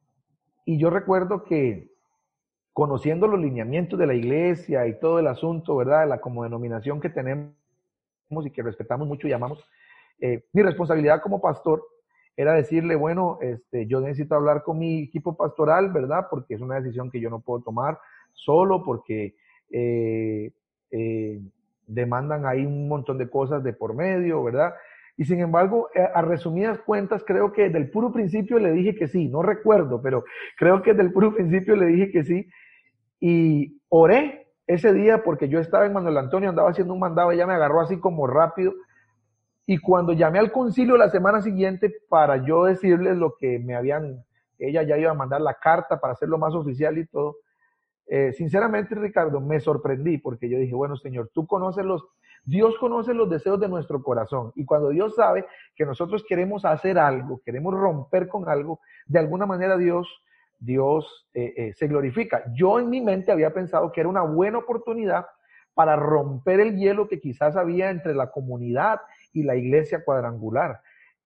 y 0.64 0.78
yo 0.78 0.90
recuerdo 0.90 1.44
que 1.44 1.90
conociendo 2.72 3.26
los 3.26 3.40
lineamientos 3.40 3.98
de 3.98 4.07
la 4.07 4.14
iglesia 4.14 4.86
y 4.86 4.98
todo 4.98 5.18
el 5.18 5.26
asunto, 5.28 5.76
¿verdad? 5.76 6.09
La 6.09 6.20
como 6.20 6.44
denominación 6.44 7.00
que 7.00 7.09
tenemos 7.09 7.54
y 8.44 8.50
que 8.50 8.62
respetamos 8.62 9.09
mucho 9.09 9.28
y 9.28 9.32
amamos, 9.32 9.64
eh, 10.20 10.44
mi 10.52 10.62
responsabilidad 10.62 11.22
como 11.22 11.40
pastor 11.40 11.82
era 12.36 12.52
decirle, 12.52 12.94
bueno, 12.94 13.38
este, 13.40 13.86
yo 13.86 14.00
necesito 14.00 14.34
hablar 14.34 14.62
con 14.62 14.78
mi 14.78 15.04
equipo 15.04 15.36
pastoral, 15.36 15.90
¿verdad? 15.90 16.26
Porque 16.30 16.54
es 16.54 16.61
una 16.61 16.76
decisión 16.76 17.11
que 17.11 17.20
yo 17.20 17.30
no 17.30 17.40
puedo 17.40 17.62
tomar 17.62 17.98
solo, 18.34 18.84
porque 18.84 19.36
eh, 19.70 20.52
eh, 20.90 21.40
demandan 21.86 22.44
ahí 22.44 22.66
un 22.66 22.88
montón 22.88 23.16
de 23.16 23.30
cosas 23.30 23.64
de 23.64 23.72
por 23.72 23.94
medio, 23.94 24.44
¿verdad? 24.44 24.74
Y 25.17 25.25
sin 25.25 25.41
embargo, 25.41 25.89
a 26.14 26.21
resumidas 26.23 26.79
cuentas, 26.81 27.25
creo 27.27 27.53
que 27.53 27.62
desde 27.62 27.79
el 27.79 27.91
puro 27.91 28.12
principio 28.12 28.59
le 28.59 28.73
dije 28.73 28.95
que 28.95 29.09
sí, 29.09 29.29
no 29.29 29.43
recuerdo, 29.43 30.03
pero 30.03 30.25
creo 30.59 30.83
que 30.83 30.93
desde 30.93 31.05
el 31.05 31.12
puro 31.12 31.35
principio 31.35 31.75
le 31.75 31.87
dije 31.87 32.11
que 32.11 32.25
sí. 32.25 32.49
Y 33.19 33.81
oré 33.89 34.49
ese 34.67 34.93
día 34.93 35.23
porque 35.23 35.49
yo 35.49 35.59
estaba 35.59 35.87
en 35.87 35.95
Manuel 35.95 36.19
Antonio, 36.19 36.51
andaba 36.51 36.71
haciendo 36.71 36.93
un 36.93 37.01
mandado, 37.01 37.33
ella 37.33 37.47
me 37.47 37.55
agarró 37.55 37.81
así 37.81 37.99
como 37.99 38.27
rápido 38.27 38.75
y 39.67 39.79
cuando 39.79 40.12
llamé 40.12 40.39
al 40.39 40.53
concilio 40.53 40.97
la 40.97 41.11
semana 41.11 41.43
siguiente 41.43 41.93
para 42.09 42.45
yo 42.47 42.64
decirles 42.64 43.17
lo 43.17 43.35
que 43.37 43.59
me 43.59 43.75
habían, 43.75 44.25
ella 44.59 44.85
ya 44.85 44.97
iba 44.97 45.11
a 45.11 45.14
mandar 45.14 45.41
la 45.41 45.55
carta 45.55 45.99
para 45.99 46.12
hacerlo 46.12 46.39
más 46.39 46.55
oficial 46.55 46.97
y 46.99 47.07
todo, 47.07 47.37
eh, 48.09 48.32
sinceramente 48.32 48.94
Ricardo, 48.94 49.40
me 49.40 49.59
sorprendí 49.61 50.18
porque 50.18 50.48
yo 50.48 50.59
dije, 50.59 50.74
bueno 50.74 50.96
Señor, 50.96 51.30
tú 51.32 51.46
conoces 51.46 51.84
los, 51.84 52.04
Dios 52.44 52.76
conoce 52.78 53.14
los 53.14 53.28
deseos 53.28 53.59
de 53.59 53.68
nuestro 53.68 54.02
corazón 54.02 54.52
y 54.54 54.64
cuando 54.64 54.90
Dios 54.90 55.16
sabe 55.16 55.46
que 55.74 55.84
nosotros 55.84 56.24
queremos 56.28 56.64
hacer 56.64 56.98
algo, 56.98 57.40
queremos 57.44 57.74
romper 57.74 58.28
con 58.28 58.48
algo, 58.48 58.80
de 59.07 59.18
alguna 59.18 59.46
manera 59.46 59.76
Dios, 59.76 60.09
Dios 60.59 61.28
eh, 61.34 61.52
eh, 61.57 61.72
se 61.74 61.88
glorifica. 61.88 62.44
Yo 62.54 62.78
en 62.78 62.88
mi 62.88 63.00
mente 63.00 63.32
había 63.32 63.52
pensado 63.52 63.90
que 63.90 64.00
era 64.00 64.09
una 64.09 64.22
buena 64.22 64.59
oportunidad 64.59 65.26
para 65.74 65.96
romper 65.96 66.61
el 66.61 66.76
hielo 66.76 67.09
que 67.09 67.20
quizás 67.20 67.57
había 67.57 67.90
entre 67.90 68.14
la 68.14 68.30
comunidad 68.30 69.00
y 69.32 69.42
la 69.42 69.57
iglesia 69.57 70.04
cuadrangular. 70.04 70.80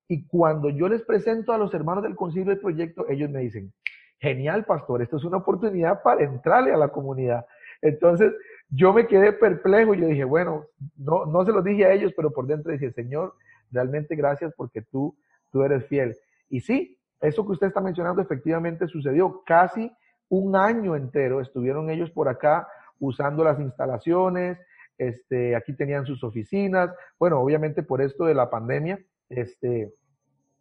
Y 0.08 0.26
cuando 0.26 0.70
yo 0.70 0.88
les 0.88 1.02
presento 1.02 1.52
a 1.52 1.58
los 1.58 1.72
hermanos 1.72 2.02
del 2.02 2.16
concilio 2.16 2.50
el 2.50 2.58
proyecto, 2.58 3.08
ellos 3.08 3.30
me 3.30 3.40
dicen, 3.40 3.72
genial, 4.20 4.64
pastor, 4.64 5.02
esto 5.02 5.16
es 5.16 5.24
una 5.24 5.38
oportunidad 5.38 6.02
para 6.02 6.22
entrarle 6.22 6.72
a 6.72 6.76
la 6.76 6.88
comunidad. 6.88 7.46
Entonces, 7.80 8.32
yo 8.68 8.92
me 8.92 9.06
quedé 9.06 9.32
perplejo 9.32 9.94
y 9.94 10.00
yo 10.00 10.06
dije, 10.06 10.24
bueno, 10.24 10.66
no, 10.96 11.24
no 11.26 11.44
se 11.44 11.52
lo 11.52 11.62
dije 11.62 11.86
a 11.86 11.92
ellos, 11.92 12.12
pero 12.14 12.30
por 12.30 12.46
dentro 12.46 12.70
dije, 12.70 12.92
Señor, 12.92 13.34
realmente 13.70 14.14
gracias 14.14 14.52
porque 14.56 14.82
tú, 14.82 15.16
tú 15.50 15.62
eres 15.62 15.86
fiel. 15.86 16.16
Y 16.50 16.60
sí, 16.60 16.98
eso 17.20 17.44
que 17.44 17.52
usted 17.52 17.68
está 17.68 17.80
mencionando 17.80 18.20
efectivamente 18.20 18.86
sucedió. 18.86 19.42
Casi 19.44 19.90
un 20.28 20.54
año 20.54 20.94
entero 20.96 21.40
estuvieron 21.40 21.90
ellos 21.90 22.10
por 22.10 22.28
acá 22.28 22.68
usando 22.98 23.42
las 23.42 23.58
instalaciones, 23.58 24.58
este, 24.98 25.56
aquí 25.56 25.72
tenían 25.72 26.04
sus 26.04 26.22
oficinas. 26.22 26.90
Bueno, 27.18 27.40
obviamente 27.40 27.82
por 27.82 28.02
esto 28.02 28.26
de 28.26 28.34
la 28.34 28.50
pandemia, 28.50 28.98
este, 29.30 29.94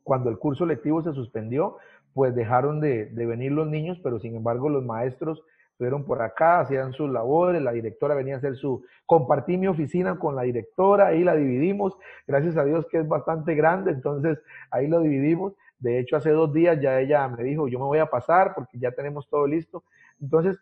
cuando 0.03 0.30
el 0.30 0.38
curso 0.38 0.66
lectivo 0.66 1.03
se 1.03 1.14
suspendió, 1.14 1.78
pues 2.14 2.36
dejaron 2.36 2.80
de, 2.80 3.05
de 3.07 3.26
venir 3.26 3.51
los 3.51 3.68
niños, 3.68 3.99
pero 4.03 4.20
sin 4.20 4.36
embargo 4.36 4.70
los 4.70 4.84
maestros 4.84 5.43
estuvieron 5.72 6.03
por 6.03 6.22
acá, 6.22 6.60
hacían 6.60 6.91
sus 6.91 7.10
labores, 7.10 7.62
la 7.62 7.72
directora 7.72 8.14
venía 8.14 8.36
a 8.36 8.38
hacer 8.39 8.57
su, 8.57 8.84
compartí 9.05 9.55
mi 9.55 9.68
oficina 9.68 10.20
con 10.20 10.36
la 10.36 10.41
directora, 10.41 11.07
ahí 11.07 11.24
la 11.24 11.36
dividimos, 11.36 11.97
gracias 12.28 12.57
a 12.57 12.66
Dios 12.66 12.86
que 12.91 12.97
es 12.97 13.07
bastante 13.07 13.55
grande, 13.55 13.91
entonces 13.91 14.38
ahí 14.72 14.88
lo 14.88 14.99
dividimos. 14.99 15.53
De 15.80 15.97
hecho, 15.97 16.18
hace 16.18 16.32
dos 16.32 16.51
días 16.53 16.82
ya 16.82 16.99
ella 16.99 17.26
me 17.30 17.43
dijo, 17.43 17.70
yo 17.70 17.80
me 17.80 17.86
voy 17.86 17.99
a 17.99 18.07
pasar 18.07 18.53
porque 18.53 18.78
ya 18.78 18.91
tenemos 18.91 19.30
todo 19.30 19.47
listo. 19.47 19.86
Entonces, 20.22 20.57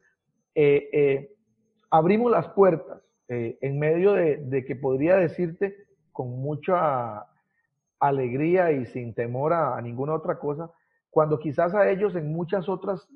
eh, 0.53 0.89
eh, 0.93 1.35
abrimos 1.89 2.31
las 2.31 2.49
puertas 2.49 3.01
eh, 3.27 3.57
en 3.61 3.79
medio 3.79 4.13
de, 4.13 4.63
que 4.65 4.75
podría 4.75 5.17
decirte 5.17 5.75
con 6.11 6.29
mucha 6.29 7.25
alegría 7.99 8.71
y 8.71 8.85
sin 8.85 9.15
temor 9.15 9.53
a, 9.53 9.81
ninguna 9.81 10.13
otra 10.13 10.37
cosa, 10.37 10.69
cuando 11.09 11.39
quizás 11.39 11.73
a 11.73 11.89
ellos 11.89 12.15
en 12.15 12.31
muchas 12.31 12.69
otras 12.69 13.07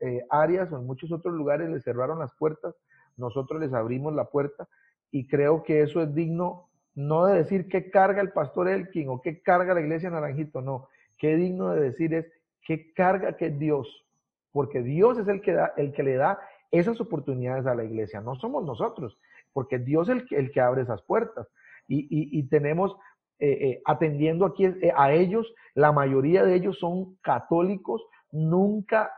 eh, 0.00 0.24
áreas 0.30 0.70
o 0.72 0.78
en 0.78 0.86
muchos 0.86 1.12
otros 1.12 1.34
lugares 1.34 1.70
les 1.70 1.84
cerraron 1.84 2.18
las 2.18 2.34
puertas, 2.34 2.74
nosotros 3.16 3.60
les 3.60 3.72
abrimos 3.72 4.14
la 4.14 4.26
puerta 4.26 4.68
y 5.10 5.26
creo 5.26 5.62
que 5.62 5.82
eso 5.82 6.02
es 6.02 6.14
digno 6.14 6.68
no 6.94 7.26
de 7.26 7.38
decir 7.38 7.68
qué 7.68 7.90
carga 7.90 8.22
el 8.22 8.32
pastor 8.32 8.68
Elkin 8.68 9.08
o 9.08 9.20
qué 9.20 9.42
carga 9.42 9.74
la 9.74 9.80
iglesia 9.80 10.10
Naranjito, 10.10 10.60
no, 10.62 10.88
qué 11.18 11.36
digno 11.36 11.70
de 11.70 11.80
decir 11.80 12.14
es 12.14 12.26
qué 12.62 12.92
carga 12.92 13.36
que 13.36 13.50
Dios, 13.50 14.06
porque 14.52 14.82
Dios 14.82 15.18
es 15.18 15.28
el 15.28 15.40
que, 15.40 15.52
da, 15.52 15.72
el 15.76 15.92
que 15.92 16.02
le 16.02 16.16
da 16.16 16.40
esas 16.70 17.00
oportunidades 17.00 17.66
a 17.66 17.74
la 17.74 17.84
iglesia, 17.84 18.20
no 18.20 18.34
somos 18.34 18.64
nosotros 18.64 19.18
porque 19.56 19.78
Dios 19.78 20.10
es 20.10 20.22
el 20.32 20.50
que 20.50 20.60
abre 20.60 20.82
esas 20.82 21.00
puertas. 21.00 21.48
Y, 21.88 22.42
tenemos 22.48 22.94
eh, 23.38 23.58
eh, 23.60 23.82
atendiendo 23.84 24.46
aquí 24.46 24.64
eh, 24.64 24.92
a 24.96 25.12
ellos, 25.12 25.52
la 25.74 25.92
mayoría 25.92 26.42
de 26.42 26.54
ellos 26.54 26.78
son 26.78 27.16
católicos, 27.16 28.02
nunca, 28.32 29.12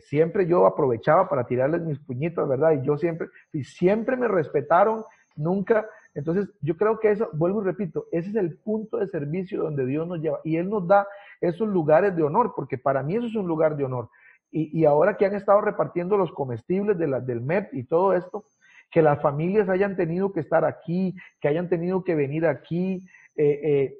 siempre 0.00 0.46
yo 0.46 0.66
aprovechaba 0.66 1.28
para 1.28 1.44
tirarles 1.44 1.82
mis 1.82 1.98
puñitos, 1.98 2.48
¿verdad? 2.48 2.72
Y 2.72 2.86
yo 2.86 2.96
siempre, 2.96 3.28
siempre 3.64 4.16
me 4.16 4.28
respetaron, 4.28 5.04
nunca, 5.34 5.88
entonces 6.14 6.48
yo 6.60 6.76
creo 6.76 7.00
que 7.00 7.10
eso, 7.10 7.28
vuelvo 7.32 7.62
y 7.62 7.64
repito, 7.64 8.06
ese 8.12 8.30
es 8.30 8.36
el 8.36 8.56
punto 8.58 8.98
de 8.98 9.08
servicio 9.08 9.62
donde 9.62 9.84
Dios 9.84 10.06
nos 10.06 10.20
lleva. 10.20 10.40
Y 10.44 10.56
Él 10.56 10.68
nos 10.68 10.86
da 10.86 11.06
esos 11.40 11.68
lugares 11.68 12.14
de 12.14 12.22
honor, 12.22 12.52
porque 12.54 12.78
para 12.78 13.02
mí 13.02 13.16
eso 13.16 13.26
es 13.26 13.34
un 13.34 13.48
lugar 13.48 13.76
de 13.76 13.84
honor. 13.84 14.10
Y, 14.54 14.84
ahora 14.84 15.16
que 15.16 15.24
han 15.24 15.34
estado 15.34 15.62
repartiendo 15.62 16.18
los 16.18 16.30
comestibles 16.30 16.98
de 16.98 17.06
del 17.22 17.40
MEP 17.40 17.72
y 17.72 17.84
todo 17.84 18.12
esto, 18.12 18.44
que 18.92 19.02
las 19.02 19.20
familias 19.22 19.70
hayan 19.70 19.96
tenido 19.96 20.32
que 20.32 20.40
estar 20.40 20.66
aquí, 20.66 21.16
que 21.40 21.48
hayan 21.48 21.68
tenido 21.70 22.04
que 22.04 22.14
venir 22.14 22.46
aquí. 22.46 23.08
Eh, 23.36 23.60
eh, 23.64 23.98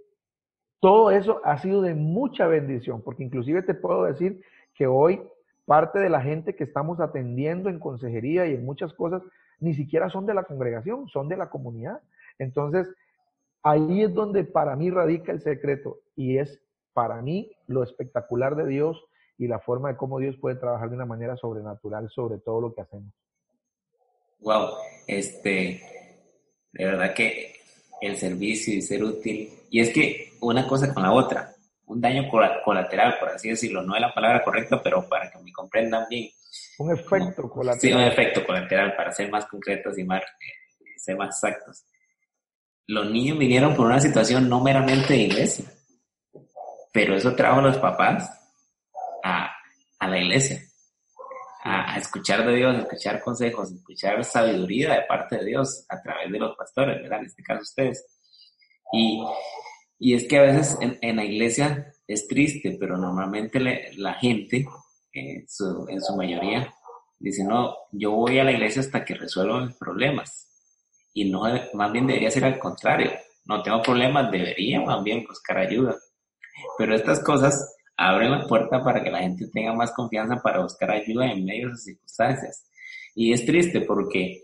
todo 0.80 1.10
eso 1.10 1.40
ha 1.44 1.58
sido 1.58 1.80
de 1.80 1.94
mucha 1.94 2.46
bendición, 2.46 3.02
porque 3.02 3.24
inclusive 3.24 3.62
te 3.62 3.74
puedo 3.74 4.04
decir 4.04 4.42
que 4.74 4.86
hoy 4.86 5.22
parte 5.64 5.98
de 5.98 6.10
la 6.10 6.20
gente 6.20 6.54
que 6.54 6.64
estamos 6.64 7.00
atendiendo 7.00 7.70
en 7.70 7.78
consejería 7.78 8.46
y 8.46 8.54
en 8.54 8.66
muchas 8.66 8.92
cosas, 8.92 9.22
ni 9.60 9.72
siquiera 9.72 10.10
son 10.10 10.26
de 10.26 10.34
la 10.34 10.44
congregación, 10.44 11.08
son 11.08 11.28
de 11.28 11.38
la 11.38 11.48
comunidad. 11.48 12.00
Entonces, 12.38 12.86
ahí 13.62 14.02
es 14.02 14.12
donde 14.12 14.44
para 14.44 14.76
mí 14.76 14.90
radica 14.90 15.32
el 15.32 15.40
secreto 15.40 16.00
y 16.16 16.36
es 16.36 16.60
para 16.92 17.22
mí 17.22 17.50
lo 17.66 17.82
espectacular 17.82 18.56
de 18.56 18.66
Dios 18.66 19.02
y 19.38 19.48
la 19.48 19.60
forma 19.60 19.88
de 19.88 19.96
cómo 19.96 20.18
Dios 20.18 20.36
puede 20.36 20.56
trabajar 20.56 20.90
de 20.90 20.96
una 20.96 21.06
manera 21.06 21.36
sobrenatural 21.38 22.10
sobre 22.10 22.38
todo 22.38 22.60
lo 22.60 22.74
que 22.74 22.82
hacemos 22.82 23.21
wow, 24.42 24.74
este, 25.06 25.82
de 26.72 26.84
verdad 26.84 27.14
que 27.14 27.54
el 28.00 28.16
servicio 28.16 28.74
y 28.74 28.82
ser 28.82 29.02
útil, 29.02 29.48
y 29.70 29.80
es 29.80 29.90
que 29.90 30.32
una 30.40 30.66
cosa 30.66 30.92
con 30.92 31.02
la 31.02 31.12
otra, 31.12 31.54
un 31.86 32.00
daño 32.00 32.28
colateral, 32.28 33.18
por 33.18 33.30
así 33.30 33.50
decirlo, 33.50 33.82
no 33.82 33.94
es 33.94 34.00
la 34.00 34.12
palabra 34.12 34.42
correcta, 34.42 34.82
pero 34.82 35.08
para 35.08 35.30
que 35.30 35.38
me 35.38 35.52
comprendan 35.52 36.06
bien. 36.08 36.30
Un 36.78 36.92
efecto 36.92 37.48
colateral. 37.48 37.80
Sí, 37.80 37.92
un 37.92 38.02
efecto 38.02 38.44
colateral, 38.44 38.96
para 38.96 39.12
ser 39.12 39.30
más 39.30 39.46
concretos 39.46 39.98
y 39.98 40.04
más, 40.04 40.22
eh, 40.22 40.84
ser 40.96 41.16
más 41.16 41.28
exactos. 41.28 41.84
Los 42.86 43.10
niños 43.10 43.38
vinieron 43.38 43.76
por 43.76 43.86
una 43.86 44.00
situación 44.00 44.48
no 44.48 44.60
meramente 44.60 45.12
de 45.14 45.20
iglesia, 45.20 45.66
pero 46.92 47.14
eso 47.14 47.34
trajo 47.34 47.60
a 47.60 47.62
los 47.62 47.78
papás 47.78 48.28
a, 49.22 49.50
a 49.98 50.08
la 50.08 50.18
iglesia 50.18 50.60
a, 51.64 51.96
escuchar 51.96 52.44
de 52.46 52.56
Dios, 52.56 52.76
a 52.76 52.80
escuchar 52.80 53.22
consejos, 53.22 53.70
a 53.70 53.74
escuchar 53.74 54.24
sabiduría 54.24 54.94
de 54.94 55.02
parte 55.02 55.36
de 55.38 55.46
Dios 55.46 55.86
a 55.88 56.00
través 56.02 56.30
de 56.30 56.38
los 56.38 56.56
pastores, 56.56 57.00
¿verdad? 57.00 57.20
En 57.20 57.26
este 57.26 57.42
caso 57.42 57.62
ustedes. 57.62 58.04
Y, 58.92 59.22
y 59.98 60.14
es 60.14 60.26
que 60.26 60.38
a 60.38 60.42
veces 60.42 60.76
en, 60.80 61.16
la 61.16 61.24
iglesia 61.24 61.94
es 62.06 62.26
triste, 62.26 62.76
pero 62.78 62.96
normalmente 62.96 63.60
la 63.96 64.14
gente, 64.14 64.66
en 65.12 65.48
su, 65.48 65.86
en 65.88 66.00
su 66.00 66.16
mayoría, 66.16 66.74
dice, 67.18 67.44
no, 67.44 67.76
yo 67.92 68.10
voy 68.10 68.38
a 68.38 68.44
la 68.44 68.52
iglesia 68.52 68.80
hasta 68.80 69.04
que 69.04 69.14
resuelva 69.14 69.64
mis 69.64 69.76
problemas. 69.76 70.48
Y 71.14 71.30
no, 71.30 71.44
más 71.74 71.92
bien 71.92 72.06
debería 72.06 72.30
ser 72.30 72.44
al 72.44 72.58
contrario. 72.58 73.12
No 73.44 73.62
tengo 73.62 73.82
problemas, 73.82 74.30
debería 74.30 74.80
más 74.80 75.02
bien 75.04 75.24
buscar 75.24 75.58
ayuda. 75.58 75.96
Pero 76.78 76.94
estas 76.94 77.22
cosas 77.22 77.71
abren 78.08 78.32
la 78.32 78.46
puerta 78.46 78.82
para 78.82 79.02
que 79.02 79.10
la 79.10 79.20
gente 79.20 79.46
tenga 79.48 79.72
más 79.72 79.92
confianza 79.92 80.40
para 80.42 80.62
buscar 80.62 80.90
ayuda 80.90 81.30
en 81.30 81.44
medio 81.44 81.68
de 81.68 81.72
esas 81.74 81.84
circunstancias. 81.84 82.64
Y 83.14 83.32
es 83.32 83.44
triste 83.44 83.82
porque 83.82 84.42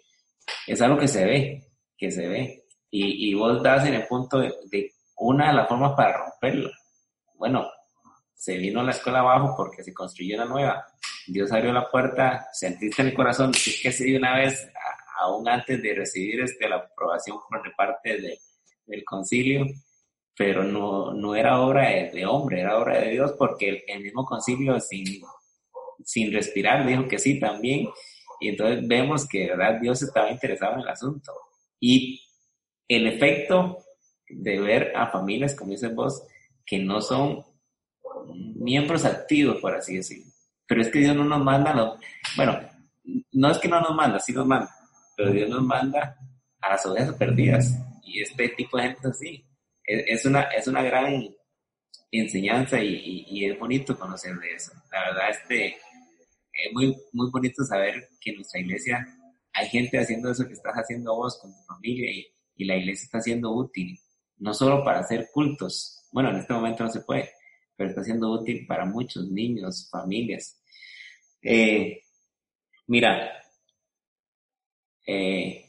es 0.66 0.80
algo 0.80 0.98
que 0.98 1.09
se 1.09 1.24
ve, 1.24 1.64
que 1.96 2.11
se 2.11 2.28
ve. 2.28 2.64
Y, 2.90 3.30
y 3.30 3.34
vos 3.34 3.62
das 3.62 3.86
en 3.86 3.94
el 3.94 4.06
punto 4.06 4.38
de, 4.38 4.92
una 5.16 5.48
de 5.48 5.54
las 5.54 5.68
formas 5.68 5.92
para 5.96 6.16
romperlo. 6.16 6.70
Bueno, 7.34 7.68
se 8.34 8.56
vino 8.56 8.82
la 8.82 8.92
escuela 8.92 9.20
abajo 9.20 9.54
porque 9.56 9.82
se 9.82 9.92
construyó 9.92 10.36
una 10.36 10.44
nueva. 10.44 10.86
Dios 11.26 11.52
abrió 11.52 11.72
la 11.72 11.90
puerta, 11.90 12.48
sentiste 12.52 13.02
en 13.02 13.09
el 13.09 13.14
corazón, 13.14 13.50
decir 13.50 13.74
que 13.82 13.92
sí 13.92 14.12
de 14.12 14.18
una 14.18 14.36
vez, 14.36 14.70
aún 15.20 15.48
antes 15.48 15.82
de 15.82 15.94
recibir 15.94 16.40
este, 16.40 16.68
la 16.68 16.76
aprobación 16.76 17.38
por 17.50 17.74
parte 17.74 18.20
de, 18.20 18.38
del 18.86 19.04
concilio, 19.04 19.66
pero 20.39 20.62
no, 20.62 21.12
no 21.12 21.34
era 21.34 21.61
obra 21.61 21.89
de, 21.89 22.24
hombre, 22.24 22.61
era 22.61 22.78
obra 22.78 23.01
de 23.01 23.11
Dios 23.11 23.34
porque 23.36 23.84
el, 23.89 24.01
mismo 24.01 24.24
concilio 24.24 24.78
sin, 24.78 25.20
sin 26.05 26.32
respirar 26.32 26.86
dijo 26.86 27.09
que 27.09 27.18
sí 27.18 27.41
también. 27.41 27.89
Y 28.41 28.51
entonces 28.51 28.86
vemos 28.86 29.26
que 29.26 29.49
verdad 29.49 29.80
Dios 29.80 30.01
estaba 30.01 30.30
interesado 30.30 30.74
en 30.74 30.82
el 30.82 30.89
asunto. 30.89 31.32
Y 31.80 32.22
el 32.86 33.09
efecto 33.09 33.78
de 34.28 34.61
ver 34.61 34.93
a 34.95 35.11
familias, 35.11 35.57
como 35.57 35.72
dices 35.72 35.93
vos, 35.93 36.22
que 36.64 36.78
no 36.78 37.01
son 37.01 37.45
miembros 38.55 39.05
activos, 39.05 39.57
por 39.61 39.74
así 39.74 39.97
decirlo. 39.97 40.32
Pero 40.68 40.82
es 40.82 40.89
que 40.89 41.01
Dios 41.01 41.16
no 41.16 41.24
nos 41.24 41.43
manda, 41.43 41.74
los, 41.74 41.99
bueno, 42.36 42.61
no 43.32 43.51
es 43.51 43.59
que 43.59 43.66
no 43.66 43.80
nos 43.80 43.93
manda, 43.93 44.20
sí 44.20 44.32
nos 44.32 44.47
manda, 44.47 44.70
pero 45.16 45.32
Dios 45.32 45.51
nos 45.51 45.64
manda 45.64 46.16
a 46.61 46.68
las 46.68 46.86
ovejas 46.86 47.16
perdidas. 47.16 47.76
Y 48.05 48.22
este 48.22 48.51
tipo 48.51 48.76
de 48.76 48.84
gente 48.84 49.09
así. 49.09 49.47
Es, 49.89 50.24
una, 50.26 50.43
es 50.43 50.66
una 50.66 50.82
gran 50.82 51.34
enseñanza 52.11 52.82
y, 52.82 53.45
es 53.45 53.59
bonito 53.59 53.99
conocer 53.99 54.34
de 54.36 54.53
eso. 54.53 54.72
La 54.93 55.11
verdad, 55.11 55.30
este, 55.30 55.66
es 55.68 56.72
muy, 56.72 56.95
muy 57.12 57.30
bonito 57.30 57.64
saber 57.64 58.09
que 58.20 58.30
en 58.30 58.36
nuestra 58.36 58.61
iglesia 58.61 59.07
hay 59.53 59.68
gente 59.68 59.99
haciendo 59.99 60.30
eso 60.30 60.47
que 60.47 60.53
estás 60.53 60.74
haciendo 60.74 61.16
vos 61.16 61.39
con 61.41 61.53
tu 61.53 61.62
familia 61.62 62.11
y, 62.11 62.26
y 62.57 62.64
la 62.64 62.76
iglesia 62.76 63.05
está 63.05 63.20
siendo 63.20 63.53
útil, 63.53 63.99
no 64.36 64.53
solo 64.53 64.84
para 64.84 65.01
hacer 65.01 65.30
cultos, 65.32 65.99
bueno, 66.12 66.30
en 66.30 66.36
este 66.36 66.53
momento 66.53 66.84
no 66.84 66.91
se 66.91 67.01
puede, 67.01 67.30
pero 67.76 67.91
está 67.91 68.03
siendo 68.03 68.30
útil 68.30 68.66
para 68.66 68.84
muchos 68.84 69.28
niños, 69.30 69.89
familias. 69.91 70.61
Eh, 71.43 72.03
mira, 72.86 73.30
eh, 75.07 75.66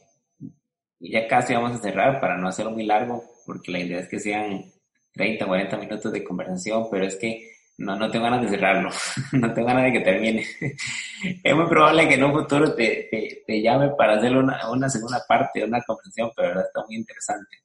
ya 0.98 1.28
casi 1.28 1.54
vamos 1.54 1.72
a 1.72 1.82
cerrar 1.82 2.20
para 2.20 2.36
no 2.36 2.48
hacerlo 2.48 2.72
muy 2.72 2.84
largo, 2.84 3.22
porque 3.50 3.72
la 3.72 3.80
idea 3.80 3.98
es 3.98 4.08
que 4.08 4.20
sean 4.20 4.64
30, 5.12 5.44
40 5.44 5.76
minutos 5.76 6.12
de 6.12 6.22
conversación, 6.22 6.86
pero 6.88 7.04
es 7.04 7.16
que 7.16 7.50
no, 7.78 7.96
no 7.96 8.08
tengo 8.08 8.26
ganas 8.26 8.42
de 8.42 8.48
cerrarlo, 8.48 8.90
no 9.32 9.52
tengo 9.52 9.66
ganas 9.66 9.84
de 9.86 9.92
que 9.92 10.00
termine. 10.04 10.46
es 11.42 11.56
muy 11.56 11.66
probable 11.66 12.06
que 12.06 12.14
en 12.14 12.22
un 12.22 12.32
futuro 12.32 12.72
te, 12.76 13.42
te, 13.44 13.60
llame 13.60 13.88
para 13.98 14.18
hacer 14.18 14.36
una, 14.36 14.70
una, 14.70 14.88
segunda 14.88 15.20
parte 15.26 15.58
de 15.58 15.64
una 15.64 15.82
conversación, 15.82 16.30
pero 16.36 16.50
verdad 16.50 16.66
está 16.66 16.86
muy 16.86 16.94
interesante. 16.94 17.56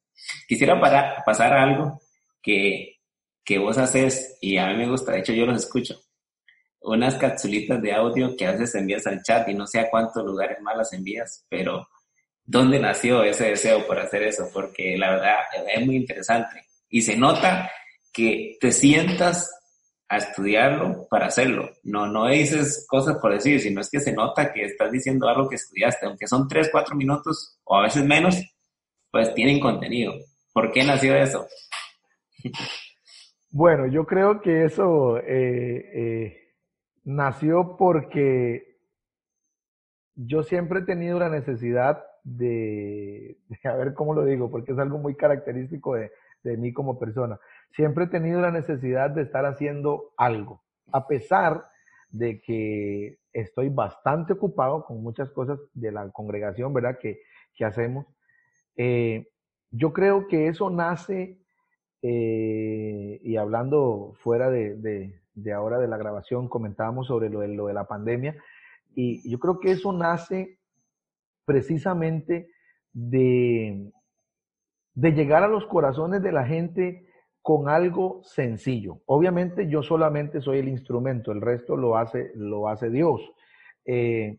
Quisiera 0.47 0.81
para, 0.81 1.23
pasar 1.23 1.53
a 1.53 1.61
algo 1.61 2.01
que, 2.41 2.95
que 3.43 3.59
vos 3.59 3.77
haces 3.77 4.39
y 4.41 4.57
a 4.57 4.65
mí 4.69 4.77
me 4.77 4.89
gusta, 4.89 5.11
de 5.11 5.19
hecho 5.19 5.33
yo 5.33 5.45
los 5.45 5.57
escucho, 5.63 6.01
unas 6.81 7.13
capsulitas 7.13 7.79
de 7.79 7.93
audio 7.93 8.35
que 8.35 8.47
a 8.47 8.53
veces 8.53 8.73
envías 8.73 9.05
al 9.05 9.21
chat 9.21 9.47
y 9.49 9.53
no 9.53 9.67
sé 9.67 9.81
a 9.81 9.89
cuántos 9.91 10.25
lugares 10.25 10.59
más 10.63 10.75
las 10.77 10.93
envías, 10.93 11.45
pero 11.47 11.87
¿dónde 12.45 12.79
nació 12.79 13.23
ese 13.23 13.49
deseo 13.49 13.85
por 13.85 13.99
hacer 13.99 14.23
eso? 14.23 14.49
Porque 14.53 14.97
la 14.97 15.11
verdad 15.11 15.35
es 15.73 15.85
muy 15.85 15.97
interesante 15.97 16.65
y 16.89 17.01
se 17.01 17.17
nota 17.17 17.69
que 18.13 18.57
te 18.59 18.71
sientas 18.71 19.51
a 20.07 20.17
estudiarlo 20.17 21.07
para 21.09 21.27
hacerlo. 21.27 21.69
No, 21.83 22.05
no 22.05 22.27
dices 22.27 22.85
cosas 22.87 23.17
por 23.17 23.33
decir, 23.33 23.59
sino 23.59 23.81
es 23.81 23.89
que 23.89 23.99
se 23.99 24.13
nota 24.13 24.53
que 24.53 24.63
estás 24.63 24.91
diciendo 24.91 25.27
algo 25.27 25.49
que 25.49 25.55
estudiaste, 25.55 26.05
aunque 26.05 26.27
son 26.27 26.47
tres, 26.47 26.69
cuatro 26.71 26.95
minutos 26.95 27.59
o 27.63 27.77
a 27.77 27.83
veces 27.83 28.05
menos, 28.05 28.39
pues 29.11 29.33
tienen 29.33 29.59
contenido. 29.59 30.13
¿Por 30.53 30.71
qué 30.71 30.83
nació 30.83 31.15
eso? 31.15 31.47
Bueno, 33.57 33.87
yo 33.87 34.05
creo 34.05 34.41
que 34.41 34.65
eso 34.65 35.17
eh, 35.17 35.23
eh, 35.93 36.55
nació 37.05 37.77
porque 37.77 38.81
yo 40.13 40.43
siempre 40.43 40.79
he 40.79 40.83
tenido 40.83 41.19
la 41.19 41.29
necesidad 41.29 42.03
de, 42.25 43.37
a 43.63 43.75
ver 43.75 43.93
cómo 43.93 44.13
lo 44.13 44.25
digo, 44.25 44.51
porque 44.51 44.73
es 44.73 44.79
algo 44.79 44.97
muy 44.97 45.15
característico 45.15 45.95
de, 45.95 46.11
de 46.43 46.57
mí 46.57 46.73
como 46.73 46.99
persona. 46.99 47.39
Siempre 47.71 48.05
he 48.05 48.07
tenido 48.07 48.41
la 48.41 48.51
necesidad 48.51 49.11
de 49.11 49.21
estar 49.21 49.45
haciendo 49.45 50.11
algo, 50.17 50.61
a 50.91 51.07
pesar 51.07 51.63
de 52.09 52.41
que 52.41 53.19
estoy 53.31 53.69
bastante 53.69 54.33
ocupado 54.33 54.85
con 54.85 55.01
muchas 55.01 55.29
cosas 55.31 55.59
de 55.73 55.91
la 55.91 56.09
congregación, 56.11 56.73
¿verdad? 56.73 56.97
Que, 56.99 57.21
que 57.53 57.65
hacemos. 57.65 58.05
Eh, 58.75 59.27
yo 59.71 59.93
creo 59.93 60.27
que 60.27 60.47
eso 60.47 60.69
nace 60.69 61.37
eh, 62.01 63.19
y 63.23 63.35
hablando 63.35 64.13
fuera 64.17 64.49
de, 64.49 64.75
de, 65.33 65.53
ahora 65.53 65.77
de 65.79 65.87
la 65.87 65.97
grabación, 65.97 66.47
comentábamos 66.47 67.07
sobre 67.07 67.29
lo 67.29 67.41
de, 67.41 67.49
lo 67.49 67.67
de 67.67 67.73
la 67.73 67.85
pandemia, 67.85 68.35
y 68.95 69.29
yo 69.29 69.39
creo 69.39 69.59
que 69.59 69.71
eso 69.71 69.91
nace 69.91 70.57
precisamente 71.45 72.49
de, 72.91 73.91
de 74.93 75.11
llegar 75.11 75.43
a 75.43 75.47
los 75.47 75.65
corazones 75.65 76.21
de 76.21 76.31
la 76.31 76.45
gente 76.45 77.07
con 77.41 77.69
algo 77.69 78.21
sencillo. 78.23 79.01
Obviamente 79.05 79.67
yo 79.67 79.83
solamente 79.83 80.41
soy 80.41 80.59
el 80.59 80.67
instrumento, 80.67 81.31
el 81.31 81.41
resto 81.41 81.77
lo 81.77 81.97
hace, 81.97 82.31
lo 82.35 82.67
hace 82.67 82.89
Dios. 82.89 83.21
Eh, 83.85 84.37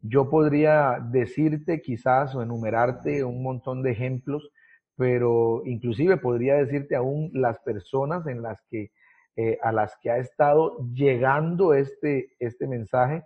yo 0.00 0.28
podría 0.28 0.98
decirte 1.10 1.80
quizás 1.80 2.34
o 2.34 2.42
enumerarte 2.42 3.24
un 3.24 3.42
montón 3.42 3.82
de 3.82 3.92
ejemplos 3.92 4.50
pero 4.96 5.62
inclusive 5.64 6.16
podría 6.16 6.54
decirte 6.54 6.96
aún 6.96 7.30
las 7.32 7.58
personas 7.60 8.26
en 8.26 8.42
las 8.42 8.62
que, 8.70 8.92
eh, 9.36 9.58
a 9.62 9.72
las 9.72 9.96
que 10.00 10.10
ha 10.10 10.18
estado 10.18 10.78
llegando 10.92 11.74
este, 11.74 12.34
este 12.38 12.66
mensaje. 12.66 13.24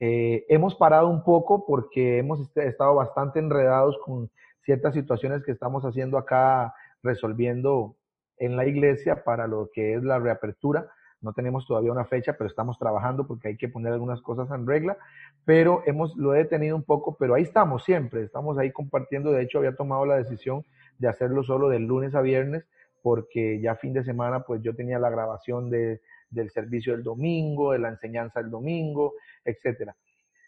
Eh, 0.00 0.46
hemos 0.48 0.74
parado 0.76 1.08
un 1.08 1.24
poco 1.24 1.66
porque 1.66 2.18
hemos 2.18 2.56
estado 2.56 2.94
bastante 2.94 3.38
enredados 3.38 3.98
con 4.04 4.30
ciertas 4.62 4.94
situaciones 4.94 5.42
que 5.42 5.52
estamos 5.52 5.84
haciendo 5.84 6.18
acá, 6.18 6.74
resolviendo 7.02 7.96
en 8.36 8.56
la 8.56 8.66
iglesia 8.66 9.24
para 9.24 9.46
lo 9.46 9.70
que 9.72 9.94
es 9.94 10.02
la 10.02 10.18
reapertura. 10.18 10.88
No 11.20 11.32
tenemos 11.32 11.66
todavía 11.66 11.90
una 11.90 12.04
fecha, 12.04 12.34
pero 12.34 12.48
estamos 12.48 12.78
trabajando 12.78 13.26
porque 13.26 13.48
hay 13.48 13.56
que 13.56 13.68
poner 13.68 13.92
algunas 13.92 14.22
cosas 14.22 14.48
en 14.52 14.66
regla. 14.66 14.96
Pero 15.44 15.82
hemos, 15.86 16.16
lo 16.16 16.34
he 16.34 16.38
detenido 16.38 16.76
un 16.76 16.84
poco, 16.84 17.16
pero 17.16 17.34
ahí 17.34 17.42
estamos 17.42 17.82
siempre, 17.82 18.22
estamos 18.22 18.56
ahí 18.56 18.70
compartiendo. 18.70 19.32
De 19.32 19.42
hecho, 19.42 19.58
había 19.58 19.74
tomado 19.74 20.06
la 20.06 20.16
decisión 20.16 20.64
de 20.98 21.08
hacerlo 21.08 21.42
solo 21.42 21.68
de 21.68 21.80
lunes 21.80 22.14
a 22.14 22.20
viernes, 22.20 22.68
porque 23.02 23.60
ya 23.60 23.74
fin 23.74 23.94
de 23.94 24.04
semana 24.04 24.40
pues 24.44 24.62
yo 24.62 24.76
tenía 24.76 24.98
la 25.00 25.10
grabación 25.10 25.70
de, 25.70 26.00
del 26.30 26.50
servicio 26.50 26.92
del 26.92 27.02
domingo, 27.02 27.72
de 27.72 27.78
la 27.78 27.88
enseñanza 27.88 28.40
del 28.40 28.50
domingo, 28.50 29.14
etcétera. 29.44 29.94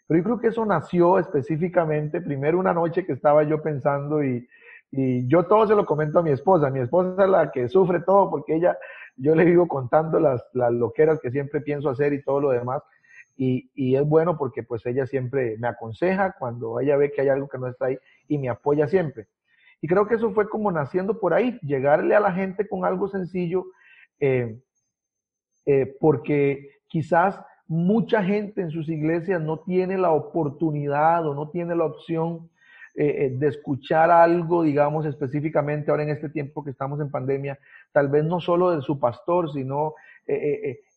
Pero 0.07 0.19
yo 0.19 0.23
creo 0.23 0.39
que 0.39 0.47
eso 0.47 0.65
nació 0.65 1.19
específicamente, 1.19 2.19
primero 2.21 2.59
una 2.59 2.73
noche 2.73 3.05
que 3.05 3.13
estaba 3.13 3.43
yo 3.43 3.61
pensando 3.61 4.23
y, 4.23 4.47
yo 4.93 5.43
todo 5.43 5.65
se 5.65 5.73
lo 5.73 5.85
comento 5.85 6.19
a 6.19 6.21
mi 6.21 6.31
esposa. 6.31 6.69
Mi 6.69 6.81
esposa 6.81 7.23
es 7.23 7.29
la 7.29 7.49
que 7.49 7.69
sufre 7.69 8.01
todo 8.01 8.29
porque 8.29 8.55
ella, 8.55 8.77
yo 9.15 9.33
le 9.35 9.45
vivo 9.45 9.65
contando 9.65 10.19
las, 10.19 10.43
loqueras 10.53 11.17
que 11.21 11.31
siempre 11.31 11.61
pienso 11.61 11.89
hacer 11.89 12.11
y 12.11 12.21
todo 12.21 12.41
lo 12.41 12.49
demás. 12.49 12.83
Y, 13.37 13.71
y, 13.73 13.95
es 13.95 14.03
bueno 14.03 14.37
porque 14.37 14.63
pues 14.63 14.85
ella 14.85 15.05
siempre 15.07 15.55
me 15.59 15.69
aconseja 15.69 16.35
cuando 16.37 16.81
ella 16.81 16.97
ve 16.97 17.13
que 17.13 17.21
hay 17.21 17.29
algo 17.29 17.47
que 17.47 17.57
no 17.57 17.67
está 17.67 17.85
ahí 17.85 17.97
y 18.27 18.37
me 18.37 18.49
apoya 18.49 18.85
siempre. 18.89 19.27
Y 19.79 19.87
creo 19.87 20.07
que 20.07 20.15
eso 20.15 20.31
fue 20.31 20.47
como 20.47 20.71
naciendo 20.71 21.19
por 21.19 21.33
ahí, 21.33 21.57
llegarle 21.61 22.15
a 22.15 22.19
la 22.19 22.31
gente 22.31 22.67
con 22.67 22.85
algo 22.85 23.07
sencillo, 23.07 23.65
eh, 24.19 24.59
eh, 25.65 25.95
porque 25.99 26.81
quizás 26.87 27.39
mucha 27.67 28.23
gente 28.23 28.61
en 28.61 28.71
sus 28.71 28.89
iglesias 28.89 29.41
no 29.41 29.59
tiene 29.59 29.97
la 29.97 30.11
oportunidad 30.11 31.25
o 31.27 31.33
no 31.33 31.49
tiene 31.49 31.75
la 31.75 31.85
opción 31.85 32.49
eh, 32.95 33.33
de 33.33 33.47
escuchar 33.47 34.11
algo, 34.11 34.63
digamos, 34.63 35.05
específicamente 35.05 35.89
ahora 35.89 36.03
en 36.03 36.09
este 36.09 36.29
tiempo 36.29 36.63
que 36.63 36.71
estamos 36.71 36.99
en 36.99 37.09
pandemia, 37.09 37.57
tal 37.93 38.09
vez 38.09 38.25
no 38.25 38.41
solo 38.41 38.71
de 38.71 38.81
su 38.81 38.99
pastor, 38.99 39.51
sino, 39.53 39.93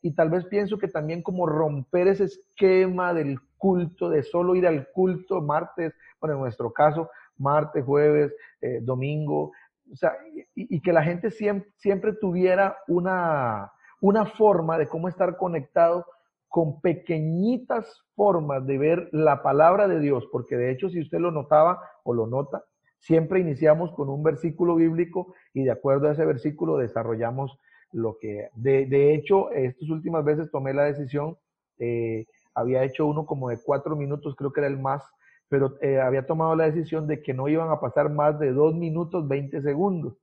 y 0.03 0.13
tal 0.13 0.31
vez 0.31 0.45
pienso 0.45 0.79
que 0.79 0.87
también 0.87 1.23
como 1.23 1.47
romper 1.47 2.07
ese 2.09 2.25
esquema 2.25 3.15
del 3.15 3.41
culto, 3.57 4.11
de 4.11 4.23
solo 4.23 4.55
ir 4.55 4.67
al 4.67 4.89
culto 4.93 5.41
martes, 5.41 5.95
bueno, 6.21 6.35
en 6.35 6.43
nuestro 6.43 6.73
caso, 6.73 7.09
martes, 7.39 7.85
jueves, 7.85 8.35
eh, 8.61 8.81
domingo, 8.83 9.53
o 9.91 9.97
sea, 9.97 10.13
y, 10.55 10.81
que 10.81 10.93
la 10.93 11.03
gente 11.03 11.31
siempre, 11.31 11.71
siempre 11.77 12.13
tuviera 12.15 12.77
una, 12.89 13.71
una 14.05 14.27
forma 14.27 14.77
de 14.77 14.87
cómo 14.87 15.09
estar 15.09 15.39
conectado 15.39 16.05
con 16.47 16.83
pequeñitas 16.83 18.03
formas 18.15 18.67
de 18.67 18.77
ver 18.77 19.09
la 19.13 19.43
palabra 19.43 19.89
de 19.89 19.99
Dios, 19.99 20.29
porque 20.31 20.59
de 20.59 20.71
hecho 20.71 20.91
si 20.91 21.01
usted 21.01 21.21
lo 21.21 21.31
notaba 21.31 21.81
o 22.03 22.13
lo 22.13 22.27
nota, 22.27 22.65
siempre 22.99 23.41
iniciamos 23.41 23.93
con 23.93 24.11
un 24.11 24.23
versículo 24.23 24.75
bíblico 24.75 25.33
y 25.55 25.65
de 25.65 25.71
acuerdo 25.71 26.09
a 26.09 26.13
ese 26.13 26.27
versículo 26.27 26.77
desarrollamos 26.77 27.59
lo 27.93 28.19
que... 28.21 28.51
De, 28.55 28.85
de 28.85 29.15
hecho, 29.15 29.51
estas 29.53 29.89
últimas 29.89 30.23
veces 30.23 30.51
tomé 30.51 30.75
la 30.75 30.85
decisión, 30.85 31.39
eh, 31.79 32.27
había 32.55 32.85
hecho 32.85 33.07
uno 33.07 33.25
como 33.25 33.49
de 33.49 33.59
cuatro 33.65 33.97
minutos, 33.97 34.37
creo 34.37 34.53
que 34.53 34.61
era 34.61 34.69
el 34.69 34.79
más 34.79 35.03
pero 35.49 35.79
eh, 35.81 36.01
había 36.01 36.27
tomado 36.27 36.57
la 36.57 36.65
decisión 36.65 37.07
de 37.07 37.23
que 37.23 37.33
no 37.33 37.49
iban 37.49 37.71
a 37.71 37.81
pasar 37.81 38.11
más 38.11 38.39
de 38.39 38.53
dos 38.53 38.75
minutos 38.75 39.29
20 39.29 39.63
segundos. 39.63 40.15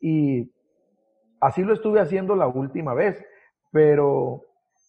Y 0.00 0.50
así 1.46 1.62
lo 1.62 1.74
estuve 1.74 2.00
haciendo 2.00 2.36
la 2.36 2.46
última 2.46 2.94
vez, 2.94 3.24
pero 3.70 4.42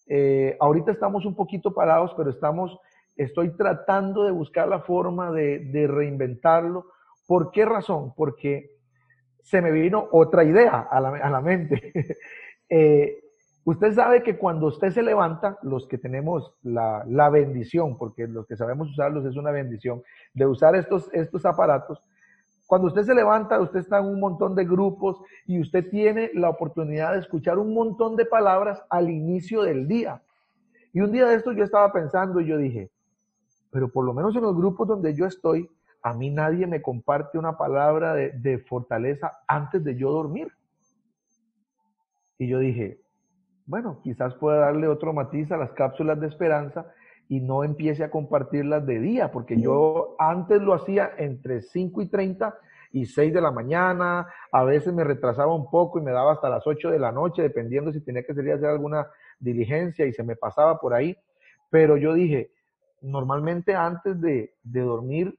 eh, 0.07 0.55
ahorita 0.59 0.91
estamos 0.91 1.25
un 1.25 1.35
poquito 1.35 1.73
parados, 1.73 2.13
pero 2.15 2.29
estamos, 2.29 2.77
estoy 3.15 3.55
tratando 3.55 4.23
de 4.23 4.31
buscar 4.31 4.67
la 4.67 4.79
forma 4.79 5.31
de, 5.31 5.87
reinventarlo. 5.87 6.87
¿Por 7.27 7.51
qué 7.51 7.65
razón? 7.65 8.13
Porque 8.15 8.71
se 9.41 9.61
me 9.61 9.71
vino 9.71 10.07
otra 10.11 10.43
idea 10.43 10.87
a 10.89 10.99
la, 10.99 11.09
a 11.09 11.29
la 11.29 11.41
mente. 11.41 11.91
eh, 12.69 13.19
Usted 13.65 13.93
sabe 13.93 14.21
que 14.21 14.37
cuando 14.37 14.67
usted 14.67 14.91
se 14.91 15.01
levanta, 15.01 15.57
los 15.63 15.87
que 15.87 15.97
tenemos 15.97 16.53
la, 16.61 17.03
la, 17.07 17.29
bendición, 17.29 17.97
porque 17.97 18.27
los 18.27 18.45
que 18.45 18.55
sabemos 18.55 18.91
usarlos 18.91 19.25
es 19.25 19.37
una 19.37 19.49
bendición, 19.49 20.03
de 20.35 20.45
usar 20.45 20.75
estos, 20.75 21.11
estos 21.13 21.47
aparatos, 21.47 21.99
cuando 22.65 22.87
usted 22.87 23.03
se 23.03 23.13
levanta, 23.13 23.59
usted 23.59 23.79
está 23.79 23.99
en 23.99 24.05
un 24.05 24.19
montón 24.19 24.55
de 24.55 24.65
grupos 24.65 25.21
y 25.45 25.59
usted 25.59 25.87
tiene 25.89 26.31
la 26.33 26.49
oportunidad 26.49 27.13
de 27.13 27.19
escuchar 27.19 27.59
un 27.59 27.73
montón 27.73 28.15
de 28.15 28.25
palabras 28.25 28.83
al 28.89 29.09
inicio 29.09 29.61
del 29.61 29.87
día. 29.87 30.21
Y 30.91 31.01
un 31.01 31.11
día 31.11 31.27
de 31.27 31.35
esto 31.35 31.51
yo 31.51 31.63
estaba 31.63 31.91
pensando 31.91 32.41
y 32.41 32.47
yo 32.47 32.57
dije, 32.57 32.89
pero 33.69 33.89
por 33.89 34.05
lo 34.05 34.13
menos 34.13 34.35
en 34.35 34.41
los 34.41 34.55
grupos 34.55 34.87
donde 34.87 35.13
yo 35.13 35.25
estoy, 35.25 35.69
a 36.01 36.13
mí 36.13 36.29
nadie 36.31 36.65
me 36.65 36.81
comparte 36.81 37.37
una 37.37 37.57
palabra 37.57 38.13
de, 38.13 38.31
de 38.31 38.57
fortaleza 38.59 39.39
antes 39.47 39.83
de 39.83 39.95
yo 39.95 40.11
dormir. 40.11 40.51
Y 42.37 42.47
yo 42.47 42.59
dije, 42.59 42.99
bueno, 43.67 43.99
quizás 44.03 44.33
pueda 44.35 44.59
darle 44.59 44.87
otro 44.87 45.13
matiz 45.13 45.51
a 45.51 45.57
las 45.57 45.71
cápsulas 45.71 46.19
de 46.19 46.27
esperanza 46.27 46.85
y 47.27 47.41
no 47.41 47.63
empiece 47.63 48.03
a 48.03 48.11
compartirlas 48.11 48.85
de 48.85 48.99
día, 48.99 49.31
porque 49.31 49.59
yo 49.59 50.15
antes 50.19 50.61
lo 50.61 50.73
hacía 50.73 51.11
entre 51.17 51.61
5 51.61 52.01
y 52.01 52.07
30 52.07 52.57
y 52.91 53.05
6 53.05 53.33
de 53.33 53.41
la 53.41 53.51
mañana, 53.51 54.27
a 54.51 54.63
veces 54.63 54.93
me 54.93 55.03
retrasaba 55.03 55.53
un 55.53 55.69
poco 55.69 55.99
y 55.99 56.01
me 56.01 56.11
daba 56.11 56.33
hasta 56.33 56.49
las 56.49 56.65
8 56.65 56.91
de 56.91 56.99
la 56.99 57.11
noche, 57.11 57.41
dependiendo 57.41 57.91
si 57.91 58.01
tenía 58.01 58.23
que 58.23 58.33
salir 58.33 58.53
a 58.53 58.55
hacer 58.55 58.69
alguna 58.69 59.07
diligencia 59.39 60.05
y 60.05 60.13
se 60.13 60.23
me 60.23 60.35
pasaba 60.35 60.79
por 60.79 60.93
ahí. 60.93 61.17
Pero 61.69 61.97
yo 61.97 62.13
dije, 62.13 62.51
normalmente 63.01 63.75
antes 63.75 64.21
de, 64.21 64.53
de 64.63 64.81
dormir, 64.81 65.37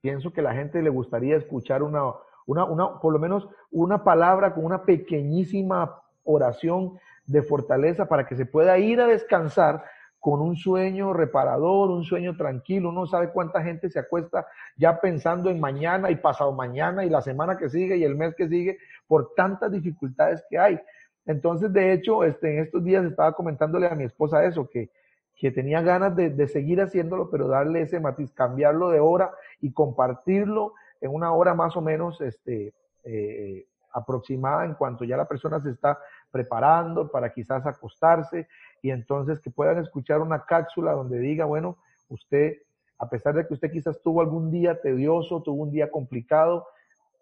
pienso 0.00 0.32
que 0.32 0.40
a 0.40 0.44
la 0.44 0.54
gente 0.54 0.82
le 0.82 0.90
gustaría 0.90 1.36
escuchar 1.36 1.82
una, 1.82 2.02
una, 2.46 2.64
una, 2.64 3.00
por 3.00 3.12
lo 3.12 3.18
menos 3.18 3.48
una 3.70 4.04
palabra 4.04 4.54
con 4.54 4.64
una 4.64 4.84
pequeñísima 4.84 6.02
oración 6.24 6.98
de 7.26 7.42
fortaleza 7.42 8.06
para 8.06 8.26
que 8.26 8.36
se 8.36 8.46
pueda 8.46 8.78
ir 8.78 9.00
a 9.00 9.06
descansar 9.06 9.84
con 10.20 10.42
un 10.42 10.54
sueño 10.54 11.14
reparador, 11.14 11.90
un 11.90 12.04
sueño 12.04 12.36
tranquilo. 12.36 12.90
Uno 12.90 13.06
sabe 13.06 13.30
cuánta 13.30 13.62
gente 13.62 13.88
se 13.88 13.98
acuesta 13.98 14.46
ya 14.76 15.00
pensando 15.00 15.50
en 15.50 15.58
mañana 15.58 16.10
y 16.10 16.16
pasado 16.16 16.52
mañana 16.52 17.04
y 17.04 17.10
la 17.10 17.22
semana 17.22 17.56
que 17.56 17.70
sigue 17.70 17.96
y 17.96 18.04
el 18.04 18.14
mes 18.14 18.34
que 18.36 18.46
sigue 18.46 18.78
por 19.08 19.34
tantas 19.34 19.72
dificultades 19.72 20.44
que 20.48 20.58
hay. 20.58 20.78
Entonces, 21.24 21.72
de 21.72 21.92
hecho, 21.92 22.22
este, 22.22 22.52
en 22.52 22.62
estos 22.64 22.84
días 22.84 23.04
estaba 23.04 23.32
comentándole 23.32 23.86
a 23.86 23.94
mi 23.94 24.04
esposa 24.04 24.44
eso, 24.44 24.68
que, 24.68 24.90
que 25.34 25.50
tenía 25.50 25.80
ganas 25.80 26.14
de, 26.14 26.30
de 26.30 26.48
seguir 26.48 26.80
haciéndolo, 26.82 27.30
pero 27.30 27.48
darle 27.48 27.82
ese 27.82 27.98
matiz, 27.98 28.30
cambiarlo 28.32 28.90
de 28.90 29.00
hora 29.00 29.30
y 29.60 29.72
compartirlo 29.72 30.74
en 31.00 31.14
una 31.14 31.32
hora 31.32 31.54
más 31.54 31.76
o 31.76 31.80
menos 31.80 32.20
este, 32.20 32.74
eh, 33.04 33.66
aproximada 33.92 34.64
en 34.64 34.74
cuanto 34.74 35.04
ya 35.04 35.16
la 35.16 35.26
persona 35.26 35.60
se 35.60 35.70
está 35.70 35.98
preparando 36.30 37.10
para 37.10 37.32
quizás 37.32 37.66
acostarse 37.66 38.48
y 38.82 38.90
entonces 38.90 39.40
que 39.40 39.50
puedan 39.50 39.78
escuchar 39.78 40.20
una 40.20 40.44
cápsula 40.44 40.92
donde 40.92 41.18
diga, 41.18 41.44
bueno, 41.44 41.78
usted, 42.08 42.58
a 42.98 43.08
pesar 43.08 43.34
de 43.34 43.46
que 43.46 43.54
usted 43.54 43.70
quizás 43.70 44.00
tuvo 44.02 44.20
algún 44.20 44.50
día 44.50 44.80
tedioso, 44.80 45.42
tuvo 45.42 45.62
un 45.62 45.70
día 45.70 45.90
complicado, 45.90 46.66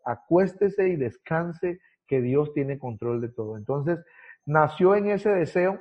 acuéstese 0.05 0.89
y 0.89 0.97
descanse 0.97 1.81
que 2.07 2.21
Dios 2.21 2.53
tiene 2.55 2.79
control 2.79 3.21
de 3.21 3.29
todo. 3.29 3.57
Entonces, 3.57 3.99
nació 4.47 4.95
en 4.95 5.11
ese 5.11 5.31
deseo 5.31 5.81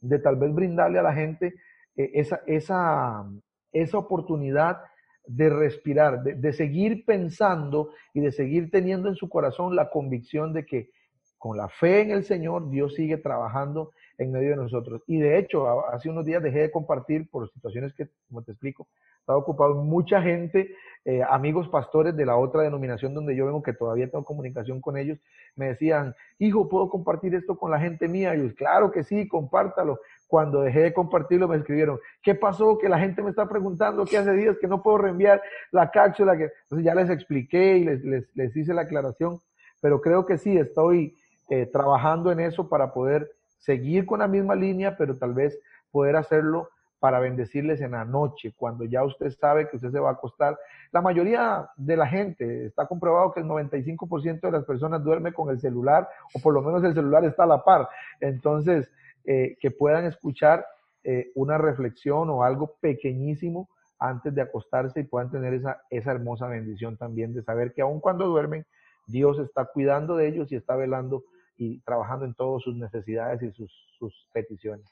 de 0.00 0.18
tal 0.18 0.36
vez 0.36 0.52
brindarle 0.52 0.98
a 0.98 1.02
la 1.02 1.14
gente 1.14 1.54
eh, 1.96 2.10
esa, 2.14 2.40
esa, 2.46 3.24
esa 3.72 3.98
oportunidad 3.98 4.80
de 5.26 5.48
respirar, 5.48 6.22
de, 6.22 6.34
de, 6.34 6.52
seguir 6.52 7.04
pensando 7.06 7.92
y 8.12 8.20
de 8.20 8.32
seguir 8.32 8.70
teniendo 8.70 9.08
en 9.08 9.14
su 9.14 9.28
corazón 9.28 9.74
la 9.74 9.88
convicción 9.88 10.52
de 10.52 10.66
que 10.66 10.90
con 11.38 11.56
la 11.56 11.68
fe 11.68 12.02
en 12.02 12.10
el 12.10 12.24
Señor 12.24 12.68
Dios 12.68 12.94
sigue 12.94 13.16
trabajando 13.16 13.92
en 14.18 14.32
medio 14.32 14.50
de 14.50 14.56
nosotros. 14.56 15.02
Y 15.06 15.18
de 15.18 15.38
hecho, 15.38 15.88
hace 15.88 16.08
unos 16.08 16.24
días 16.24 16.42
dejé 16.42 16.60
de 16.60 16.70
compartir 16.70 17.28
por 17.30 17.50
situaciones 17.50 17.92
que, 17.94 18.08
como 18.28 18.42
te 18.42 18.52
explico, 18.52 18.86
estaba 19.24 19.38
ocupado 19.38 19.74
mucha 19.76 20.20
gente, 20.20 20.74
eh, 21.06 21.22
amigos 21.28 21.68
pastores 21.68 22.14
de 22.14 22.26
la 22.26 22.36
otra 22.36 22.62
denominación 22.62 23.14
donde 23.14 23.34
yo 23.34 23.46
vengo, 23.46 23.62
que 23.62 23.72
todavía 23.72 24.10
tengo 24.10 24.24
comunicación 24.24 24.82
con 24.82 24.98
ellos, 24.98 25.18
me 25.56 25.68
decían, 25.68 26.14
hijo, 26.38 26.68
¿puedo 26.68 26.90
compartir 26.90 27.34
esto 27.34 27.56
con 27.56 27.70
la 27.70 27.80
gente 27.80 28.06
mía? 28.06 28.34
Y 28.34 28.48
yo, 28.48 28.54
claro 28.54 28.90
que 28.90 29.02
sí, 29.02 29.26
compártalo. 29.26 30.00
Cuando 30.26 30.60
dejé 30.60 30.80
de 30.80 30.92
compartirlo, 30.92 31.48
me 31.48 31.56
escribieron, 31.56 31.98
¿qué 32.22 32.34
pasó? 32.34 32.76
Que 32.76 32.88
la 32.88 32.98
gente 32.98 33.22
me 33.22 33.30
está 33.30 33.48
preguntando 33.48 34.04
que 34.04 34.18
hace 34.18 34.32
días 34.32 34.58
que 34.60 34.66
no 34.66 34.82
puedo 34.82 34.98
reenviar 34.98 35.40
la 35.70 35.90
cápsula. 35.90 36.36
Que... 36.36 36.50
Entonces 36.64 36.84
ya 36.84 36.94
les 36.94 37.08
expliqué 37.08 37.78
y 37.78 37.84
les, 37.84 38.04
les, 38.04 38.36
les 38.36 38.54
hice 38.56 38.74
la 38.74 38.82
aclaración, 38.82 39.38
pero 39.80 40.00
creo 40.00 40.26
que 40.26 40.36
sí, 40.36 40.56
estoy 40.58 41.16
eh, 41.48 41.66
trabajando 41.66 42.32
en 42.32 42.40
eso 42.40 42.68
para 42.68 42.92
poder 42.92 43.30
seguir 43.64 44.04
con 44.04 44.18
la 44.18 44.28
misma 44.28 44.54
línea, 44.54 44.96
pero 44.96 45.16
tal 45.16 45.32
vez 45.32 45.58
poder 45.90 46.16
hacerlo 46.16 46.68
para 46.98 47.20
bendecirles 47.20 47.80
en 47.80 47.92
la 47.92 48.04
noche, 48.04 48.54
cuando 48.56 48.84
ya 48.84 49.04
usted 49.04 49.30
sabe 49.30 49.68
que 49.68 49.76
usted 49.76 49.90
se 49.90 50.00
va 50.00 50.10
a 50.10 50.12
acostar. 50.12 50.58
La 50.90 51.02
mayoría 51.02 51.68
de 51.76 51.96
la 51.96 52.06
gente, 52.06 52.66
está 52.66 52.86
comprobado 52.86 53.32
que 53.32 53.40
el 53.40 53.46
95% 53.46 54.40
de 54.40 54.50
las 54.50 54.64
personas 54.64 55.04
duerme 55.04 55.32
con 55.32 55.50
el 55.50 55.60
celular, 55.60 56.08
o 56.34 56.40
por 56.40 56.54
lo 56.54 56.62
menos 56.62 56.82
el 56.82 56.94
celular 56.94 57.24
está 57.24 57.44
a 57.44 57.46
la 57.46 57.62
par. 57.62 57.88
Entonces, 58.20 58.90
eh, 59.24 59.56
que 59.60 59.70
puedan 59.70 60.06
escuchar 60.06 60.66
eh, 61.02 61.30
una 61.34 61.58
reflexión 61.58 62.30
o 62.30 62.42
algo 62.42 62.76
pequeñísimo 62.80 63.68
antes 63.98 64.34
de 64.34 64.42
acostarse 64.42 65.00
y 65.00 65.04
puedan 65.04 65.30
tener 65.30 65.52
esa, 65.52 65.82
esa 65.90 66.12
hermosa 66.12 66.46
bendición 66.46 66.96
también 66.96 67.34
de 67.34 67.42
saber 67.42 67.72
que 67.74 67.82
aun 67.82 68.00
cuando 68.00 68.26
duermen, 68.26 68.64
Dios 69.06 69.38
está 69.38 69.66
cuidando 69.66 70.16
de 70.16 70.28
ellos 70.28 70.50
y 70.50 70.56
está 70.56 70.76
velando 70.76 71.24
y 71.56 71.80
trabajando 71.80 72.24
en 72.24 72.34
todas 72.34 72.62
sus 72.62 72.74
necesidades 72.76 73.42
y 73.42 73.52
sus, 73.52 73.72
sus 73.98 74.12
peticiones. 74.32 74.86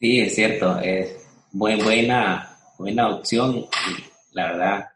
Sí, 0.00 0.20
es 0.20 0.34
cierto, 0.34 0.78
es 0.80 1.26
muy 1.52 1.76
buena, 1.82 2.58
buena 2.78 3.08
opción 3.08 3.56
y 3.56 3.68
la 4.32 4.52
verdad, 4.52 4.88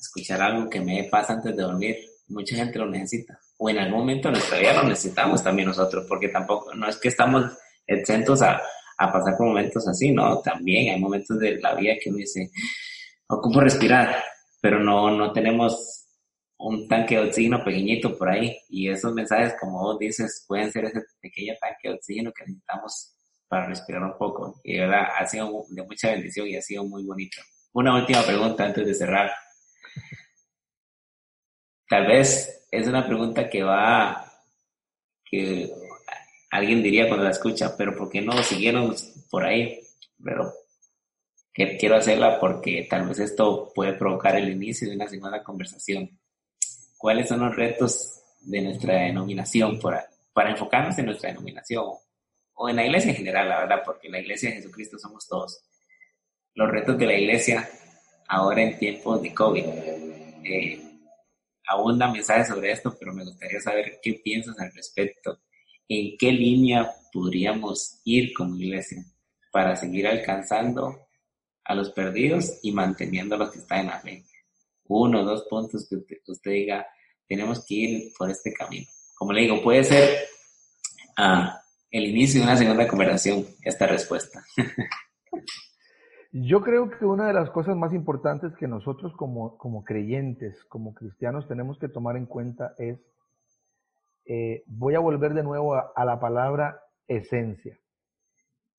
escuchar 0.00 0.40
algo 0.40 0.68
que 0.68 0.80
me 0.80 1.04
pasa 1.04 1.34
antes 1.34 1.54
de 1.54 1.62
dormir, 1.62 1.96
mucha 2.28 2.56
gente 2.56 2.78
lo 2.78 2.86
necesita. 2.86 3.38
O 3.58 3.68
en 3.68 3.78
algún 3.78 4.00
momento 4.00 4.28
de 4.28 4.32
nuestra 4.32 4.58
vida 4.58 4.82
lo 4.82 4.88
necesitamos 4.88 5.42
también 5.42 5.68
nosotros, 5.68 6.06
porque 6.08 6.28
tampoco, 6.28 6.74
no 6.74 6.88
es 6.88 6.96
que 6.96 7.08
estamos 7.08 7.52
exentos 7.86 8.42
a, 8.42 8.60
a 8.98 9.12
pasar 9.12 9.36
por 9.36 9.46
momentos 9.46 9.86
así, 9.86 10.10
¿no? 10.12 10.40
También 10.40 10.94
hay 10.94 11.00
momentos 11.00 11.38
de 11.38 11.58
la 11.60 11.74
vida 11.74 11.94
que 12.02 12.08
uno 12.10 12.18
dice, 12.18 12.50
ocupo 13.28 13.60
respirar, 13.60 14.22
pero 14.60 14.80
no, 14.80 15.10
no 15.10 15.32
tenemos 15.32 16.07
un 16.58 16.88
tanque 16.88 17.16
de 17.16 17.28
oxígeno 17.28 17.62
pequeñito 17.64 18.16
por 18.18 18.28
ahí 18.28 18.56
y 18.68 18.88
esos 18.88 19.12
mensajes, 19.14 19.54
como 19.60 19.80
vos 19.80 19.98
dices, 19.98 20.44
pueden 20.46 20.70
ser 20.72 20.86
ese 20.86 21.02
pequeño 21.20 21.54
tanque 21.60 21.88
de 21.88 21.94
oxígeno 21.94 22.32
que 22.32 22.44
necesitamos 22.44 23.14
para 23.46 23.66
respirar 23.66 24.02
un 24.02 24.18
poco. 24.18 24.60
Y 24.64 24.78
verdad, 24.78 25.08
ha 25.16 25.26
sido 25.26 25.64
de 25.68 25.82
mucha 25.82 26.10
bendición 26.10 26.48
y 26.48 26.56
ha 26.56 26.62
sido 26.62 26.84
muy 26.84 27.04
bonito. 27.04 27.40
Una 27.72 27.94
última 27.94 28.22
pregunta 28.22 28.64
antes 28.64 28.86
de 28.86 28.94
cerrar. 28.94 29.30
Tal 31.88 32.06
vez 32.06 32.66
es 32.70 32.86
una 32.86 33.06
pregunta 33.06 33.48
que 33.48 33.62
va, 33.62 34.30
que 35.24 35.70
alguien 36.50 36.82
diría 36.82 37.06
cuando 37.06 37.24
la 37.24 37.30
escucha, 37.30 37.76
pero 37.76 37.96
¿por 37.96 38.10
qué 38.10 38.20
no 38.20 38.42
siguieron 38.42 38.94
por 39.30 39.44
ahí? 39.44 39.80
Pero 40.22 40.52
quiero 41.54 41.96
hacerla 41.96 42.38
porque 42.38 42.86
tal 42.90 43.08
vez 43.08 43.20
esto 43.20 43.72
puede 43.74 43.94
provocar 43.94 44.36
el 44.36 44.48
inicio 44.48 44.88
de 44.88 44.96
una 44.96 45.08
segunda 45.08 45.42
conversación 45.42 46.18
cuáles 46.98 47.28
son 47.28 47.40
los 47.40 47.56
retos 47.56 48.20
de 48.40 48.60
nuestra 48.60 48.94
denominación 49.02 49.78
para, 49.80 50.06
enfocarnos 50.50 50.98
en 50.98 51.06
nuestra 51.06 51.30
denominación 51.30 51.86
o 52.54 52.68
en 52.68 52.76
la 52.76 52.84
iglesia 52.84 53.10
en 53.10 53.16
general, 53.16 53.48
la 53.48 53.60
verdad, 53.60 53.82
porque 53.84 54.08
la 54.08 54.20
iglesia 54.20 54.50
de 54.50 54.56
Jesucristo 54.56 54.98
somos 54.98 55.26
todos. 55.26 55.64
Los 56.54 56.70
retos 56.70 56.98
de 56.98 57.06
la 57.06 57.14
iglesia 57.14 57.68
ahora 58.28 58.62
en 58.62 58.78
tiempos 58.78 59.22
de 59.22 59.34
COVID. 59.34 59.64
Eh, 60.44 60.80
abunda 61.66 62.10
mensajes 62.10 62.48
sobre 62.48 62.72
esto, 62.72 62.96
pero 62.98 63.12
me 63.12 63.24
gustaría 63.24 63.60
saber 63.60 63.98
qué 64.02 64.14
piensas 64.14 64.58
al 64.58 64.72
respecto. 64.72 65.40
¿En 65.88 66.16
qué 66.18 66.32
línea 66.32 66.90
podríamos 67.12 68.00
ir 68.04 68.32
como 68.34 68.56
iglesia 68.56 69.04
para 69.50 69.76
seguir 69.76 70.06
alcanzando 70.06 71.08
a 71.64 71.74
los 71.74 71.90
perdidos 71.90 72.58
y 72.62 72.72
manteniendo 72.72 73.34
a 73.34 73.38
los 73.38 73.52
que 73.52 73.58
están 73.58 73.80
en 73.80 73.86
la 73.86 74.00
fe? 74.00 74.24
Uno 74.88 75.20
o 75.20 75.24
dos 75.24 75.46
puntos 75.48 75.88
que 75.88 75.96
usted, 76.26 76.50
diga, 76.50 76.86
tenemos 77.26 77.64
que 77.66 77.74
ir 77.74 78.12
por 78.18 78.30
este 78.30 78.52
camino. 78.52 78.86
Como 79.16 79.32
le 79.32 79.42
digo, 79.42 79.62
puede 79.62 79.84
ser 79.84 80.18
ah, 81.16 81.60
el 81.90 82.04
inicio 82.04 82.40
de 82.40 82.46
una 82.46 82.56
segunda 82.56 82.88
conversación 82.88 83.44
esta 83.62 83.86
respuesta. 83.86 84.42
Yo 86.32 86.60
creo 86.60 86.90
que 86.90 87.06
una 87.06 87.26
de 87.26 87.32
las 87.32 87.50
cosas 87.50 87.74
más 87.74 87.94
importantes 87.94 88.54
que 88.56 88.68
nosotros 88.68 89.14
como, 89.16 89.56
como 89.56 89.82
creyentes, 89.82 90.62
como 90.64 90.92
cristianos, 90.92 91.48
tenemos 91.48 91.78
que 91.78 91.88
tomar 91.88 92.16
en 92.16 92.26
cuenta 92.26 92.74
es, 92.78 92.98
eh, 94.26 94.62
voy 94.66 94.94
a 94.94 95.00
volver 95.00 95.32
de 95.32 95.42
nuevo 95.42 95.74
a, 95.74 95.92
a 95.96 96.04
la 96.04 96.20
palabra 96.20 96.82
esencia. 97.06 97.78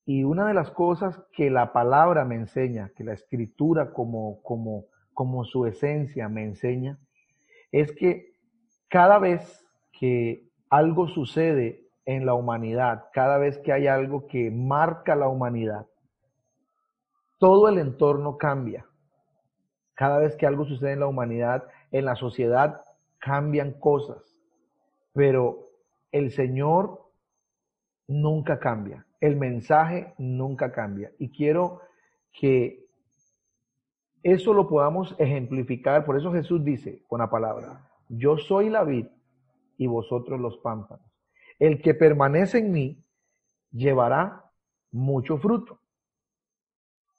Y 0.06 0.24
una 0.24 0.48
de 0.48 0.54
las 0.54 0.72
cosas 0.72 1.20
que 1.34 1.50
la 1.50 1.74
palabra 1.74 2.24
me 2.24 2.36
enseña, 2.36 2.92
que 2.96 3.04
la 3.04 3.14
escritura 3.14 3.92
como, 3.94 4.42
como, 4.42 4.86
como 5.20 5.44
su 5.44 5.66
esencia 5.66 6.30
me 6.30 6.46
enseña, 6.46 6.98
es 7.74 7.92
que 7.92 8.38
cada 8.88 9.20
vez 9.20 9.68
que 9.92 10.50
algo 10.70 11.10
sucede 11.10 11.90
en 12.06 12.26
la 12.26 12.36
humanidad, 12.36 13.10
cada 13.12 13.38
vez 13.38 13.58
que 13.58 13.74
hay 13.74 13.88
algo 13.88 14.28
que 14.28 14.50
marca 14.50 15.18
la 15.18 15.28
humanidad, 15.28 15.88
todo 17.38 17.68
el 17.68 17.80
entorno 17.80 18.38
cambia. 18.38 18.86
Cada 19.94 20.20
vez 20.20 20.38
que 20.38 20.48
algo 20.48 20.64
sucede 20.64 20.94
en 20.94 21.02
la 21.02 21.08
humanidad, 21.08 21.68
en 21.92 22.06
la 22.06 22.16
sociedad, 22.16 22.82
cambian 23.18 23.74
cosas. 23.74 24.38
Pero 25.12 25.70
el 26.14 26.32
Señor 26.32 27.12
nunca 28.08 28.58
cambia. 28.58 29.06
El 29.20 29.36
mensaje 29.36 30.14
nunca 30.18 30.72
cambia. 30.72 31.12
Y 31.20 31.30
quiero 31.30 31.82
que 32.32 32.89
eso 34.24 34.54
lo 34.54 34.68
podamos 34.68 35.16
ejemplificar. 35.18 36.06
Por 36.06 36.18
eso 36.18 36.32
Jesús 36.32 36.64
dice 36.64 37.04
con 37.08 37.20
la 37.20 37.30
palabra, 37.30 37.90
yo 38.10 38.38
soy 38.38 38.70
la 38.70 38.84
vid 38.84 39.08
y 39.78 39.88
vosotros 39.88 40.40
los 40.40 40.58
pámpanos. 40.58 41.06
El 41.58 41.82
que 41.82 41.94
permanece 41.94 42.60
en 42.60 42.72
mí 42.72 43.04
llevará 43.72 44.46
mucho 44.92 45.38
fruto. 45.38 45.80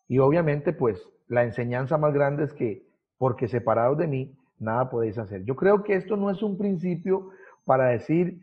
Y 0.09 0.19
obviamente, 0.19 0.73
pues, 0.73 1.09
la 1.29 1.45
enseñanza 1.45 1.97
más 1.97 2.13
grande 2.13 2.45
es 2.45 2.53
que, 2.53 2.87
porque 3.17 3.49
separados 3.49 3.99
de 3.99 4.09
mí, 4.09 4.37
nada 4.59 4.91
podéis 4.91 5.19
hacer. 5.19 5.45
Yo 5.45 5.55
creo 5.57 5.85
que 5.85 5.95
esto 5.95 6.17
no 6.17 6.31
es 6.31 6.43
un 6.43 6.59
principio 6.59 7.31
para 7.65 7.87
decir, 7.89 8.43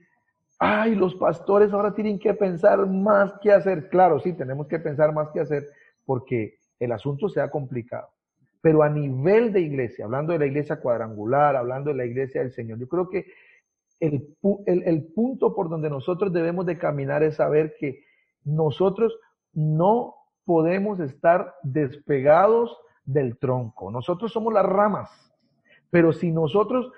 ay, 0.59 0.95
los 0.95 1.15
pastores 1.15 1.73
ahora 1.73 1.93
tienen 1.93 2.19
que 2.19 2.33
pensar 2.33 2.85
más 2.87 3.33
que 3.41 3.51
hacer. 3.51 3.89
Claro, 3.89 4.19
sí, 4.19 4.33
tenemos 4.33 4.67
que 4.67 4.79
pensar 4.79 5.13
más 5.13 5.29
que 5.31 5.41
hacer 5.41 5.67
porque 6.05 6.57
el 6.79 6.91
asunto 6.91 7.27
se 7.27 7.41
ha 7.41 7.49
complicado. 7.49 8.07
Pero 8.61 8.83
a 8.83 8.89
nivel 8.89 9.53
de 9.53 9.61
iglesia, 9.61 10.05
hablando 10.05 10.33
de 10.33 10.39
la 10.39 10.45
iglesia 10.45 10.79
cuadrangular, 10.79 11.55
hablando 11.55 11.91
de 11.91 11.97
la 11.97 12.05
iglesia 12.05 12.41
del 12.41 12.51
Señor, 12.51 12.79
yo 12.79 12.87
creo 12.87 13.09
que 13.09 13.27
el, 13.99 14.35
el, 14.65 15.03
punto 15.13 15.55
por 15.55 15.69
donde 15.69 15.89
nosotros 15.89 16.31
debemos 16.31 16.65
de 16.65 16.77
caminar 16.77 17.23
es 17.23 17.35
saber 17.35 17.75
que 17.79 18.03
nosotros 18.43 19.17
no 19.53 20.15
podemos 20.45 20.99
estar 20.99 21.55
despegados 21.63 22.77
del 23.05 23.37
tronco. 23.37 23.89
Nosotros 23.91 24.31
somos 24.31 24.53
las 24.53 24.65
ramas, 24.65 25.09
pero 25.89 26.13
si 26.13 26.31
nosotros 26.31 26.91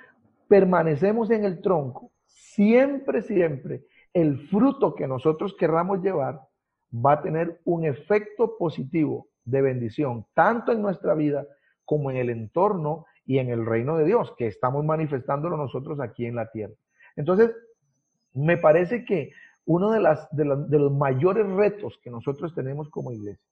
permanecemos 0.48 1.32
en 1.32 1.46
el 1.46 1.62
tronco, 1.62 2.12
siempre, 2.26 3.22
siempre, 3.22 3.86
el 4.14 4.38
fruto 4.50 4.94
que 4.94 5.08
nosotros 5.08 5.56
querramos 5.58 6.02
llevar 6.02 6.42
va 6.94 7.14
a 7.14 7.22
tener 7.22 7.62
un 7.64 7.86
efecto 7.86 8.58
positivo 8.58 9.29
de 9.46 9.62
bendición, 9.62 10.26
tanto 10.34 10.72
en 10.72 10.82
nuestra 10.82 11.14
vida 11.14 11.46
como 11.86 12.12
en 12.12 12.18
el 12.18 12.30
entorno 12.30 13.06
y 13.26 13.40
en 13.40 13.50
el 13.50 13.66
reino 13.66 13.98
de 13.98 14.06
Dios, 14.06 14.34
que 14.38 14.48
estamos 14.48 14.84
manifestándolo 14.86 15.58
nosotros 15.58 16.00
aquí 16.00 16.26
en 16.26 16.36
la 16.36 16.50
tierra. 16.52 16.74
Entonces, 17.16 17.52
me 18.34 18.58
parece 18.58 19.06
que 19.06 19.32
uno 19.66 19.92
de, 19.92 20.00
las, 20.00 20.28
de, 20.36 20.46
los 20.46 20.92
mayores 20.92 21.48
retos 21.48 22.00
que 22.04 22.10
nosotros 22.10 22.56
tenemos 22.56 22.90
como 22.90 23.12
iglesia, 23.12 23.46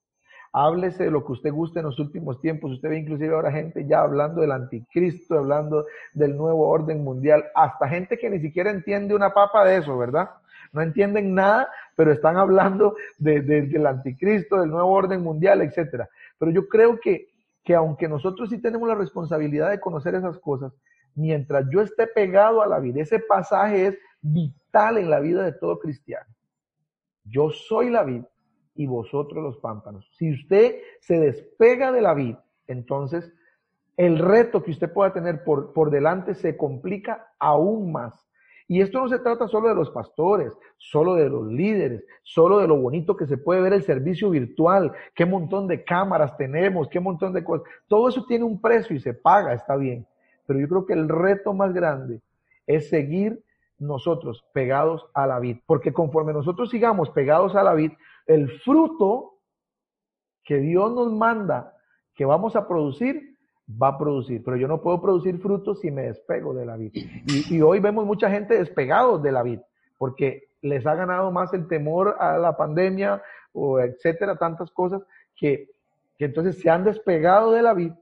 háblese 0.52 1.04
de 1.04 1.10
lo 1.10 1.24
que 1.24 1.32
usted 1.32 1.52
guste 1.52 1.78
en 1.78 1.86
los 1.86 1.98
últimos 1.98 2.40
tiempos, 2.40 2.72
usted 2.72 2.88
ve 2.88 2.98
inclusive 2.98 3.34
ahora 3.34 3.52
gente 3.52 3.86
ya 3.86 4.00
hablando 4.00 4.40
del 4.40 4.52
anticristo, 4.52 5.38
hablando 5.38 5.86
del 6.14 6.36
nuevo 6.36 6.68
orden 6.68 7.04
mundial, 7.04 7.44
hasta 7.54 7.88
gente 7.88 8.18
que 8.18 8.30
ni 8.30 8.40
siquiera 8.40 8.70
entiende 8.70 9.14
una 9.14 9.32
papa 9.32 9.64
de 9.64 9.76
eso, 9.76 9.96
¿verdad? 9.96 10.28
No 10.72 10.82
entienden 10.82 11.34
nada, 11.34 11.68
pero 11.96 12.12
están 12.12 12.36
hablando 12.36 12.96
del 13.18 13.86
anticristo, 13.86 14.60
del 14.60 14.70
nuevo 14.70 14.90
orden 14.90 15.22
mundial, 15.22 15.62
etcétera. 15.62 16.08
Pero 16.38 16.50
yo 16.50 16.68
creo 16.68 16.98
que, 17.00 17.28
que 17.64 17.74
aunque 17.74 18.08
nosotros 18.08 18.50
sí 18.50 18.58
tenemos 18.60 18.88
la 18.88 18.94
responsabilidad 18.94 19.70
de 19.70 19.80
conocer 19.80 20.14
esas 20.14 20.38
cosas, 20.38 20.72
mientras 21.14 21.66
yo 21.70 21.80
esté 21.80 22.06
pegado 22.06 22.62
a 22.62 22.66
la 22.66 22.78
vida. 22.78 23.02
Ese 23.02 23.18
pasaje 23.18 23.88
es 23.88 23.98
vital 24.20 24.98
en 24.98 25.10
la 25.10 25.20
vida 25.20 25.42
de 25.42 25.52
todo 25.52 25.78
cristiano. 25.78 26.26
Yo 27.24 27.50
soy 27.50 27.90
la 27.90 28.04
vid 28.04 28.22
y 28.74 28.86
vosotros 28.86 29.42
los 29.42 29.58
pámpanos. 29.58 30.08
Si 30.16 30.32
usted 30.32 30.76
se 31.00 31.18
despega 31.18 31.92
de 31.92 32.00
la 32.00 32.14
vid, 32.14 32.36
entonces 32.66 33.32
el 33.96 34.18
reto 34.18 34.62
que 34.62 34.70
usted 34.70 34.92
pueda 34.92 35.12
tener 35.12 35.42
por, 35.42 35.72
por 35.72 35.90
delante 35.90 36.34
se 36.34 36.56
complica 36.56 37.32
aún 37.38 37.90
más. 37.90 38.27
Y 38.70 38.82
esto 38.82 39.00
no 39.00 39.08
se 39.08 39.18
trata 39.18 39.48
solo 39.48 39.70
de 39.70 39.74
los 39.74 39.90
pastores, 39.90 40.52
solo 40.76 41.14
de 41.14 41.30
los 41.30 41.46
líderes, 41.46 42.04
solo 42.22 42.58
de 42.58 42.68
lo 42.68 42.76
bonito 42.76 43.16
que 43.16 43.26
se 43.26 43.38
puede 43.38 43.62
ver 43.62 43.72
el 43.72 43.82
servicio 43.82 44.28
virtual, 44.28 44.92
qué 45.14 45.24
montón 45.24 45.66
de 45.66 45.84
cámaras 45.84 46.36
tenemos, 46.36 46.86
qué 46.88 47.00
montón 47.00 47.32
de 47.32 47.42
cosas. 47.42 47.66
Todo 47.88 48.10
eso 48.10 48.26
tiene 48.26 48.44
un 48.44 48.60
precio 48.60 48.94
y 48.94 49.00
se 49.00 49.14
paga, 49.14 49.54
está 49.54 49.74
bien. 49.74 50.06
Pero 50.46 50.60
yo 50.60 50.68
creo 50.68 50.84
que 50.84 50.92
el 50.92 51.08
reto 51.08 51.54
más 51.54 51.72
grande 51.72 52.20
es 52.66 52.90
seguir 52.90 53.42
nosotros 53.78 54.44
pegados 54.52 55.06
a 55.14 55.26
la 55.26 55.38
vid, 55.38 55.58
porque 55.64 55.94
conforme 55.94 56.34
nosotros 56.34 56.68
sigamos 56.68 57.08
pegados 57.10 57.56
a 57.56 57.62
la 57.62 57.72
vid, 57.72 57.92
el 58.26 58.50
fruto 58.60 59.38
que 60.44 60.58
Dios 60.58 60.92
nos 60.92 61.10
manda 61.10 61.74
que 62.14 62.26
vamos 62.26 62.54
a 62.54 62.68
producir, 62.68 63.37
va 63.70 63.88
a 63.88 63.98
producir. 63.98 64.42
Pero 64.44 64.56
yo 64.56 64.68
no 64.68 64.80
puedo 64.80 65.00
producir 65.00 65.38
frutos 65.38 65.80
si 65.80 65.90
me 65.90 66.02
despego 66.02 66.54
de 66.54 66.66
la 66.66 66.76
vid. 66.76 66.92
Y, 66.94 67.60
hoy 67.60 67.80
vemos 67.80 68.06
mucha 68.06 68.30
gente 68.30 68.58
despegados 68.58 69.22
de 69.22 69.32
la 69.32 69.42
vid, 69.42 69.60
porque 69.96 70.48
les 70.62 70.86
ha 70.86 70.94
ganado 70.94 71.30
más 71.30 71.52
el 71.54 71.68
temor 71.68 72.16
a 72.18 72.38
la 72.38 72.56
pandemia 72.56 73.22
o 73.52 73.80
etcétera, 73.80 74.36
tantas 74.36 74.70
cosas, 74.70 75.02
que, 75.36 75.70
que 76.16 76.26
entonces 76.26 76.60
se 76.60 76.70
han 76.70 76.84
despegado 76.84 77.52
de 77.52 77.62
la 77.62 77.74
vid 77.74 77.92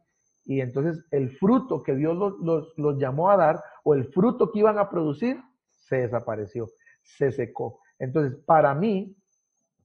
y 0.47 0.61
entonces 0.61 1.05
el 1.11 1.37
fruto 1.37 1.83
que 1.83 1.97
Dios 1.97 2.17
los, 2.41 2.99
llamó 2.99 3.31
a 3.31 3.37
dar 3.37 3.63
o 3.83 3.95
el 3.95 4.05
fruto 4.07 4.53
que 4.53 4.61
iban 4.61 4.79
a 4.79 4.89
producir 4.89 5.43
se 5.73 5.97
desapareció, 5.97 6.69
se 7.03 7.33
secó. 7.33 7.81
Entonces, 7.99 8.39
para 8.47 8.73
mí, 8.75 9.17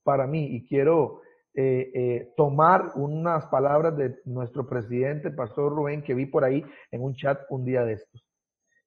para 0.04 0.28
mí, 0.28 0.56
y 0.56 0.68
quiero 0.68 1.22
eh, 1.54 1.92
eh, 1.94 2.34
tomar 2.38 2.94
unas 2.96 3.46
palabras 3.48 3.98
de 3.98 4.22
nuestro 4.24 4.70
presidente, 4.70 5.32
Pastor 5.32 5.74
Rubén, 5.74 6.02
que 6.02 6.14
vi 6.14 6.26
por 6.26 6.46
ahí 6.46 6.64
en 6.92 7.04
un 7.04 7.14
chat 7.14 7.42
un 7.50 7.66
día 7.66 7.84
de 7.84 7.94
estos, 7.94 8.26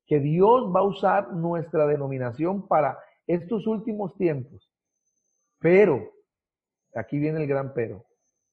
que 0.07 0.19
Dios 0.19 0.73
va 0.75 0.81
a 0.81 0.85
usar 0.85 1.33
nuestra 1.35 1.87
denominación 1.87 2.67
para 2.67 2.99
estos 3.27 3.67
últimos 3.67 4.17
tiempos, 4.17 4.73
pero, 5.59 6.11
aquí 6.95 7.19
viene 7.19 7.43
el 7.43 7.47
gran 7.47 7.75
pero, 7.75 8.07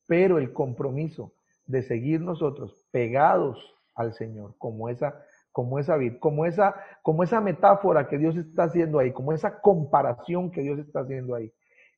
pero 0.08 0.40
el 0.40 0.52
compromiso 0.52 1.34
de 1.66 1.82
seguir 1.82 2.20
nosotros 2.20 2.86
pegados 2.92 3.58
al 3.96 4.14
Señor, 4.14 4.56
como 4.58 4.90
esa, 4.90 5.24
como 5.54 5.80
esa 5.80 5.96
vid, 5.96 6.18
como 6.20 6.46
esa, 6.46 6.76
como 7.02 7.24
esa 7.24 7.40
metáfora 7.40 8.10
que 8.10 8.18
Dios 8.18 8.36
está 8.36 8.64
haciendo 8.64 9.00
ahí, 9.00 9.14
como 9.14 9.32
esa 9.32 9.62
comparación 9.62 10.52
que 10.52 10.62
Dios 10.62 10.80
está 10.80 11.00
haciendo 11.00 11.34
ahí. 11.34 11.54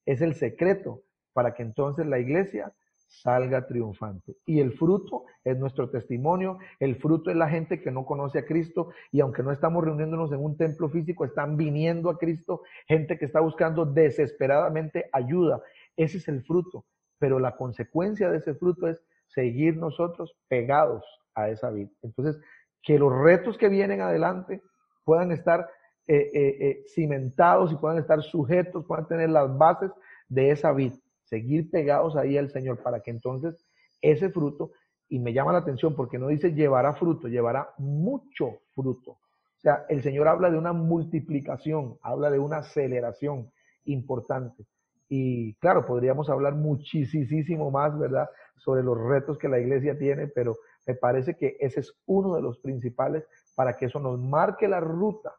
Es 0.06 0.22
el 0.22 0.36
secreto 0.36 1.02
para 1.34 1.54
que 1.54 1.64
entonces 1.64 2.06
la 2.06 2.20
iglesia 2.20 2.74
salga 3.22 3.68
triunfante. 3.68 4.36
Y 4.46 4.60
el 4.60 4.74
fruto 4.74 5.26
es 5.44 5.58
nuestro 5.58 5.90
testimonio, 5.90 6.58
el 6.80 6.96
fruto 6.96 7.30
es 7.30 7.36
la 7.36 7.50
gente 7.50 7.82
que 7.82 7.92
no 7.92 8.06
conoce 8.06 8.40
a 8.40 8.46
Cristo 8.46 8.90
y 9.12 9.22
aunque 9.22 9.44
no 9.44 9.52
estamos 9.52 9.84
reuniéndonos 9.84 10.32
en 10.32 10.44
un 10.44 10.58
templo 10.58 10.90
físico, 10.90 11.26
están 11.26 11.56
viniendo 11.58 12.10
a 12.10 12.18
Cristo, 12.18 12.64
gente 12.88 13.18
que 13.18 13.26
está 13.26 13.40
buscando 13.40 13.86
desesperadamente 13.86 15.10
ayuda. 15.12 15.62
Ese 15.96 16.18
es 16.18 16.28
el 16.28 16.44
fruto, 16.44 16.86
pero 17.20 17.40
la 17.40 17.56
consecuencia 17.56 18.30
de 18.32 18.38
ese 18.38 18.56
fruto 18.56 18.88
es 18.88 19.02
seguir 19.28 19.78
nosotros 19.78 20.36
pegados 20.48 21.04
a 21.36 21.50
esa 21.50 21.70
vida. 21.70 21.90
Entonces, 22.02 22.42
que 22.82 23.00
los 23.00 23.14
retos 23.14 23.58
que 23.58 23.70
vienen 23.70 24.02
adelante 24.02 24.62
puedan 25.06 25.32
estar 25.32 25.70
eh, 26.08 26.32
eh, 26.34 26.58
eh, 26.60 26.84
cimentados 26.88 27.72
y 27.72 27.76
puedan 27.76 27.98
estar 27.98 28.22
sujetos, 28.22 28.86
puedan 28.86 29.08
tener 29.08 29.30
las 29.30 29.58
bases 29.58 29.92
de 30.28 30.52
esa 30.52 30.74
vida. 30.74 30.96
Seguir 31.34 31.72
pegados 31.72 32.16
ahí 32.16 32.38
al 32.38 32.52
Señor 32.52 32.84
para 32.84 33.00
que 33.00 33.10
entonces 33.10 33.56
ese 34.04 34.30
fruto, 34.30 34.70
y 35.10 35.18
me 35.18 35.34
llama 35.34 35.52
la 35.52 35.58
atención 35.58 35.96
porque 35.96 36.20
no 36.20 36.28
dice 36.28 36.54
llevará 36.54 36.94
fruto, 36.94 37.28
llevará 37.28 37.70
mucho 37.80 38.60
fruto. 38.76 39.14
O 39.14 39.60
sea, 39.64 39.84
el 39.90 40.04
Señor 40.04 40.28
habla 40.28 40.52
de 40.52 40.60
una 40.60 40.74
multiplicación, 40.74 41.98
habla 42.04 42.30
de 42.30 42.38
una 42.38 42.58
aceleración 42.58 43.52
importante. 43.86 44.64
Y 45.10 45.56
claro, 45.56 45.88
podríamos 45.88 46.30
hablar 46.30 46.54
muchísimo 46.54 47.72
más, 47.72 47.98
¿verdad? 47.98 48.30
sobre 48.58 48.84
los 48.84 48.96
retos 48.96 49.40
que 49.40 49.50
la 49.50 49.60
iglesia 49.60 49.98
tiene, 49.98 50.28
pero 50.28 50.56
me 50.86 50.94
parece 50.94 51.36
que 51.36 51.58
ese 51.60 51.80
es 51.80 51.94
uno 52.06 52.36
de 52.36 52.44
los 52.44 52.60
principales 52.60 53.26
para 53.56 53.76
que 53.76 53.86
eso 53.86 54.00
nos 54.00 54.20
marque 54.20 54.68
la 54.68 54.80
ruta 54.80 55.34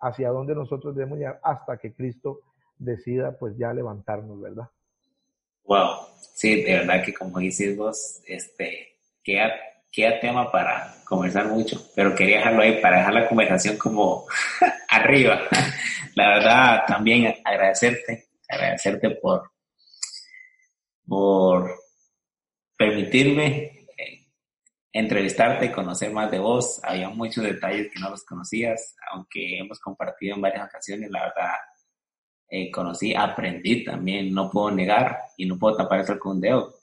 hacia 0.00 0.28
donde 0.28 0.54
nosotros 0.54 0.94
debemos 0.94 1.18
llegar 1.18 1.40
hasta 1.42 1.78
que 1.78 1.94
Cristo 1.94 2.40
decida 2.76 3.38
pues 3.38 3.56
ya 3.56 3.72
levantarnos, 3.72 4.38
¿verdad? 4.38 4.68
Wow, 5.68 5.98
sí, 6.34 6.62
de 6.62 6.78
verdad 6.78 7.04
que 7.04 7.12
como 7.12 7.38
dices 7.40 7.76
vos, 7.76 8.22
este, 8.26 8.96
queda, 9.22 9.52
queda 9.92 10.18
tema 10.18 10.50
para 10.50 10.94
conversar 11.04 11.46
mucho, 11.48 11.90
pero 11.94 12.14
quería 12.14 12.38
dejarlo 12.38 12.62
ahí 12.62 12.80
para 12.80 12.96
dejar 12.98 13.12
la 13.12 13.28
conversación 13.28 13.76
como 13.76 14.26
arriba. 14.88 15.42
La 16.14 16.28
verdad, 16.28 16.84
también 16.86 17.34
agradecerte, 17.44 18.28
agradecerte 18.48 19.10
por, 19.10 19.52
por 21.06 21.70
permitirme 22.74 23.86
eh, 23.98 24.26
entrevistarte 24.90 25.66
y 25.66 25.72
conocer 25.72 26.10
más 26.12 26.30
de 26.30 26.38
vos. 26.38 26.80
Había 26.82 27.10
muchos 27.10 27.44
detalles 27.44 27.92
que 27.92 28.00
no 28.00 28.08
los 28.08 28.24
conocías, 28.24 28.96
aunque 29.12 29.58
hemos 29.58 29.78
compartido 29.80 30.34
en 30.34 30.40
varias 30.40 30.66
ocasiones, 30.66 31.10
la 31.10 31.24
verdad, 31.24 31.52
eh, 32.50 32.70
conocí, 32.70 33.14
aprendí 33.14 33.84
también, 33.84 34.32
no 34.32 34.50
puedo 34.50 34.70
negar 34.70 35.18
y 35.36 35.44
no 35.44 35.58
puedo 35.58 35.76
tapar 35.76 36.00
eso 36.00 36.18
con 36.18 36.36
un 36.36 36.40
dedo. 36.40 36.76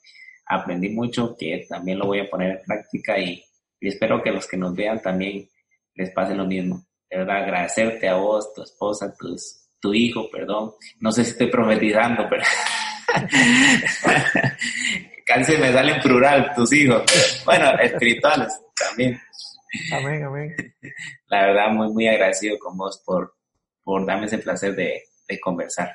Aprendí 0.46 0.90
mucho 0.90 1.36
que 1.36 1.66
también 1.68 1.98
lo 1.98 2.06
voy 2.06 2.20
a 2.20 2.30
poner 2.30 2.52
en 2.52 2.64
práctica 2.64 3.18
y, 3.18 3.44
espero 3.82 4.22
que 4.22 4.32
los 4.32 4.48
que 4.48 4.58
nos 4.58 4.76
vean 4.76 5.02
también 5.02 5.48
les 5.96 6.12
pase 6.12 6.36
lo 6.36 6.46
mismo. 6.46 6.86
De 7.10 7.18
verdad, 7.18 7.44
agradecerte 7.44 8.08
a 8.08 8.16
vos, 8.16 8.54
tu 8.54 8.62
esposa, 8.64 9.14
tus, 9.18 9.68
tu 9.80 9.94
hijo, 9.94 10.30
perdón. 10.30 10.74
No 11.00 11.12
sé 11.12 11.24
si 11.24 11.32
estoy 11.32 11.48
profetizando, 11.48 12.28
pero 12.30 12.44
casi 15.26 15.58
me 15.58 15.72
sale 15.72 15.96
en 15.96 16.02
plural 16.02 16.54
tus 16.56 16.74
hijos. 16.74 17.04
Bueno, 17.46 17.72
espirituales 17.80 18.60
también. 18.76 19.20
Amén, 19.94 20.24
amén. 20.24 20.56
La 21.28 21.48
verdad, 21.48 21.70
muy, 21.70 21.92
muy 21.92 22.08
agradecido 22.08 22.58
con 22.60 22.78
vos 22.78 23.02
por, 23.06 23.36
por 23.84 24.06
darme 24.06 24.26
ese 24.26 24.40
placer 24.40 24.76
de, 24.76 25.04
de 25.28 25.40
conversar. 25.40 25.92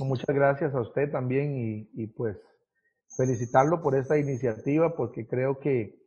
Muchas 0.00 0.34
gracias 0.34 0.74
a 0.74 0.80
usted 0.80 1.10
también 1.10 1.56
y, 1.56 1.90
y, 1.94 2.06
pues 2.06 2.36
felicitarlo 3.16 3.82
por 3.82 3.96
esta 3.96 4.18
iniciativa 4.18 4.94
porque 4.94 5.26
creo 5.26 5.58
que 5.58 5.98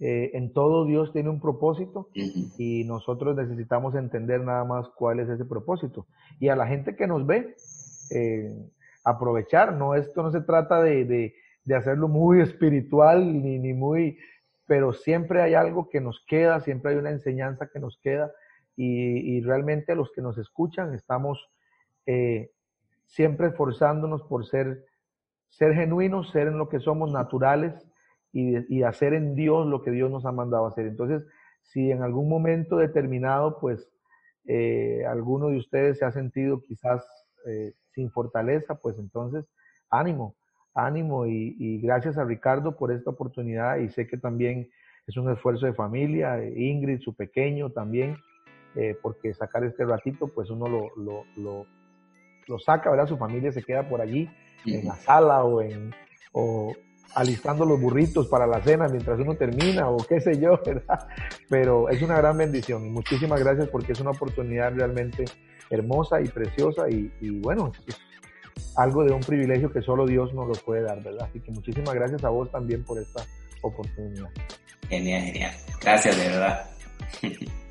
eh, 0.00 0.30
en 0.32 0.52
todo 0.52 0.86
Dios 0.86 1.12
tiene 1.12 1.28
un 1.28 1.40
propósito 1.40 2.08
y 2.14 2.84
nosotros 2.84 3.36
necesitamos 3.36 3.94
entender 3.96 4.40
nada 4.40 4.64
más 4.64 4.88
cuál 4.96 5.20
es 5.20 5.28
ese 5.28 5.44
propósito. 5.44 6.06
Y 6.40 6.48
a 6.48 6.56
la 6.56 6.66
gente 6.66 6.96
que 6.96 7.06
nos 7.06 7.26
ve, 7.26 7.54
eh, 8.12 8.54
aprovechar, 9.04 9.74
no, 9.74 9.94
esto 9.94 10.22
no 10.22 10.32
se 10.32 10.40
trata 10.40 10.80
de, 10.82 11.04
de, 11.04 11.34
de 11.64 11.74
hacerlo 11.74 12.08
muy 12.08 12.40
espiritual 12.42 13.42
ni, 13.42 13.58
ni 13.58 13.72
muy 13.74 14.18
pero 14.68 14.92
siempre 14.92 15.40
hay 15.40 15.54
algo 15.54 15.88
que 15.88 16.00
nos 16.00 16.22
queda, 16.28 16.60
siempre 16.60 16.92
hay 16.92 16.98
una 16.98 17.10
enseñanza 17.10 17.70
que 17.72 17.80
nos 17.80 17.98
queda 18.02 18.30
y, 18.76 19.40
realmente 19.40 19.96
los 19.96 20.12
que 20.12 20.20
nos 20.20 20.38
escuchan 20.38 20.94
estamos 20.94 21.50
eh, 22.08 22.50
siempre 23.04 23.48
esforzándonos 23.48 24.22
por 24.22 24.46
ser, 24.46 24.86
ser 25.50 25.74
genuinos, 25.74 26.30
ser 26.30 26.48
en 26.48 26.56
lo 26.56 26.70
que 26.70 26.80
somos 26.80 27.12
naturales 27.12 27.86
y, 28.32 28.82
hacer 28.82 29.12
en 29.12 29.34
Dios 29.34 29.66
lo 29.66 29.82
que 29.82 29.90
Dios 29.90 30.10
nos 30.10 30.24
ha 30.24 30.32
mandado 30.32 30.66
hacer. 30.66 30.86
Entonces, 30.86 31.26
si 31.60 31.90
en 31.90 32.02
algún 32.02 32.30
momento 32.30 32.78
determinado, 32.78 33.58
pues 33.60 33.90
eh, 34.46 35.04
alguno 35.06 35.48
de 35.48 35.58
ustedes 35.58 35.98
se 35.98 36.06
ha 36.06 36.10
sentido 36.10 36.62
quizás 36.62 37.06
eh, 37.46 37.74
sin 37.92 38.10
fortaleza, 38.10 38.76
pues 38.76 38.98
entonces 38.98 39.44
ánimo, 39.90 40.34
ánimo 40.72 41.26
y, 41.26 41.78
gracias 41.82 42.16
a 42.16 42.24
Ricardo 42.24 42.74
por 42.74 42.90
esta 42.90 43.10
oportunidad 43.10 43.76
y 43.76 43.90
sé 43.90 44.06
que 44.06 44.16
también 44.16 44.70
es 45.06 45.16
un 45.18 45.30
esfuerzo 45.30 45.66
de 45.66 45.74
familia, 45.74 46.42
Ingrid, 46.42 47.00
su 47.00 47.14
pequeño 47.14 47.70
también, 47.70 48.16
eh, 48.76 48.96
porque 49.02 49.34
sacar 49.34 49.64
este 49.64 49.84
ratito, 49.84 50.28
pues 50.28 50.48
uno 50.50 50.68
lo, 50.68 51.24
lo, 51.36 51.66
lo, 52.48 52.58
saca, 52.58 52.90
¿verdad? 52.90 53.06
Su 53.06 53.16
familia 53.16 53.52
se 53.52 53.62
queda 53.62 53.88
por 53.88 54.00
allí, 54.00 54.28
en 54.66 54.86
la 54.86 54.96
sala 54.96 55.44
o, 55.44 55.62
en, 55.62 55.94
o 56.32 56.74
alistando 57.14 57.64
los 57.64 57.80
burritos 57.80 58.28
para 58.28 58.46
la 58.46 58.60
cena 58.62 58.86
mientras 58.88 59.18
uno 59.18 59.34
termina 59.34 59.88
o 59.88 59.96
qué 59.98 60.20
sé 60.20 60.38
yo, 60.38 60.60
¿verdad? 60.66 61.08
Pero 61.48 61.88
es 61.88 62.02
una 62.02 62.16
gran 62.16 62.36
bendición 62.36 62.84
y 62.86 62.90
muchísimas 62.90 63.40
gracias 63.40 63.68
porque 63.68 63.92
es 63.92 64.00
una 64.00 64.10
oportunidad 64.10 64.74
realmente 64.74 65.24
hermosa 65.70 66.20
y 66.20 66.28
preciosa 66.28 66.88
y, 66.90 67.12
y 67.20 67.40
bueno, 67.40 67.72
algo 68.76 69.04
de 69.04 69.12
un 69.12 69.20
privilegio 69.20 69.72
que 69.72 69.82
solo 69.82 70.06
Dios 70.06 70.32
nos 70.34 70.48
lo 70.48 70.54
puede 70.54 70.82
dar, 70.82 71.02
¿verdad? 71.02 71.28
Así 71.28 71.40
que 71.40 71.50
muchísimas 71.50 71.94
gracias 71.94 72.24
a 72.24 72.28
vos 72.28 72.50
también 72.50 72.84
por 72.84 72.98
esta 72.98 73.24
oportunidad. 73.62 74.30
Genial, 74.88 75.22
genial. 75.22 75.52
Gracias, 75.80 76.16
de 76.16 76.28
verdad. 76.28 76.70